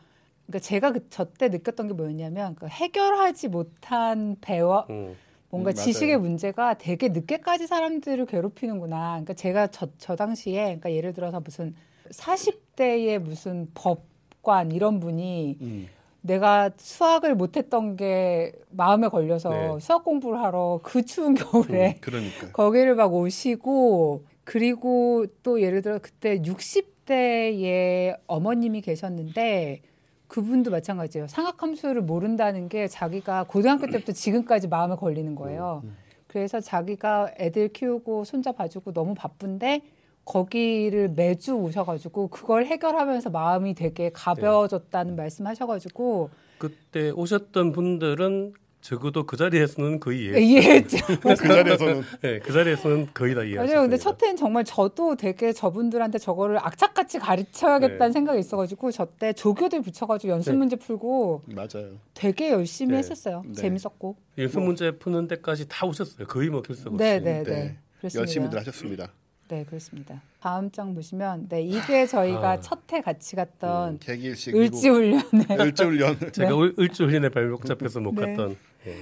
그러니까 0.46 0.66
제가 0.66 0.92
그, 0.92 1.08
저때 1.10 1.48
느꼈던 1.48 1.88
게 1.88 1.94
뭐였냐면 1.94 2.54
그 2.56 2.66
해결하지 2.66 3.48
못한 3.48 4.36
배워 4.40 4.86
어. 4.88 5.14
뭔가 5.50 5.70
음. 5.70 5.74
지식의 5.74 6.18
문제가 6.18 6.74
되게 6.74 7.08
늦게까지 7.08 7.66
사람들을 7.66 8.26
괴롭히는구나. 8.26 9.10
그러니까 9.12 9.34
제가 9.34 9.68
저, 9.68 9.88
저 9.98 10.16
당시에, 10.16 10.62
그러니까 10.64 10.92
예를 10.92 11.12
들어서 11.12 11.40
무슨 11.40 11.74
40대의 12.10 13.18
무슨 13.18 13.68
법관 13.74 14.72
이런 14.72 15.00
분이 15.00 15.58
음. 15.60 15.88
내가 16.22 16.70
수학을 16.76 17.34
못했던 17.34 17.96
게 17.96 18.52
마음에 18.70 19.08
걸려서 19.08 19.50
네. 19.50 19.78
수학 19.80 20.04
공부를 20.04 20.40
하러 20.40 20.80
그 20.82 21.04
추운 21.04 21.34
겨울에 21.34 21.96
그러니까 22.00 22.50
거기를 22.52 22.94
막 22.94 23.12
오시고 23.14 24.24
그리고 24.44 25.26
또 25.42 25.62
예를 25.62 25.82
들어 25.82 25.98
그때 25.98 26.40
60대의 26.42 28.18
어머님이 28.26 28.80
계셨는데 28.82 29.82
그분도 30.28 30.70
마찬가지예요. 30.70 31.26
상학함수를 31.26 32.02
모른다는 32.02 32.68
게 32.68 32.86
자기가 32.86 33.44
고등학교 33.44 33.86
때부터 33.88 34.12
지금까지 34.12 34.68
마음에 34.68 34.94
걸리는 34.94 35.34
거예요. 35.34 35.82
그래서 36.28 36.60
자기가 36.60 37.34
애들 37.38 37.68
키우고 37.72 38.24
손자 38.24 38.52
봐주고 38.52 38.92
너무 38.92 39.14
바쁜데 39.14 39.82
거기를 40.30 41.08
매주 41.08 41.54
오셔가지고 41.54 42.28
그걸 42.28 42.64
해결하면서 42.64 43.30
마음이 43.30 43.74
되게 43.74 44.10
가벼워졌다는 44.12 45.16
말씀하셔가지고 45.16 46.30
그때 46.58 47.10
오셨던 47.10 47.72
분들은 47.72 48.52
적어도 48.80 49.26
그 49.26 49.36
자리에서는 49.36 49.98
거의 50.00 50.20
이해. 50.22 50.30
네, 50.32 50.40
이해했죠. 50.40 50.98
그 51.20 51.34
자리에서는 51.36 52.02
네, 52.22 52.38
그 52.38 52.52
자리에서는 52.52 53.08
거의 53.12 53.34
다. 53.34 53.42
맞아요. 53.42 53.82
근데 53.82 53.96
첫 53.98 54.22
해는 54.22 54.36
정말 54.36 54.64
저도 54.64 55.16
되게 55.16 55.52
저분들한테 55.52 56.18
저거를 56.18 56.58
악착같이 56.58 57.18
가르쳐야겠다는 57.18 58.06
네. 58.06 58.12
생각이 58.12 58.38
있어가지고 58.38 58.90
저 58.92 59.06
때 59.18 59.32
조교들 59.34 59.82
붙여가지고 59.82 60.32
연습 60.32 60.52
네. 60.52 60.56
문제 60.58 60.76
풀고 60.76 61.42
맞아요. 61.46 61.98
되게 62.14 62.52
열심히 62.52 62.92
네. 62.92 62.98
했었어요. 62.98 63.42
네. 63.46 63.52
재밌었고. 63.52 64.16
연습 64.38 64.60
문제 64.60 64.92
푸는 64.92 65.26
데까지 65.28 65.66
다 65.68 65.86
오셨어요. 65.86 66.26
거의 66.28 66.48
뭐 66.48 66.62
결석 66.62 66.94
없이. 66.94 66.96
네, 66.98 67.18
네, 67.18 67.42
네. 67.42 67.50
네. 67.50 67.78
그렇습니다. 67.98 68.20
열심히들 68.20 68.58
하셨습니다. 68.60 69.12
네, 69.50 69.64
그렇습니다. 69.64 70.22
다음 70.40 70.70
장 70.70 70.94
보시면 70.94 71.48
네 71.48 71.62
이게 71.62 72.06
저희가 72.06 72.50
아. 72.52 72.60
첫해 72.60 73.02
같이 73.02 73.34
갔던 73.34 73.98
개기일식 73.98 74.54
을지 74.54 74.88
훈련에 74.88 75.20
을지훈련 75.58 76.16
제가 76.32 76.54
을- 76.56 76.74
을주 76.78 77.04
훈련에 77.06 77.28
발목 77.30 77.66
잡혀서 77.66 77.98
못 78.00 78.14
네. 78.14 78.26
갔던. 78.26 78.56
예. 78.86 78.92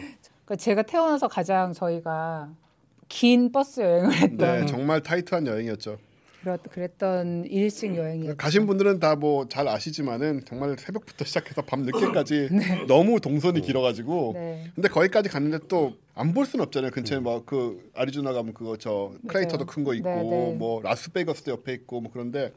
그러니까 0.44 0.56
제가 0.56 0.82
태어나서 0.82 1.28
가장 1.28 1.74
저희가 1.74 2.48
긴 3.08 3.52
버스 3.52 3.80
여행을 3.82 4.12
했던 4.14 4.60
네, 4.60 4.66
정말 4.66 5.02
타이트한 5.02 5.46
여행이었죠. 5.46 5.98
그렇, 6.56 6.72
그랬던 6.72 7.44
일식 7.46 7.94
여행이었죠. 7.96 8.36
가신 8.36 8.66
분들은 8.66 9.00
다 9.00 9.14
뭐 9.16 9.46
잘 9.48 9.68
아시지만은 9.68 10.42
정말 10.46 10.76
새벽부터 10.78 11.24
시작해서 11.24 11.62
밤 11.62 11.82
늦게까지 11.82 12.48
네. 12.52 12.84
너무 12.86 13.20
동선이 13.20 13.60
길어가지고 13.60 14.32
네. 14.34 14.64
근데 14.74 14.88
거기까지 14.88 15.28
갔는데 15.28 15.66
또 15.68 15.92
안 16.14 16.34
볼 16.34 16.46
수는 16.46 16.64
없잖아요. 16.64 16.90
근처에 16.90 17.20
막 17.20 17.44
그 17.46 17.90
아리조나 17.94 18.32
가면 18.32 18.52
그거 18.54 18.76
저 18.76 19.12
크레이터도 19.28 19.66
큰 19.66 19.84
거 19.84 19.94
있고 19.94 20.08
네, 20.08 20.22
네. 20.22 20.54
뭐 20.54 20.82
라스베이거스도 20.82 21.52
옆에 21.52 21.72
있고 21.74 22.00
뭐 22.00 22.10
그런데 22.12 22.52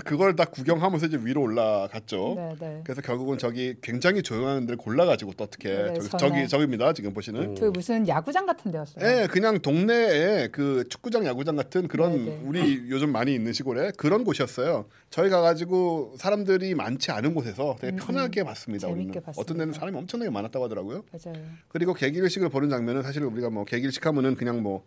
그걸 0.00 0.34
다 0.36 0.44
구경하면서 0.46 1.06
이제 1.06 1.18
위로 1.22 1.42
올라갔죠. 1.42 2.34
네, 2.36 2.54
네. 2.58 2.80
그래서 2.84 3.02
결국은 3.02 3.36
저기 3.36 3.74
굉장히 3.82 4.22
조용한 4.22 4.64
데를 4.64 4.78
골라가지고 4.78 5.32
또 5.36 5.44
어떻게 5.44 5.68
네, 5.68 5.94
저기. 5.94 6.08
저기 6.18 6.48
저기입니다 6.48 6.92
지금 6.94 7.12
보시는. 7.12 7.42
음. 7.42 7.54
저희 7.54 7.70
무슨 7.70 8.08
야구장 8.08 8.46
같은 8.46 8.70
데였어요. 8.72 9.04
예, 9.04 9.26
그냥 9.26 9.60
동네에 9.60 10.48
그 10.48 10.84
축구장, 10.88 11.26
야구장 11.26 11.56
같은 11.56 11.88
그런 11.88 12.24
네, 12.24 12.30
네. 12.30 12.40
우리 12.44 12.90
요즘 12.90 13.12
많이 13.12 13.34
있는 13.34 13.52
시골에 13.52 13.92
그런 13.96 14.24
곳이었어요. 14.24 14.86
저희 15.10 15.28
가가지고 15.28 16.14
사람들이 16.16 16.74
많지 16.74 17.10
않은 17.10 17.34
곳에서 17.34 17.76
되게 17.78 17.94
음, 17.94 17.96
편하게 17.96 18.44
봤습니다. 18.44 18.86
재밌게 18.88 19.08
우리는. 19.10 19.22
봤습니다. 19.22 19.40
어떤 19.40 19.58
데는 19.58 19.74
사람이 19.74 19.96
엄청나게 19.98 20.30
많았다고 20.30 20.64
하더라고요. 20.64 21.04
맞아요. 21.12 21.38
그리고 21.68 21.92
개기일식을 21.92 22.48
보는 22.48 22.70
장면은 22.70 23.02
사실 23.02 23.22
우리가 23.24 23.50
뭐 23.50 23.64
개기일식 23.66 24.06
하면은 24.06 24.36
그냥 24.36 24.62
뭐 24.62 24.84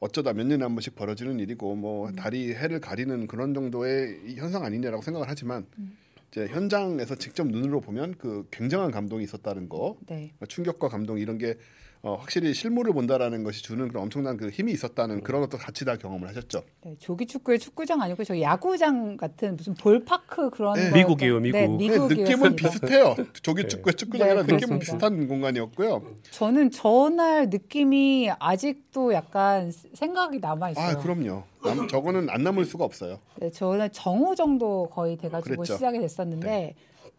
어쩌다 0.00 0.32
몇 0.32 0.46
년에 0.46 0.62
한 0.62 0.74
번씩 0.74 0.94
벌어지는 0.94 1.40
일이고 1.40 1.74
뭐 1.74 2.08
음. 2.08 2.16
다리 2.16 2.54
해를 2.54 2.80
가리는 2.80 3.26
그런 3.26 3.54
정도의 3.54 4.20
이 4.26 4.36
현상 4.36 4.64
아니냐라고 4.64 5.02
생각을 5.02 5.28
하지만 5.28 5.66
음. 5.78 5.96
이제 6.30 6.46
현장에서 6.48 7.14
직접 7.14 7.46
눈으로 7.46 7.80
보면 7.80 8.14
그 8.18 8.46
굉장한 8.50 8.90
감동이 8.90 9.24
있었다는 9.24 9.68
거 9.68 9.96
네. 10.06 10.32
충격과 10.48 10.88
감동 10.88 11.18
이런 11.18 11.38
게 11.38 11.56
어, 12.06 12.14
확실히 12.14 12.54
실물을 12.54 12.92
본다라는 12.92 13.42
것이 13.42 13.64
주는 13.64 13.88
그런 13.88 14.04
엄청난 14.04 14.36
그 14.36 14.48
힘이 14.48 14.70
있었다는 14.70 15.24
그런 15.24 15.40
것도 15.40 15.58
같이 15.58 15.84
다 15.84 15.96
경험을 15.96 16.28
하셨죠. 16.28 16.62
네, 16.84 16.94
조기 17.00 17.26
축구의 17.26 17.58
축구장 17.58 18.00
아니고 18.00 18.22
저 18.22 18.40
야구장 18.40 19.16
같은 19.16 19.56
무슨 19.56 19.74
볼파크 19.74 20.50
그런 20.50 20.74
네. 20.74 20.90
거 20.90 20.96
미국이에요, 20.96 21.40
미국. 21.40 21.58
네, 21.58 21.66
네, 21.66 21.76
미국이었습니다. 21.76 22.30
느낌은 22.30 22.54
비슷해요. 22.54 23.16
조기 23.42 23.66
축구의 23.66 23.94
축구장이랑 23.94 24.46
네, 24.46 24.52
느낌은 24.52 24.78
그렇습니다. 24.78 25.08
비슷한 25.08 25.26
공간이었고요. 25.26 26.04
저는 26.30 26.70
전날 26.70 27.50
느낌이 27.50 28.30
아직도 28.38 29.12
약간 29.12 29.72
생각이 29.72 30.38
남아 30.38 30.70
있어요. 30.70 30.86
아 30.86 31.02
그럼요. 31.02 31.42
남, 31.64 31.88
저거는 31.88 32.30
안 32.30 32.44
남을 32.44 32.66
수가 32.66 32.84
없어요. 32.84 33.18
네, 33.40 33.50
저는 33.50 33.90
정오 33.90 34.36
정도 34.36 34.88
거의 34.92 35.16
돼가지고 35.16 35.56
그랬죠. 35.56 35.74
시작이 35.74 35.98
됐었는데 35.98 36.76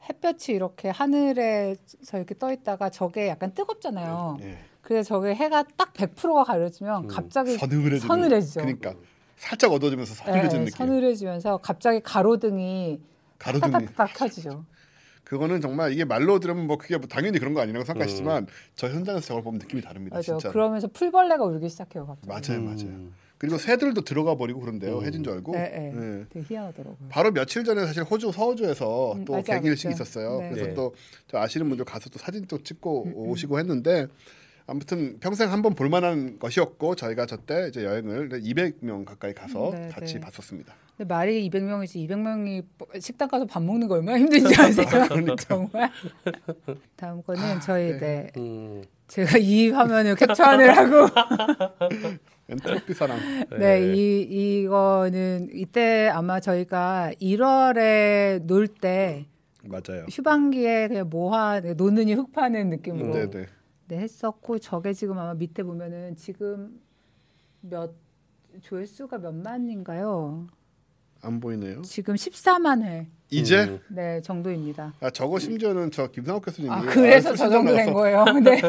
햇볕이 0.10 0.54
이렇게 0.54 0.90
하늘에서 0.90 2.16
이렇게 2.18 2.38
떠 2.38 2.54
있다가 2.54 2.90
저게 2.90 3.28
약간 3.28 3.54
뜨겁잖아요. 3.54 4.38
예. 4.44 4.58
그래서 4.88 5.10
저게 5.10 5.36
해가 5.36 5.66
딱 5.76 5.92
100%가 5.92 6.46
가려지면 6.46 7.04
음, 7.04 7.08
갑자기 7.10 7.58
서늘해지는. 7.58 8.00
서늘해지죠. 8.08 8.62
그러니까 8.62 8.94
살짝 9.36 9.74
어두워지면서 9.74 10.14
서늘해진 10.14 10.60
네, 10.60 10.66
느낌. 10.66 10.78
서늘해지면서 10.78 11.58
갑자기 11.58 12.00
가로등이 12.02 13.02
가로등이. 13.38 13.70
딱딱딱 13.74 14.14
켜지죠. 14.14 14.64
그거는 15.26 15.60
정말 15.60 15.92
이게 15.92 16.06
말로 16.06 16.40
들으면 16.40 16.68
뭐 16.68 16.78
그게 16.78 16.96
뭐 16.98 17.06
당연히 17.06 17.38
그런 17.38 17.54
거 17.54 17.60
아니라고 17.60 17.84
생각하시지만 17.84 18.48
저 18.76 18.88
현장에서 18.88 19.28
저걸 19.28 19.44
보면 19.44 19.60
느낌이 19.60 19.82
다릅니다. 19.82 20.14
맞아요. 20.16 20.40
진짜. 20.40 20.52
그러면서 20.54 20.88
풀벌레가 20.88 21.44
울기 21.44 21.68
시작해요. 21.68 22.06
갑자기. 22.08 22.28
맞아요, 22.30 22.62
음. 22.62 22.66
맞아요. 22.74 23.12
그리고 23.38 23.58
새들도 23.58 24.06
들어가 24.06 24.36
버리고 24.36 24.62
그런데요. 24.62 25.00
음. 25.00 25.06
해진 25.06 25.22
줄 25.22 25.34
알고. 25.34 25.52
네, 25.52 25.92
네. 25.94 26.20
예. 26.22 26.26
되게 26.30 26.46
희한하더라고요. 26.48 27.10
바로 27.10 27.32
며칠 27.32 27.66
전에 27.66 27.86
사실 27.86 28.04
호주 28.04 28.32
서호주에서 28.32 29.16
음, 29.16 29.26
또 29.26 29.34
맞아요, 29.34 29.44
개기일식이 29.44 29.90
맞아요. 29.90 29.96
있었어요. 29.96 30.40
네. 30.40 30.50
그래서 30.52 30.68
네. 30.68 30.74
또저 30.74 31.38
아시는 31.40 31.68
분들 31.68 31.84
가서 31.84 32.10
또 32.10 32.18
사진 32.20 32.46
또 32.48 32.64
찍고 32.64 33.04
음, 33.08 33.14
오시고 33.18 33.60
했는데 33.60 34.08
아무튼 34.70 35.18
평생 35.22 35.52
한 35.52 35.62
번 35.62 35.74
볼만한 35.76 36.40
것이었고 36.40 36.96
저희가 36.96 37.26
저때 37.26 37.68
이제 37.70 37.86
여행을 37.86 38.30
200명 38.30 39.06
가까이 39.06 39.34
가서 39.34 39.72
네, 39.74 39.88
같이 39.90 40.16
네. 40.16 40.20
봤었습니다. 40.20 40.74
근데 40.98 41.08
말이 41.14 41.50
200명이지 41.50 42.08
200명이 42.08 42.64
식당 43.00 43.30
가서 43.30 43.46
밥 43.46 43.64
먹는 43.64 43.88
거 43.88 43.96
얼마나 43.96 44.20
힘든지 44.20 44.54
아세요? 44.62 44.88
정말. 45.40 45.90
다음 46.98 47.24
거는 47.24 47.62
저희 47.62 47.92
네. 47.94 47.98
네. 48.00 48.28
음, 48.38 48.84
제가 49.08 49.38
이 49.38 49.70
화면을 49.70 50.16
캡처하느라고 50.16 51.08
엔트로피 52.50 52.94
사랑. 52.94 53.20
네, 53.58 53.94
이 53.94 54.22
이거는 54.64 55.50
이때 55.54 56.08
아마 56.10 56.40
저희가 56.42 57.12
1월에 57.22 58.42
놀 58.46 58.68
때 58.68 59.28
맞아요. 59.64 60.06
휴방기에 60.10 60.88
그냥 60.90 61.10
모아 61.10 61.60
노는이 61.60 62.14
흙 62.14 62.32
파는 62.32 62.70
느낌으로 62.70 63.14
네, 63.14 63.30
네, 63.30 63.46
네. 63.88 63.98
했었고 64.00 64.60
저게 64.60 64.94
지금 64.94 65.18
아마 65.18 65.34
밑에 65.34 65.64
보면은 65.64 66.16
지금 66.16 66.80
몇 67.62 67.94
조회수가 68.62 69.18
몇만인가요? 69.20 70.48
안 71.22 71.40
보이네요. 71.40 71.82
지금 71.82 72.16
14만 72.16 72.84
회. 72.84 73.08
이제 73.30 73.64
음. 73.64 73.80
네, 73.90 74.22
정도입니다. 74.22 74.94
아 75.02 75.10
저거 75.10 75.40
심지어는 75.40 75.92
저 75.92 76.08
김상욱 76.08 76.46
교수님이 76.46 76.74
아, 76.74 76.82
그래서 76.82 77.32
아, 77.32 77.36
저 77.36 77.50
정도 77.50 77.76
된 77.76 77.94
거예요. 77.94 78.26
네. 78.44 78.62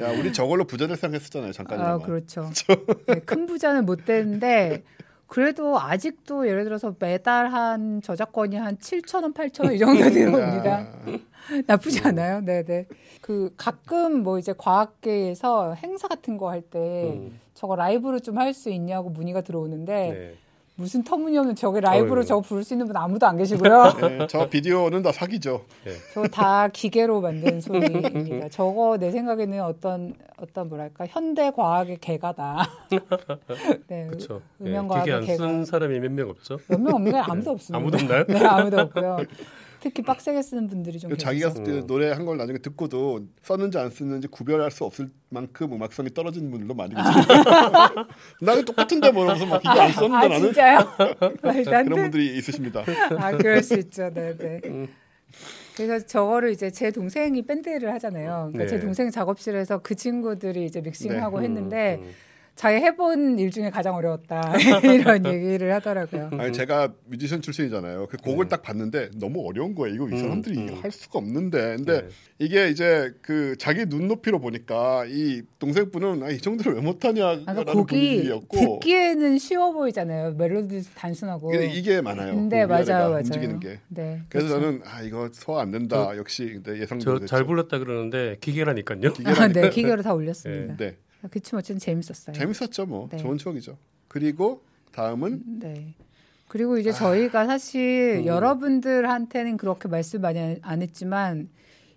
야 0.00 0.10
우리 0.18 0.32
저걸로 0.32 0.64
부자 0.64 0.86
될 0.86 0.96
생각했었잖아요 0.96 1.52
잠깐이나마. 1.52 1.94
아, 1.94 1.98
그렇죠. 1.98 2.50
네, 3.06 3.20
큰 3.20 3.46
부자는 3.46 3.86
못 3.86 4.04
됐는데 4.04 4.82
그래도 5.30 5.78
아직도 5.80 6.48
예를 6.48 6.64
들어서 6.64 6.92
매달 6.98 7.46
한 7.52 8.02
저작권이 8.02 8.56
한 8.56 8.76
7천 8.78 9.22
원, 9.22 9.32
8천 9.32 9.64
원 9.64 9.74
이 9.74 9.78
정도 9.78 10.10
들어옵니다. 10.10 10.86
나쁘지 11.68 12.00
않아요. 12.00 12.40
네, 12.40 12.64
네. 12.64 12.86
그 13.20 13.54
가끔 13.56 14.24
뭐 14.24 14.40
이제 14.40 14.52
과학계에서 14.58 15.74
행사 15.74 16.08
같은 16.08 16.36
거 16.36 16.50
할때 16.50 17.12
음. 17.14 17.40
저거 17.54 17.76
라이브로 17.76 18.18
좀 18.18 18.38
할 18.38 18.52
수 18.54 18.70
있냐고 18.70 19.08
문의가 19.10 19.40
들어오는데 19.42 19.92
네. 20.10 20.34
무슨 20.80 21.04
터무니없는 21.04 21.54
저게 21.56 21.80
라이브로. 21.80 22.24
저거 22.24 22.40
부를 22.40 22.64
수 22.64 22.72
있는 22.72 22.86
분 22.86 22.96
아무도 22.96 23.26
안 23.26 23.36
계시고요. 23.36 23.92
네, 24.00 24.26
저 24.28 24.48
비디오는 24.48 25.02
다 25.02 25.12
사기죠. 25.12 25.66
저거 26.14 26.26
다 26.28 26.68
기계로 26.68 27.20
만든 27.20 27.60
소리입니다. 27.62 28.48
저거 28.48 28.96
내 28.98 29.10
생각에는 29.10 29.60
어떤 29.62 30.14
어떤 30.38 30.68
뭐랄까 30.70 31.06
현대 31.06 31.50
과학의 31.50 31.98
개가다. 31.98 32.66
네, 33.88 34.06
그렇죠. 34.06 34.40
음영 34.62 34.88
네, 34.88 34.94
기계 35.00 35.10
과학의 35.10 35.12
안 35.14 35.20
개가 35.24 35.36
쓴 35.36 35.64
사람이 35.66 36.00
몇 36.00 36.10
명 36.12 36.30
없죠? 36.30 36.58
몇 36.68 36.80
명 36.80 36.94
없는 36.94 37.12
게 37.12 37.18
아무도 37.18 37.50
없습니다. 37.50 37.78
아무도 37.78 37.98
없나요? 37.98 38.24
네, 38.26 38.44
아무도 38.46 38.80
없고요. 38.80 39.18
특히 39.80 40.02
빡세게 40.02 40.42
쓰는 40.42 40.66
분들이 40.66 40.98
좀 40.98 41.16
자기가. 41.16 41.52
그 41.54 41.84
노래 41.86 42.10
한 42.10 42.24
걸 42.26 42.36
나중에 42.36 42.58
듣고도 42.58 43.26
썼는지 43.42 43.78
안 43.78 43.90
썼는지 43.90 44.28
구별할 44.28 44.70
수 44.70 44.84
없을 44.84 45.10
만큼 45.30 45.72
음악성이 45.72 46.10
떨어지는 46.12 46.50
분들도 46.50 46.74
많이 46.74 46.94
계세요. 46.94 47.14
나는 48.42 48.64
똑같은데 48.64 49.10
뭐라면서 49.10 49.46
막 49.46 49.60
이거 49.62 49.70
안 49.70 49.92
썼는데 49.92 50.16
아 50.16 50.28
나는 50.28 50.40
진짜요? 50.40 50.78
그런 51.42 51.84
돼. 51.84 52.02
분들이 52.02 52.36
있으십니다. 52.36 52.84
아 53.18 53.32
그럴 53.36 53.62
수 53.62 53.74
있죠. 53.78 54.10
네, 54.12 54.36
네. 54.36 54.60
음. 54.66 54.88
그래서 55.76 56.04
저거를 56.06 56.50
이제 56.50 56.70
제 56.70 56.90
동생이 56.90 57.40
밴드를 57.42 57.92
하잖아요. 57.94 58.50
그러니까 58.52 58.64
네. 58.64 58.66
제 58.66 58.78
동생 58.80 59.10
작업실에서 59.10 59.78
그 59.78 59.94
친구들이 59.94 60.66
이제 60.66 60.80
믹싱하고 60.80 61.38
음, 61.38 61.44
했는데 61.44 62.00
음. 62.02 62.10
자기 62.60 62.76
해본 62.76 63.38
일 63.38 63.50
중에 63.50 63.70
가장 63.70 63.94
어려웠다 63.94 64.52
이런 64.84 65.24
얘기를 65.24 65.72
하더라고요. 65.76 66.28
아니 66.32 66.52
제가 66.52 66.92
뮤지션 67.06 67.40
출신이잖아요. 67.40 68.08
그 68.10 68.18
곡을 68.18 68.50
딱 68.50 68.60
봤는데 68.60 69.12
너무 69.18 69.48
어려운 69.48 69.74
거예요. 69.74 69.94
이거 69.94 70.14
이 70.14 70.20
사람들이 70.20 70.58
음, 70.58 70.68
음. 70.68 70.74
할 70.82 70.90
수가 70.90 71.20
없는데. 71.20 71.76
근데 71.76 72.02
네. 72.02 72.08
이게 72.38 72.68
이제 72.68 73.14
그 73.22 73.56
자기 73.58 73.86
눈높이로 73.86 74.40
보니까 74.40 75.06
이 75.08 75.40
동생분은 75.58 76.22
아, 76.22 76.28
이 76.28 76.36
정도를 76.36 76.74
왜 76.74 76.80
아, 76.80 76.82
못하냐라는 76.82 77.46
그러니까 77.46 77.72
곡이 77.72 77.96
분위기였고 77.96 78.58
듣기에는 78.58 79.38
쉬워 79.38 79.72
보이잖아요. 79.72 80.32
멜로디 80.32 80.82
단순하고. 80.94 81.48
근데 81.48 81.72
이게 81.72 82.02
많아요. 82.02 82.34
근데 82.34 82.66
그 82.66 82.72
맞아요, 82.72 83.08
맞아요. 83.08 83.16
움직이는 83.20 83.58
게. 83.60 83.78
네. 83.88 84.20
그래서 84.28 84.48
그렇죠. 84.48 84.60
저는 84.60 84.82
아 84.84 85.00
이거 85.00 85.30
소화 85.32 85.62
안 85.62 85.70
된다. 85.70 86.14
역시 86.14 86.60
근데 86.62 86.78
예상대로 86.78 87.20
저잘 87.20 87.46
불렀다 87.46 87.78
그러는데 87.78 88.36
기계라니까요. 88.42 89.14
아, 89.24 89.48
네, 89.48 89.70
기계로 89.70 90.02
다 90.02 90.12
올렸습니다. 90.12 90.76
네. 90.76 90.96
그치만 91.28 91.60
어쨌든 91.60 91.78
재밌었어요. 91.78 92.34
재밌었죠 92.34 92.86
뭐 92.86 93.08
네. 93.10 93.18
좋은 93.18 93.38
추억이죠. 93.38 93.76
그리고 94.08 94.62
다음은 94.92 95.60
네. 95.60 95.94
그리고 96.48 96.78
이제 96.78 96.90
아. 96.90 96.92
저희가 96.92 97.46
사실 97.46 98.18
음. 98.20 98.26
여러분들한테는 98.26 99.56
그렇게 99.56 99.88
말씀 99.88 100.20
많이 100.20 100.38
안- 100.40 100.58
안 100.62 100.82
했지만 100.82 101.48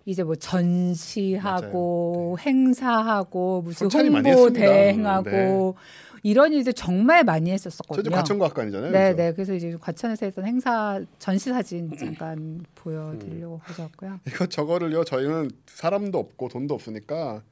이제 0.04 0.22
뭐 0.22 0.36
전시하고 0.36 2.36
행사하고 2.40 3.62
무슨 3.62 3.88
홍보. 4.36 4.52
대행하고 4.52 5.76
이런 6.22 6.52
일들 6.52 6.72
정말 6.72 7.24
많이 7.24 7.46
저도 7.50 7.54
했었었거든요. 7.54 8.16
과천과학관이잖아요. 8.16 8.92
네. 8.92 9.14
네. 9.14 9.32
그래서 9.32 9.54
이제 9.54 9.76
과천에서 9.78 10.26
했던 10.26 10.46
행사 10.46 11.00
전시 11.18 11.50
사진 11.50 11.90
잠깐 11.98 12.64
보여드리려고 12.76 13.58
가져왔고요. 13.58 14.20
이거 14.26 14.46
저거를요. 14.46 15.04
저희는 15.04 15.50
사람도 15.66 16.18
없고 16.18 16.48
돈도 16.48 16.74
없으니까 16.74 17.42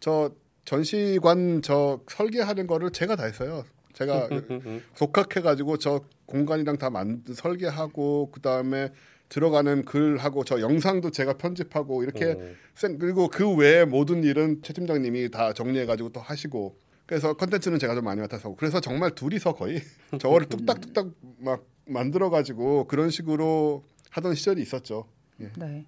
저 0.00 0.30
전시관 0.68 1.62
저 1.62 2.00
설계하는 2.08 2.66
거를 2.66 2.90
제가 2.90 3.16
다 3.16 3.24
했어요. 3.24 3.64
제가 3.94 4.28
독학해가지고 4.98 5.78
저 5.78 6.02
공간이랑 6.26 6.76
다 6.76 6.90
만, 6.90 7.24
설계하고 7.32 8.30
그 8.30 8.42
다음에 8.42 8.92
들어가는 9.30 9.86
글하고 9.86 10.44
저 10.44 10.60
영상도 10.60 11.10
제가 11.10 11.38
편집하고 11.38 12.02
이렇게 12.02 12.26
음. 12.26 12.54
센- 12.74 12.98
그리고 12.98 13.28
그 13.28 13.50
외에 13.56 13.86
모든 13.86 14.22
일은 14.24 14.60
최 14.62 14.74
팀장님이 14.74 15.30
다 15.30 15.54
정리해가지고 15.54 16.10
또 16.10 16.20
하시고 16.20 16.76
그래서 17.06 17.32
컨텐츠는 17.32 17.78
제가 17.78 17.94
좀 17.94 18.04
많이 18.04 18.20
맡아서 18.20 18.54
그래서 18.54 18.78
정말 18.80 19.14
둘이서 19.14 19.54
거의 19.54 19.80
저거를 20.20 20.48
뚝딱뚝딱 20.48 21.08
막 21.38 21.64
만들어가지고 21.86 22.88
그런 22.88 23.08
식으로 23.08 23.84
하던 24.10 24.34
시절이 24.34 24.60
있었죠. 24.60 25.06
예. 25.40 25.50
네. 25.56 25.86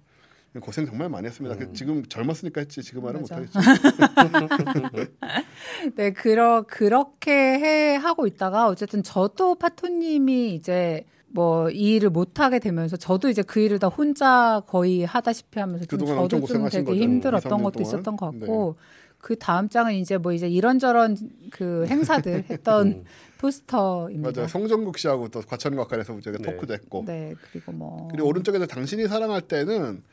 고생 0.59 0.85
정말 0.85 1.07
많이 1.07 1.27
했습니다. 1.27 1.55
그 1.55 1.71
지금 1.73 2.03
젊었으니까 2.05 2.59
했지 2.61 2.81
지금 2.83 3.03
맞아. 3.03 3.19
못하겠지. 3.19 3.53
네, 5.95 6.11
그러 6.11 6.63
그렇게 6.67 7.31
해 7.31 7.95
하고 7.95 8.27
있다가 8.27 8.67
어쨌든 8.67 9.03
저도 9.03 9.55
파토님이 9.55 10.53
이제 10.55 11.05
뭐 11.27 11.69
이 11.71 11.95
일을 11.95 12.09
못 12.09 12.39
하게 12.41 12.59
되면서 12.59 12.97
저도 12.97 13.29
이제 13.29 13.41
그 13.41 13.59
일을 13.61 13.79
다 13.79 13.87
혼자 13.87 14.61
거의 14.67 15.05
하다시피 15.05 15.59
하면서 15.59 15.85
좀 15.85 15.99
저도 16.05 16.27
좀 16.45 16.67
되게 16.69 16.83
거죠. 16.83 16.95
힘들었던 16.95 17.49
2-3년 17.51 17.63
것도 17.63 17.71
동안. 17.71 17.87
있었던 17.87 18.17
것 18.17 18.31
같고 18.39 18.75
그 19.17 19.37
다음 19.37 19.69
장은 19.69 19.93
이제 19.93 20.17
뭐 20.17 20.33
이제 20.33 20.49
이런저런 20.49 21.15
그 21.51 21.85
행사들 21.87 22.43
했던 22.49 23.05
포스터입니다. 23.37 24.31
맞아요. 24.35 24.47
송정국 24.49 24.97
씨하고 24.97 25.29
또 25.29 25.41
과천과학관에서 25.41 26.19
저희가 26.19 26.43
네. 26.43 26.51
토크도 26.51 26.73
했고 26.73 27.03
네, 27.07 27.33
그리고 27.51 27.71
뭐 27.71 28.09
그리고 28.11 28.27
오른쪽에서 28.27 28.65
당신이 28.65 29.07
사랑할 29.07 29.41
때는 29.41 30.03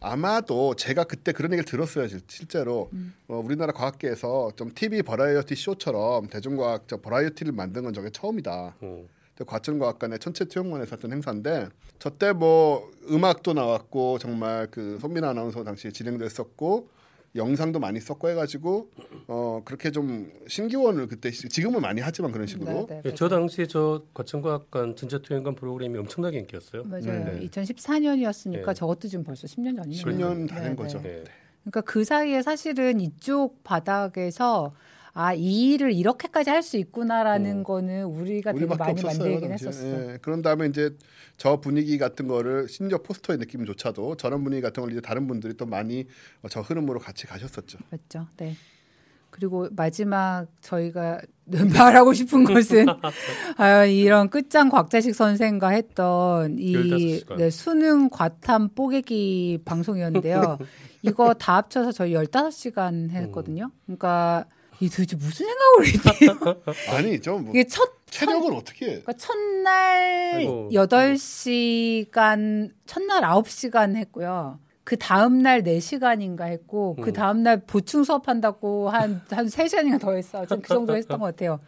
아마도 0.00 0.74
제가 0.74 1.04
그때 1.04 1.32
그런 1.32 1.52
얘기를 1.52 1.64
들었어요. 1.64 2.08
실- 2.08 2.20
실제로 2.26 2.88
음. 2.94 3.12
어, 3.28 3.36
우리나라 3.44 3.72
과학계에서 3.72 4.52
좀 4.56 4.72
TV 4.74 5.02
버라이어티 5.02 5.54
쇼처럼 5.54 6.28
대중과학 6.28 6.84
저 6.88 6.96
버라이어티를 7.00 7.52
만든 7.52 7.84
건 7.84 7.92
저게 7.92 8.10
처음이다. 8.10 8.76
음. 8.82 9.06
과천과학관의 9.46 10.18
천체 10.18 10.44
투영관에서 10.44 10.96
했던 10.96 11.12
행사인데 11.12 11.68
저때 11.98 12.32
뭐 12.32 12.90
음악도 13.10 13.54
나왔고 13.54 14.18
정말 14.18 14.66
그 14.70 14.98
손민아 15.00 15.30
아나운서 15.30 15.64
당시 15.64 15.90
진행도 15.94 16.26
했었고 16.26 16.88
영상도 17.36 17.78
많이 17.78 18.00
썼고 18.00 18.28
해가지고 18.30 18.90
어 19.28 19.62
그렇게 19.64 19.90
좀 19.92 20.32
신기원을 20.48 21.06
그때 21.06 21.30
시- 21.30 21.48
지금은 21.48 21.80
많이 21.80 22.00
하지만 22.00 22.32
그런 22.32 22.46
식으로 22.46 22.86
네, 22.88 22.96
네, 22.96 23.10
예, 23.10 23.14
저 23.14 23.28
당시에 23.28 23.66
저 23.66 24.02
과천과학관 24.14 24.96
천체투영관 24.96 25.54
프로그램이 25.54 25.96
엄청나게 25.98 26.38
인기였어요. 26.40 26.84
맞아요. 26.84 27.24
네. 27.24 27.48
2014년이었으니까 27.48 28.66
네. 28.66 28.74
저것도 28.74 29.06
지금 29.08 29.22
벌써 29.24 29.46
10년 29.46 29.76
전이네요. 29.76 30.04
10년 30.04 30.48
다된 30.48 30.70
네, 30.70 30.76
거죠. 30.76 31.00
네. 31.02 31.22
네. 31.22 31.24
그러니까 31.62 31.80
그 31.82 32.04
사이에 32.04 32.42
사실은 32.42 33.00
이쪽 33.00 33.62
바닥에서 33.62 34.72
아, 35.20 35.34
이 35.34 35.72
일을 35.72 35.92
이렇게까지 35.92 36.48
할 36.50 36.62
수 36.62 36.76
있구나라는 36.76 37.50
음. 37.58 37.64
거는 37.64 38.04
우리가 38.04 38.52
되게 38.52 38.66
많이 38.66 38.92
없었어요. 38.92 39.18
만들긴 39.18 39.48
당시에. 39.48 39.68
했었어. 39.68 40.12
예, 40.12 40.18
그런 40.22 40.42
다음에 40.42 40.66
이제 40.66 40.90
저 41.36 41.58
분위기 41.60 41.96
같은 41.98 42.28
거를 42.28 42.68
심지어 42.68 42.98
포스터의 42.98 43.38
느낌조차도 43.38 44.16
저런 44.16 44.44
분위기 44.44 44.60
같은 44.62 44.82
걸 44.82 44.92
이제 44.92 45.00
다른 45.00 45.26
분들이 45.26 45.54
또 45.56 45.64
많이 45.66 46.06
어, 46.42 46.48
저 46.48 46.60
흐름으로 46.60 47.00
같이 47.00 47.26
가셨었죠. 47.26 47.78
맞죠. 47.90 48.26
네. 48.36 48.54
그리고 49.30 49.68
마지막 49.72 50.46
저희가 50.60 51.20
말하고 51.74 52.12
싶은 52.12 52.44
것은 52.44 52.86
아, 53.56 53.84
이런 53.86 54.28
끝장 54.28 54.68
곽자식 54.68 55.14
선생과 55.14 55.68
했던 55.68 56.58
이 56.58 56.74
15시간. 57.24 57.36
네, 57.36 57.50
수능 57.50 58.08
과탐 58.10 58.70
뽀개기 58.74 59.60
방송이었는데요. 59.64 60.58
이거 61.02 61.32
다 61.34 61.56
합쳐서 61.56 61.92
저희 61.92 62.12
15시간 62.12 63.10
했거든요. 63.10 63.70
그러니까 63.86 64.44
이 64.80 64.88
도대체 64.88 65.16
무슨 65.16 65.46
생각으로 65.46 65.84
했지? 65.86 66.88
아니죠. 66.90 67.38
뭐 67.38 67.50
이게 67.54 67.64
첫 67.66 67.90
체력은 68.10 68.54
어떻게? 68.54 68.86
해? 68.86 68.88
그러니까 69.02 69.12
첫날 69.14 70.34
아이고. 70.36 70.70
8시간, 70.72 72.70
첫날 72.86 73.22
9시간 73.22 73.96
했고요. 73.96 74.58
그 74.84 74.96
다음 74.96 75.42
날 75.42 75.62
4시간인가 75.62 76.46
했고, 76.48 76.96
그 76.96 77.10
음. 77.10 77.12
다음 77.12 77.42
날 77.42 77.60
보충 77.64 78.02
수업한다고 78.04 78.88
한, 78.90 79.22
한 79.30 79.46
3시간인가 79.46 80.00
더 80.00 80.12
했어. 80.14 80.46
좀 80.46 80.62
그 80.62 80.68
정도 80.68 80.96
했던 80.96 81.20
것 81.20 81.26
같아요. 81.26 81.60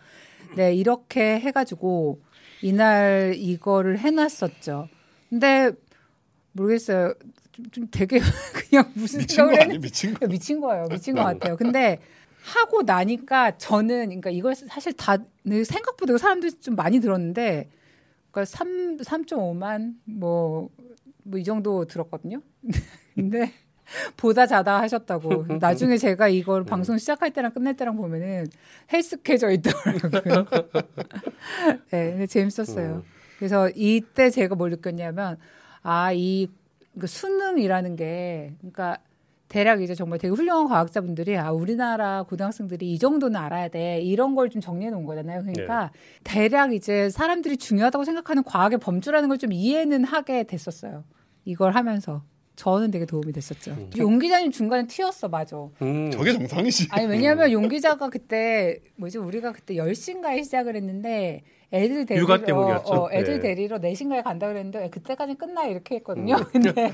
네, 0.57 0.75
이렇게 0.75 1.39
해 1.39 1.51
가지고, 1.53 2.21
이날 2.63 3.35
이거를 3.37 3.99
해 4.01 4.11
놨었죠. 4.11 4.89
근데, 5.31 5.71
모르겠어요. 6.53 7.15
좀, 7.53 7.71
좀 7.71 7.87
되게 7.91 8.19
그냥 8.71 8.91
무슨 8.95 9.21
미친 9.21 9.37
거 9.37 9.43
생각을 9.51 9.55
아니? 9.55 9.63
했는지 9.75 9.83
미친 9.87 10.15
거. 10.15 10.27
미친 10.27 10.61
거예요. 10.61 10.87
미친 10.91 11.15
것 11.15 11.23
같아요. 11.23 11.57
근데 11.57 11.99
하고 12.43 12.83
나니까 12.83 13.57
저는 13.59 14.07
그러니까 14.07 14.31
이걸 14.31 14.55
사실 14.55 14.93
다 14.95 15.17
생각보다 15.45 16.19
사람들이 16.19 16.53
좀 16.61 16.75
많이 16.77 17.01
들었는데 17.01 17.71
그러니까 18.31 18.45
3 18.45 18.97
3.5만 18.99 19.95
뭐 20.05 20.69
뭐 21.25 21.39
이 21.39 21.45
정도 21.45 21.85
들었거든요. 21.85 22.43
근데 23.15 23.53
보다 24.17 24.45
자다 24.47 24.81
하셨다고. 24.81 25.47
나중에 25.61 25.97
제가 25.97 26.27
이걸 26.29 26.65
방송 26.65 26.99
시작할 26.99 27.31
때랑 27.31 27.53
끝날 27.53 27.77
때랑 27.77 27.97
보면은 27.97 28.47
헬스케져 28.93 29.51
있더라고요. 29.53 30.47
네, 31.93 32.11
근데 32.11 32.27
재밌었어요. 32.27 33.05
그래서 33.39 33.71
이때 33.77 34.31
제가 34.31 34.57
뭘 34.57 34.71
느꼈냐면 34.71 35.39
아, 35.83 36.13
이 36.13 36.49
그 36.99 37.07
수능이라는 37.07 37.97
게 37.97 38.53
그러니까 38.59 38.99
대략 39.53 39.83
이제 39.83 39.95
정말 39.95 40.19
되게 40.19 40.33
훌륭한 40.35 40.67
과학자분들이 40.67 41.37
아 41.37 41.53
우리나라 41.53 42.23
고등학생들이 42.23 42.91
이 42.91 42.99
정도는 42.99 43.37
알아야 43.39 43.69
돼 43.69 44.01
이런 44.01 44.35
걸 44.35 44.49
좀 44.49 44.63
정리해 44.63 44.91
놓은 44.91 45.05
거잖아요. 45.05 45.43
그러니까 45.43 45.93
대략 46.25 46.73
이제 46.73 47.11
사람들이 47.11 47.59
중요하다고 47.59 48.05
생각하는 48.05 48.43
과학의 48.45 48.79
범주라는 48.79 49.29
걸 49.29 49.37
좀 49.37 49.53
이해는 49.53 50.05
하게 50.05 50.45
됐었어요. 50.45 51.05
이걸 51.45 51.73
하면서 51.73 52.23
저는 52.63 52.93
되게 52.93 53.05
도움이 53.05 53.33
됐었죠. 53.33 53.77
용 53.99 54.21
기자님 54.21 54.53
중간에 54.53 54.87
튀었어, 54.87 55.27
맞아. 55.27 55.57
음. 55.83 56.13
저게 56.13 56.33
정상이지. 56.33 56.87
아니 56.93 57.09
왜냐하면 57.09 57.51
용 57.51 57.67
기자가 57.67 58.09
그때 58.09 58.79
뭐지 58.95 59.19
우리가 59.19 59.51
그때 59.51 59.75
10시인가에 59.75 60.45
시작을 60.45 60.77
했는데 60.77 61.43
애들 61.73 62.07
데리러 62.07 62.23
육아 62.23 62.45
때문이었죠. 62.45 62.93
어, 62.93 63.09
애들 63.11 63.41
네. 63.41 63.57
데리러 63.57 63.81
4시인가에 63.81 64.23
간다 64.23 64.47
그랬는데 64.47 64.91
그때까지 64.91 65.35
끝나 65.35 65.65
이렇게 65.65 65.97
했거든요. 65.97 66.37
근데 66.53 66.93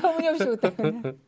터무니없이 0.00 0.46
그때는 0.46 1.18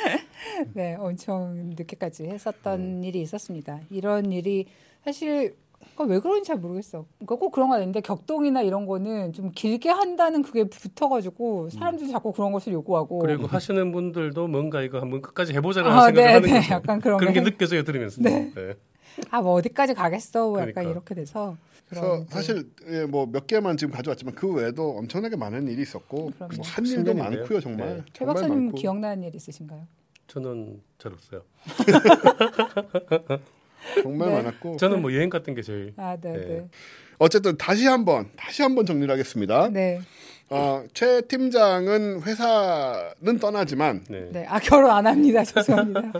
네 0.74 0.96
엄청 0.98 1.70
늦게까지 1.74 2.26
했었던 2.26 3.02
일이 3.02 3.22
있었습니다. 3.22 3.80
이런 3.88 4.30
일이 4.30 4.66
사실 5.02 5.56
그왜 5.96 6.20
그런지 6.20 6.46
잘 6.46 6.58
모르겠어. 6.58 7.06
그러니까 7.18 7.36
꼭 7.36 7.50
그런 7.50 7.68
건 7.68 7.78
아닌데 7.80 8.00
격동이나 8.00 8.62
이런 8.62 8.86
거는 8.86 9.32
좀 9.32 9.50
길게 9.52 9.90
한다는 9.90 10.42
그게 10.42 10.64
붙어가지고 10.64 11.70
사람들이 11.70 12.10
자꾸 12.10 12.32
그런 12.32 12.52
것을 12.52 12.72
요구하고 12.72 13.18
그리고 13.18 13.46
하시는 13.46 13.90
분들도 13.92 14.46
뭔가 14.46 14.82
이거 14.82 15.00
한번 15.00 15.20
끝까지 15.20 15.54
해보자라는 15.54 15.96
아, 15.96 16.04
생각을 16.06 16.26
네, 16.28 16.34
하는 16.34 16.48
네. 16.48 16.60
거죠. 16.60 16.74
약간 16.74 17.00
그런 17.00 17.18
그런 17.18 17.32
게게 17.32 17.44
느껴져요 17.50 17.82
들으면서. 17.82 18.22
네. 18.22 18.52
네. 18.54 18.74
아, 19.30 19.42
뭐 19.42 19.54
어디까지 19.54 19.94
가겠어? 19.94 20.50
뭐 20.50 20.60
약간 20.60 20.72
그러니까. 20.74 20.92
이렇게 20.92 21.14
돼서. 21.14 21.56
그래서 21.88 22.24
사실 22.28 22.70
예, 22.88 23.06
뭐몇 23.06 23.46
개만 23.46 23.76
지금 23.76 23.92
가져왔지만 23.94 24.34
그 24.34 24.52
외에도 24.52 24.90
엄청나게 24.98 25.36
많은 25.36 25.66
일이 25.68 25.82
있었고 25.82 26.30
그럼요. 26.36 26.54
뭐한 26.56 26.86
일도 26.86 27.12
10년인데요. 27.12 27.16
많고요 27.18 27.60
정말. 27.60 27.88
네. 27.88 28.02
최 28.12 28.18
정말 28.24 28.34
박사님. 28.34 28.72
기억나는 28.72 29.24
일 29.24 29.34
있으신가요? 29.34 29.86
저는 30.26 30.80
잘 30.98 31.12
없어요. 31.12 31.42
정말 34.02 34.28
네. 34.28 34.34
많았고. 34.36 34.76
저는 34.76 35.02
뭐 35.02 35.12
여행 35.14 35.30
갔던 35.30 35.54
게 35.54 35.62
제일 35.62 35.92
아, 35.96 36.16
네, 36.20 36.32
네. 36.32 36.38
네. 36.46 36.68
어쨌든 37.18 37.56
다시 37.56 37.86
한번 37.86 38.30
다시 38.36 38.62
한번 38.62 38.86
정리를 38.86 39.10
하겠습니다. 39.12 39.68
네. 39.70 40.00
어, 40.50 40.84
최 40.94 41.20
팀장은 41.22 42.22
회사는 42.22 43.38
떠나지만 43.40 44.04
네. 44.08 44.28
네. 44.32 44.46
아, 44.48 44.58
결혼 44.58 44.90
안 44.90 45.06
합니다. 45.06 45.42
죄송합니다. 45.44 46.12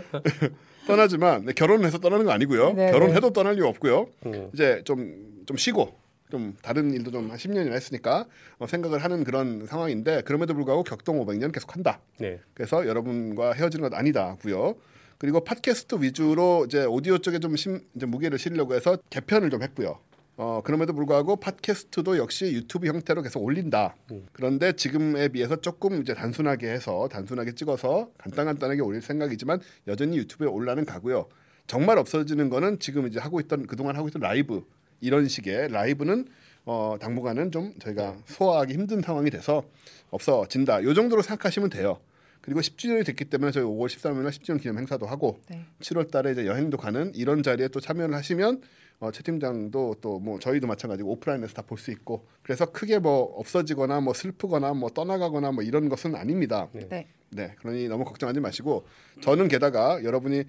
떠나지만 0.87 1.45
네, 1.45 1.53
결혼을 1.53 1.85
해서 1.85 1.99
떠나는 1.99 2.25
거 2.25 2.31
아니고요. 2.31 2.73
네, 2.73 2.91
결혼해도 2.91 3.31
떠날 3.31 3.55
이유 3.57 3.65
없고요. 3.67 4.07
음. 4.25 4.49
이제 4.53 4.81
좀좀 4.85 5.57
쉬고 5.57 5.95
좀 6.31 6.55
다른 6.61 6.93
일도 6.93 7.11
좀 7.11 7.29
한 7.29 7.37
10년이나 7.37 7.71
했으니까 7.73 8.25
어, 8.59 8.67
생각을 8.67 9.03
하는 9.03 9.23
그런 9.23 9.65
상황인데 9.67 10.21
그럼에도 10.21 10.53
불구하고 10.53 10.83
격동 10.83 11.23
500년 11.25 11.51
계속 11.51 11.75
한다. 11.75 11.99
네. 12.19 12.39
그래서 12.53 12.87
여러분과 12.87 13.53
헤어지는 13.53 13.89
건 13.89 13.97
아니다고요. 13.99 14.75
그리고 15.19 15.41
팟캐스트 15.43 15.95
위주로 15.99 16.63
이제 16.65 16.85
오디오 16.85 17.17
쪽에 17.17 17.39
좀 17.39 17.57
심, 17.57 17.81
이제 17.93 18.05
무게를 18.05 18.39
실으려고 18.39 18.73
해서 18.73 18.97
개편을 19.09 19.49
좀 19.49 19.61
했고요. 19.61 19.99
어, 20.37 20.61
그럼에도 20.63 20.93
불구하고 20.93 21.35
팟캐스트도 21.35 22.17
역시 22.17 22.53
유튜브 22.53 22.87
형태로 22.87 23.21
계속 23.21 23.43
올린다. 23.43 23.97
그런데 24.31 24.71
지금에 24.71 25.27
비해서 25.27 25.57
조금 25.57 26.01
이제 26.01 26.13
단순하게 26.13 26.69
해서 26.69 27.09
단순하게 27.11 27.53
찍어서 27.53 28.09
간단간단하게 28.17 28.79
올릴 28.79 29.01
생각이지만 29.01 29.59
여전히 29.87 30.17
유튜브에 30.17 30.47
올라는 30.47 30.85
가고요. 30.85 31.27
정말 31.67 31.97
없어지는 31.97 32.49
거는 32.49 32.79
지금 32.79 33.05
이제 33.05 33.19
하고 33.19 33.41
있던 33.41 33.67
그동안 33.67 33.97
하고 33.97 34.07
있던 34.07 34.21
라이브 34.21 34.63
이런 35.01 35.27
식의 35.27 35.67
라이브는 35.69 36.27
어, 36.63 36.95
당분간은 36.97 37.51
좀 37.51 37.73
저희가 37.79 38.15
소화하기 38.25 38.73
힘든 38.73 39.01
상황이 39.01 39.29
돼서 39.29 39.63
없어진다. 40.11 40.83
요 40.83 40.93
정도로 40.93 41.21
생각하시면 41.21 41.71
돼요. 41.71 41.99
그리고 42.41 42.61
10주년이 42.61 43.05
됐기 43.05 43.25
때문에 43.25 43.51
저희 43.51 43.63
5월 43.63 43.87
13일 43.87 44.27
10주년 44.29 44.61
기념 44.61 44.77
행사도 44.77 45.05
하고 45.05 45.39
네. 45.49 45.65
7월 45.81 46.09
달에 46.09 46.31
이제 46.31 46.45
여행도 46.45 46.77
가는 46.77 47.11
이런 47.15 47.43
자리에 47.43 47.67
또 47.69 47.79
참여를 47.79 48.15
하시면 48.15 48.61
어, 49.01 49.11
최 49.11 49.23
팀장도 49.23 49.95
또 50.01 50.19
뭐 50.19 50.39
저희도 50.39 50.67
마찬가지고 50.67 51.09
오프라인에서 51.11 51.53
다 51.53 51.61
볼 51.61 51.77
수 51.77 51.91
있고 51.91 52.27
그래서 52.43 52.65
크게 52.65 52.99
뭐 52.99 53.23
없어지거나 53.37 54.01
뭐 54.01 54.13
슬프거나 54.13 54.73
뭐 54.73 54.89
떠나가거나 54.89 55.51
뭐 55.51 55.63
이런 55.63 55.87
것은 55.89 56.15
아닙니다. 56.15 56.67
네. 56.73 57.07
네, 57.31 57.55
그러니 57.59 57.87
너무 57.87 58.03
걱정하지 58.05 58.39
마시고 58.39 58.85
저는 59.21 59.47
게다가 59.49 60.03
여러분이 60.03 60.43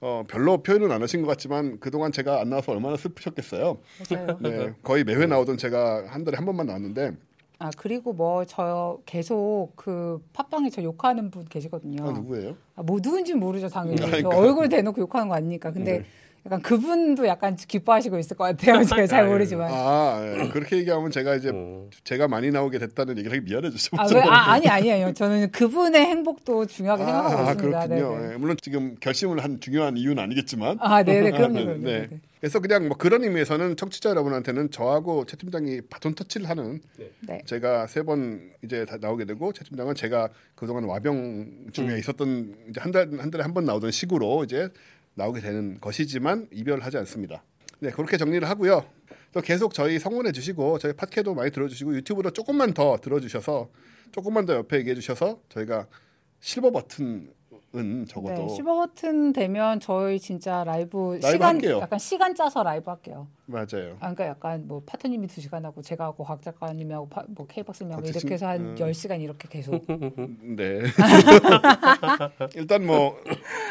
어, 0.00 0.24
별로 0.28 0.62
표현은 0.62 0.90
안 0.92 1.00
하신 1.00 1.22
것 1.22 1.28
같지만 1.28 1.78
그동안 1.80 2.12
제가 2.12 2.40
안 2.40 2.50
나와서 2.50 2.72
얼마나 2.72 2.96
슬프셨겠어요. 2.96 3.80
맞아요. 4.10 4.38
네, 4.42 4.74
거의 4.82 5.04
매회 5.04 5.24
나오던 5.26 5.56
제가 5.56 6.06
한 6.08 6.24
달에 6.24 6.36
한 6.36 6.44
번만 6.44 6.66
나왔는데 6.66 7.12
아 7.64 7.70
그리고 7.78 8.12
뭐 8.12 8.44
저 8.44 8.98
계속 9.06 9.70
그 9.74 10.22
팟빵에 10.34 10.68
저 10.68 10.82
욕하는 10.82 11.30
분 11.30 11.46
계시거든요. 11.46 12.06
아, 12.06 12.12
누구예요? 12.12 12.54
아, 12.76 12.82
뭐 12.82 13.00
누군지 13.00 13.32
모르죠 13.32 13.68
당연히 13.70 13.96
그러니까. 14.02 14.28
그 14.28 14.36
얼굴 14.36 14.68
대놓고 14.68 15.00
욕하는 15.00 15.28
거 15.28 15.34
아니니까 15.34 15.72
근데 15.72 15.98
네. 16.00 16.04
약간 16.46 16.60
그분도 16.60 17.26
약간 17.26 17.56
기뻐하시고 17.56 18.18
있을 18.18 18.36
것 18.36 18.44
같아요 18.44 18.84
제가 18.84 19.06
잘 19.06 19.26
모르지만 19.26 19.70
아, 19.72 20.20
예. 20.42 20.48
그렇게 20.48 20.76
얘기하면 20.76 21.10
제가 21.10 21.36
이제 21.36 21.48
음. 21.48 21.88
제가 22.04 22.28
많이 22.28 22.50
나오게 22.50 22.78
됐다는 22.78 23.16
얘기를 23.16 23.34
하기 23.38 23.48
미안해지죠. 23.50 23.96
아, 23.98 24.06
왜? 24.14 24.20
아 24.20 24.52
아니 24.52 24.68
아니에요 24.68 25.14
저는 25.14 25.50
그분의 25.52 26.04
행복도 26.04 26.66
중요하게 26.66 27.04
생각하고 27.04 27.36
아, 27.38 27.52
있습니다 27.52 27.86
그렇군요. 27.86 28.16
네네. 28.18 28.32
예, 28.32 28.36
물론 28.36 28.56
지금 28.60 28.94
결심을 29.00 29.42
한 29.42 29.58
중요한 29.60 29.96
이유는 29.96 30.22
아니겠지만 30.22 30.76
아 30.80 31.02
네네 31.02 31.30
그럼요 31.30 31.54
네, 31.54 31.64
그럼요 31.64 31.82
네. 31.84 32.08
네. 32.10 32.20
그래서 32.40 32.60
그냥 32.60 32.88
뭐 32.88 32.96
그런 32.98 33.24
의미에서는 33.24 33.76
청취자 33.76 34.10
여러분한테는 34.10 34.70
저하고 34.70 35.24
최 35.24 35.38
팀장이 35.38 35.80
바톤 35.88 36.14
터치를 36.14 36.46
하는 36.46 36.78
네. 37.26 37.40
제가 37.46 37.86
세 37.86 38.02
번 38.04 38.50
이제 38.62 38.84
다 38.84 38.98
나오게 39.00 39.24
되고 39.24 39.50
최 39.54 39.64
팀장은 39.64 39.94
제가 39.94 40.28
그동안 40.54 40.84
와병 40.84 41.68
중에 41.72 41.96
있었던 41.98 42.54
이제 42.68 42.80
한 42.82 42.92
달 42.92 43.08
한 43.18 43.30
달에 43.30 43.42
한 43.42 43.54
번 43.54 43.64
나오던 43.64 43.90
식으로 43.92 44.44
이제 44.44 44.68
나오게 45.14 45.40
되는 45.40 45.80
것이지만 45.80 46.48
이별하지 46.52 46.98
않습니다. 46.98 47.42
네 47.80 47.90
그렇게 47.90 48.16
정리를 48.16 48.48
하고요. 48.48 48.84
또 49.32 49.40
계속 49.40 49.74
저희 49.74 49.98
성원해 49.98 50.32
주시고 50.32 50.78
저희 50.78 50.92
팟캐도 50.92 51.34
많이 51.34 51.50
들어주시고 51.50 51.94
유튜브도 51.96 52.30
조금만 52.30 52.72
더 52.72 52.96
들어주셔서 52.98 53.68
조금만 54.12 54.46
더 54.46 54.54
옆에 54.54 54.78
얘기해 54.78 54.94
주셔서 54.94 55.40
저희가 55.48 55.88
실버 56.40 56.70
버튼 56.70 57.32
은 57.76 58.06
적어도 58.06 58.34
네, 58.34 58.46
15버튼 58.46 59.34
되면 59.34 59.80
저희 59.80 60.20
진짜 60.20 60.62
라이브, 60.62 61.18
라이브 61.20 61.26
시간 61.28 61.56
할게요. 61.56 61.78
약간 61.82 61.98
시간 61.98 62.34
짜서 62.34 62.62
라이브 62.62 62.88
할게요. 62.88 63.26
맞아요. 63.46 63.96
아, 63.98 64.14
그러니까 64.14 64.26
약간 64.26 64.68
뭐 64.68 64.80
파트님이 64.86 65.26
2 65.26 65.40
시간 65.40 65.64
하고 65.64 65.82
제가 65.82 66.04
하고 66.04 66.22
곽 66.22 66.40
작가님이 66.40 66.92
하고 66.92 67.08
파, 67.08 67.24
뭐 67.26 67.48
K박스님 67.48 67.92
하고 67.92 68.02
각자 68.02 68.20
이렇게 68.20 68.34
해서 68.34 68.46
한 68.46 68.60
음. 68.60 68.76
10 68.76 68.94
시간 68.94 69.20
이렇게 69.20 69.48
계속 69.48 69.84
네. 70.40 70.82
일단 72.54 72.86
뭐 72.86 73.20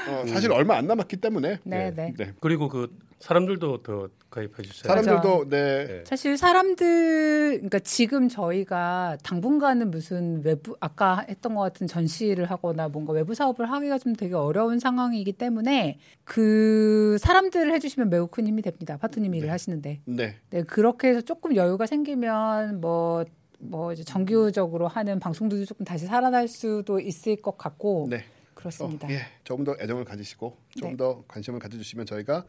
어, 0.10 0.26
사실 0.28 0.52
얼마 0.52 0.76
안 0.76 0.88
남았기 0.88 1.18
때문에 1.18 1.60
네, 1.64 1.92
네. 1.92 2.14
네. 2.18 2.34
그리고 2.40 2.68
그 2.68 2.90
사람들도 3.24 3.84
더 3.84 4.10
가입해 4.30 4.64
주세요. 4.64 4.94
사람들도 4.94 5.50
네. 5.50 5.88
네. 5.88 6.04
사실 6.06 6.38
사람들 6.38 7.54
그러니까 7.56 7.80
지금 7.80 8.28
저희가 8.28 9.18
당분간은 9.24 9.92
무슨 9.92 10.44
외부 10.44 10.76
아까 10.82 11.26
했던 11.30 11.56
것 11.56 11.62
같은 11.62 11.88
전시를 11.88 12.52
하거나 12.52 12.90
뭔가 12.90 13.14
외부 13.14 13.34
사업을 13.34 13.72
하기가 13.72 14.00
좀 14.00 14.14
되게 14.14 14.36
어려운 14.36 14.80
상황이기 14.80 15.32
때문에 15.34 16.00
그 16.26 17.18
사람들을 17.20 17.74
해주시면 17.74 18.10
매우 18.10 18.28
큰 18.28 18.46
힘이 18.46 18.62
됩니다. 18.62 18.98
파트님 18.98 19.34
일을 19.36 19.52
하시는데 19.52 20.02
네. 20.04 20.36
네 20.50 20.64
그렇게 20.64 21.10
해서 21.10 21.22
조금 21.22 21.56
여유가 21.56 21.86
생기면 21.86 22.82
뭐뭐 22.82 23.94
이제 23.94 24.04
정규적으로 24.04 24.90
하는 24.90 25.22
방송들도 25.22 25.64
조금 25.64 25.86
다시 25.86 26.08
살아날 26.08 26.50
수도 26.50 27.00
있을 27.00 27.38
것 27.38 27.58
같고 27.58 28.08
네. 28.10 28.26
그렇습니다. 28.64 29.08
어, 29.08 29.12
예. 29.12 29.28
조금 29.44 29.64
더 29.66 29.76
애정을 29.80 30.06
가지시고 30.06 30.58
조금 30.78 30.92
네. 30.92 30.98
더 30.98 31.24
관심을 31.28 31.60
가져주시면 31.60 32.06
저희가 32.06 32.46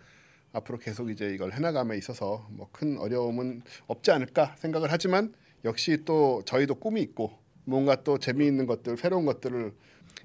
앞으로 0.53 0.79
계속 0.79 1.11
이제 1.11 1.31
이걸 1.35 1.53
해나감에 1.53 1.97
있어서 1.99 2.47
뭐 2.51 2.69
큰 2.73 2.97
어려움은 2.99 3.63
없지 3.87 4.11
않을까 4.13 4.55
생각을 4.59 4.91
하지만 4.93 5.35
역시 5.65 5.99
또 6.05 6.43
저희도 6.45 6.77
꿈이 6.77 7.01
있고 7.03 7.33
뭔가 7.65 8.03
또 8.03 8.19
재미있는 8.19 8.67
것들 8.67 8.97
새로운 8.97 9.25
것들을 9.27 9.73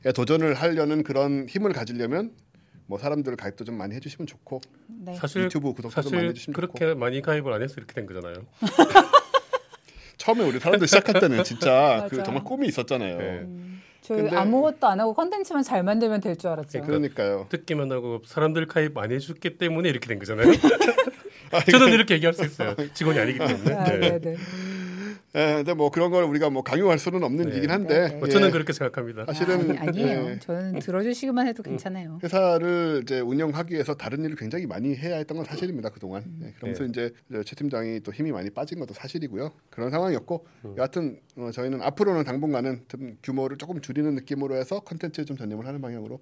에 0.05 0.11
도전을 0.11 0.53
하려는 0.53 1.03
그런 1.03 1.47
힘을 1.47 1.73
가지려면 1.73 2.33
뭐 2.85 2.97
사람들 2.97 3.35
가입도 3.35 3.65
좀 3.65 3.75
많이 3.75 3.95
해주시면 3.95 4.27
좋고 4.27 4.61
네. 4.87 5.15
사실 5.15 5.43
유튜브 5.43 5.73
구독도 5.73 6.01
좀 6.01 6.11
많이 6.11 6.15
사실 6.21 6.29
해주시면 6.29 6.53
그렇게 6.55 6.93
많이 6.93 7.21
가입을 7.21 7.51
안 7.53 7.61
해서 7.61 7.75
이렇게 7.77 7.93
된 7.93 8.05
거잖아요. 8.05 8.45
처음에 10.17 10.43
우리 10.43 10.59
사람들 10.59 10.87
시작할 10.87 11.19
때는 11.21 11.43
진짜 11.43 12.07
그. 12.09 12.21
정말 12.23 12.43
꿈이 12.43 12.67
있었잖아요. 12.67 13.17
네. 13.17 13.47
저희 14.09 14.21
근데- 14.23 14.35
아무것도 14.35 14.87
안 14.87 14.99
하고 14.99 15.13
컨텐츠만 15.13 15.61
잘 15.63 15.83
만들면 15.83 16.19
될 16.21 16.35
줄 16.35 16.49
알았죠. 16.49 16.81
그러니까 16.81 16.87
그러니까요. 16.87 17.45
듣기만 17.49 17.91
하고 17.91 18.21
사람들 18.25 18.65
가입 18.67 18.97
안 18.97 19.11
해줬기 19.11 19.57
때문에 19.57 19.87
이렇게 19.89 20.07
된 20.07 20.17
거잖아요. 20.19 20.47
저는 21.71 21.93
이렇게 21.93 22.15
얘기할 22.15 22.33
수 22.33 22.43
있어요. 22.45 22.75
직원이 22.93 23.19
아니기 23.19 23.37
때문에. 23.39 23.73
아, 23.75 23.83
네. 23.83 23.97
네, 23.99 24.19
네. 24.19 24.35
예, 25.35 25.55
근데 25.57 25.73
뭐 25.73 25.91
그런 25.91 26.09
걸 26.09 26.23
우리가 26.23 26.49
뭐 26.49 26.63
강요할 26.63 26.97
수는 26.97 27.23
없는 27.23 27.45
네. 27.45 27.51
일이긴 27.51 27.69
한데 27.69 27.99
네, 27.99 28.07
네. 28.07 28.15
뭐 28.15 28.27
예, 28.27 28.31
저는 28.31 28.51
그렇게 28.51 28.73
생각합니다. 28.73 29.25
사실은 29.25 29.77
아, 29.77 29.83
아니, 29.83 30.01
에요 30.01 30.29
예, 30.29 30.39
저는 30.39 30.79
들어주시기만 30.79 31.47
해도 31.47 31.61
괜찮아요. 31.61 32.19
회사를 32.23 33.01
이제 33.03 33.19
운영하기 33.19 33.73
위해서 33.73 33.93
다른 33.93 34.23
일을 34.23 34.35
굉장히 34.35 34.65
많이 34.65 34.95
해야 34.95 35.17
했던 35.17 35.37
건 35.37 35.45
사실입니다 35.45 35.89
그 35.89 35.99
동안. 35.99 36.23
음. 36.25 36.41
예, 36.45 36.53
그러면서 36.53 36.83
네. 36.83 36.89
이제 36.89 37.13
이제 37.29 37.43
최 37.43 37.55
팀장이 37.55 37.99
또 38.01 38.11
힘이 38.11 38.31
많이 38.31 38.49
빠진 38.49 38.79
것도 38.79 38.93
사실이고요. 38.95 39.51
그런 39.69 39.91
상황이었고 39.91 40.45
음. 40.65 40.75
여하튼 40.77 41.19
어, 41.37 41.51
저희는 41.51 41.81
앞으로는 41.81 42.23
당분간은 42.23 42.85
좀 42.87 43.17
규모를 43.21 43.57
조금 43.57 43.81
줄이는 43.81 44.15
느낌으로 44.15 44.55
해서 44.55 44.79
컨텐츠에 44.79 45.25
좀 45.25 45.37
전념을 45.37 45.67
하는 45.67 45.81
방향으로 45.81 46.19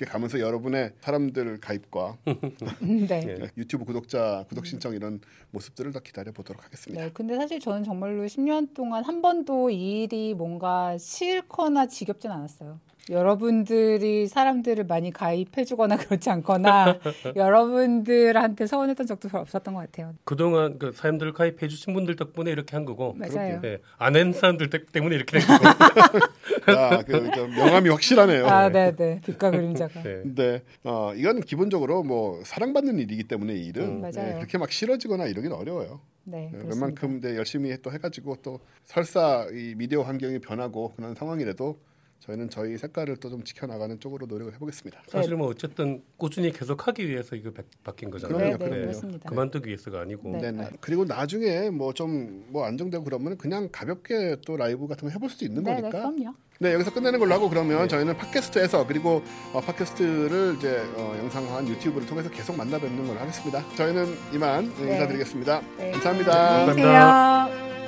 그렇게 0.00 0.06
가면서 0.06 0.40
여러분의 0.40 0.92
사람들 1.00 1.58
가입과 1.60 2.16
네. 2.80 3.22
예. 3.28 3.50
유튜브 3.58 3.84
구독자 3.84 4.44
구독 4.48 4.64
신청 4.64 4.94
이런 4.94 5.20
모습들을 5.50 5.92
더 5.92 6.00
기다려 6.00 6.32
보도록 6.32 6.64
하겠습니다. 6.64 7.04
네, 7.04 7.10
근데 7.12 7.36
사실 7.36 7.60
저는 7.60 7.84
정말로 7.84 8.24
10년 8.24 8.72
동안 8.72 9.04
한 9.04 9.20
번도 9.20 9.68
이 9.68 10.02
일이 10.04 10.32
뭔가 10.32 10.96
싫거나 10.96 11.86
지겹진 11.86 12.30
않았어요. 12.30 12.80
여러분들이 13.08 14.28
사람들을 14.28 14.84
많이 14.84 15.10
가입해주거나 15.10 15.96
그렇지 15.98 16.30
않거나 16.30 16.98
여러분들한테 17.34 18.66
서운했던 18.66 19.06
적도 19.06 19.28
별 19.28 19.40
없었던 19.40 19.74
것 19.74 19.80
같아요. 19.80 20.14
그동안 20.24 20.78
그 20.78 20.92
사람들 20.92 21.32
가입해 21.32 21.66
주신 21.68 21.92
분들 21.94 22.16
덕분에 22.16 22.50
이렇게 22.52 22.76
한 22.76 22.84
거고 22.84 23.14
맞아요. 23.14 23.60
네, 23.60 23.78
안한 23.98 24.32
사람들 24.32 24.70
때- 24.70 24.84
때문에 24.86 25.16
이렇게 25.16 25.40
된 25.40 25.48
거고. 25.48 25.64
아, 26.76 27.02
그, 27.02 27.30
좀 27.34 27.50
명암이 27.54 27.88
확실하네요. 27.88 28.46
아, 28.46 28.68
네, 28.68 28.94
네. 28.94 29.20
빛과 29.24 29.50
그림자가. 29.50 30.02
네. 30.02 30.22
네, 30.24 30.62
어, 30.84 31.12
이건 31.14 31.40
기본적으로 31.40 32.02
뭐 32.02 32.42
사랑받는 32.44 32.98
일이기 32.98 33.24
때문에 33.24 33.54
이 33.54 33.66
일은 33.66 33.84
음, 33.84 34.00
맞아요. 34.00 34.12
네, 34.12 34.34
그렇게 34.36 34.58
막 34.58 34.70
싫어지거나 34.70 35.26
이러긴 35.26 35.52
어려워요. 35.52 36.00
네, 36.24 36.50
네. 36.52 36.58
웬만큼 36.64 37.20
네, 37.20 37.36
열심히 37.36 37.76
또 37.82 37.92
해가지고 37.92 38.36
또 38.42 38.60
설사 38.84 39.46
이 39.52 39.74
미디어 39.76 40.02
환경이 40.02 40.38
변하고 40.40 40.92
그런 40.94 41.14
상황이라도 41.14 41.78
저희는 42.20 42.50
저희 42.50 42.76
색깔을 42.78 43.16
또 43.16 43.30
좀 43.30 43.44
지켜나가는 43.44 43.98
쪽으로 44.00 44.26
노력을 44.26 44.52
해보겠습니다. 44.54 45.02
사실 45.06 45.36
뭐 45.36 45.48
어쨌든 45.48 46.02
꾸준히 46.16 46.50
계속 46.52 46.86
하기 46.88 47.08
위해서 47.08 47.36
이거 47.36 47.50
바, 47.52 47.62
바뀐 47.84 48.10
거잖아요. 48.10 48.36
그럼요, 48.38 48.50
네, 48.50 48.58
네, 48.58 48.64
그럼요. 48.66 48.82
그렇습니다. 48.86 49.28
그만두기 49.28 49.68
위해서가 49.68 50.00
아니고. 50.00 50.30
네. 50.32 50.38
네, 50.40 50.52
네. 50.52 50.70
그리고 50.80 51.04
나중에 51.04 51.70
뭐좀뭐 51.70 52.64
안정되고 52.64 53.04
그러면 53.04 53.38
그냥 53.38 53.68
가볍게 53.70 54.36
또 54.44 54.56
라이브 54.56 54.86
같은 54.88 55.06
거 55.08 55.12
해볼 55.12 55.30
수도 55.30 55.44
있는 55.44 55.62
네, 55.62 55.74
네, 55.76 55.80
거니까. 55.80 55.98
그럼요. 56.10 56.34
네 56.58 56.74
여기서 56.74 56.92
끝내는 56.92 57.18
걸로 57.20 57.32
하고 57.34 57.48
그러면 57.48 57.82
네. 57.82 57.88
저희는 57.88 58.16
팟캐스트에서 58.18 58.86
그리고 58.86 59.22
어, 59.54 59.60
팟캐스트를 59.60 60.56
이제 60.58 60.80
어, 60.96 61.16
영상화한 61.20 61.66
유튜브를 61.68 62.06
통해서 62.06 62.28
계속 62.30 62.54
만나 62.56 62.78
뵙는 62.78 63.06
걸로 63.06 63.18
하겠습니다. 63.20 63.64
저희는 63.76 64.06
이만 64.34 64.74
네. 64.76 64.92
인사드리겠습니다. 64.92 65.62
네. 65.78 65.90
감사합니다. 65.92 66.48
안녕히 66.68 66.82
감사합니다. 66.82 67.79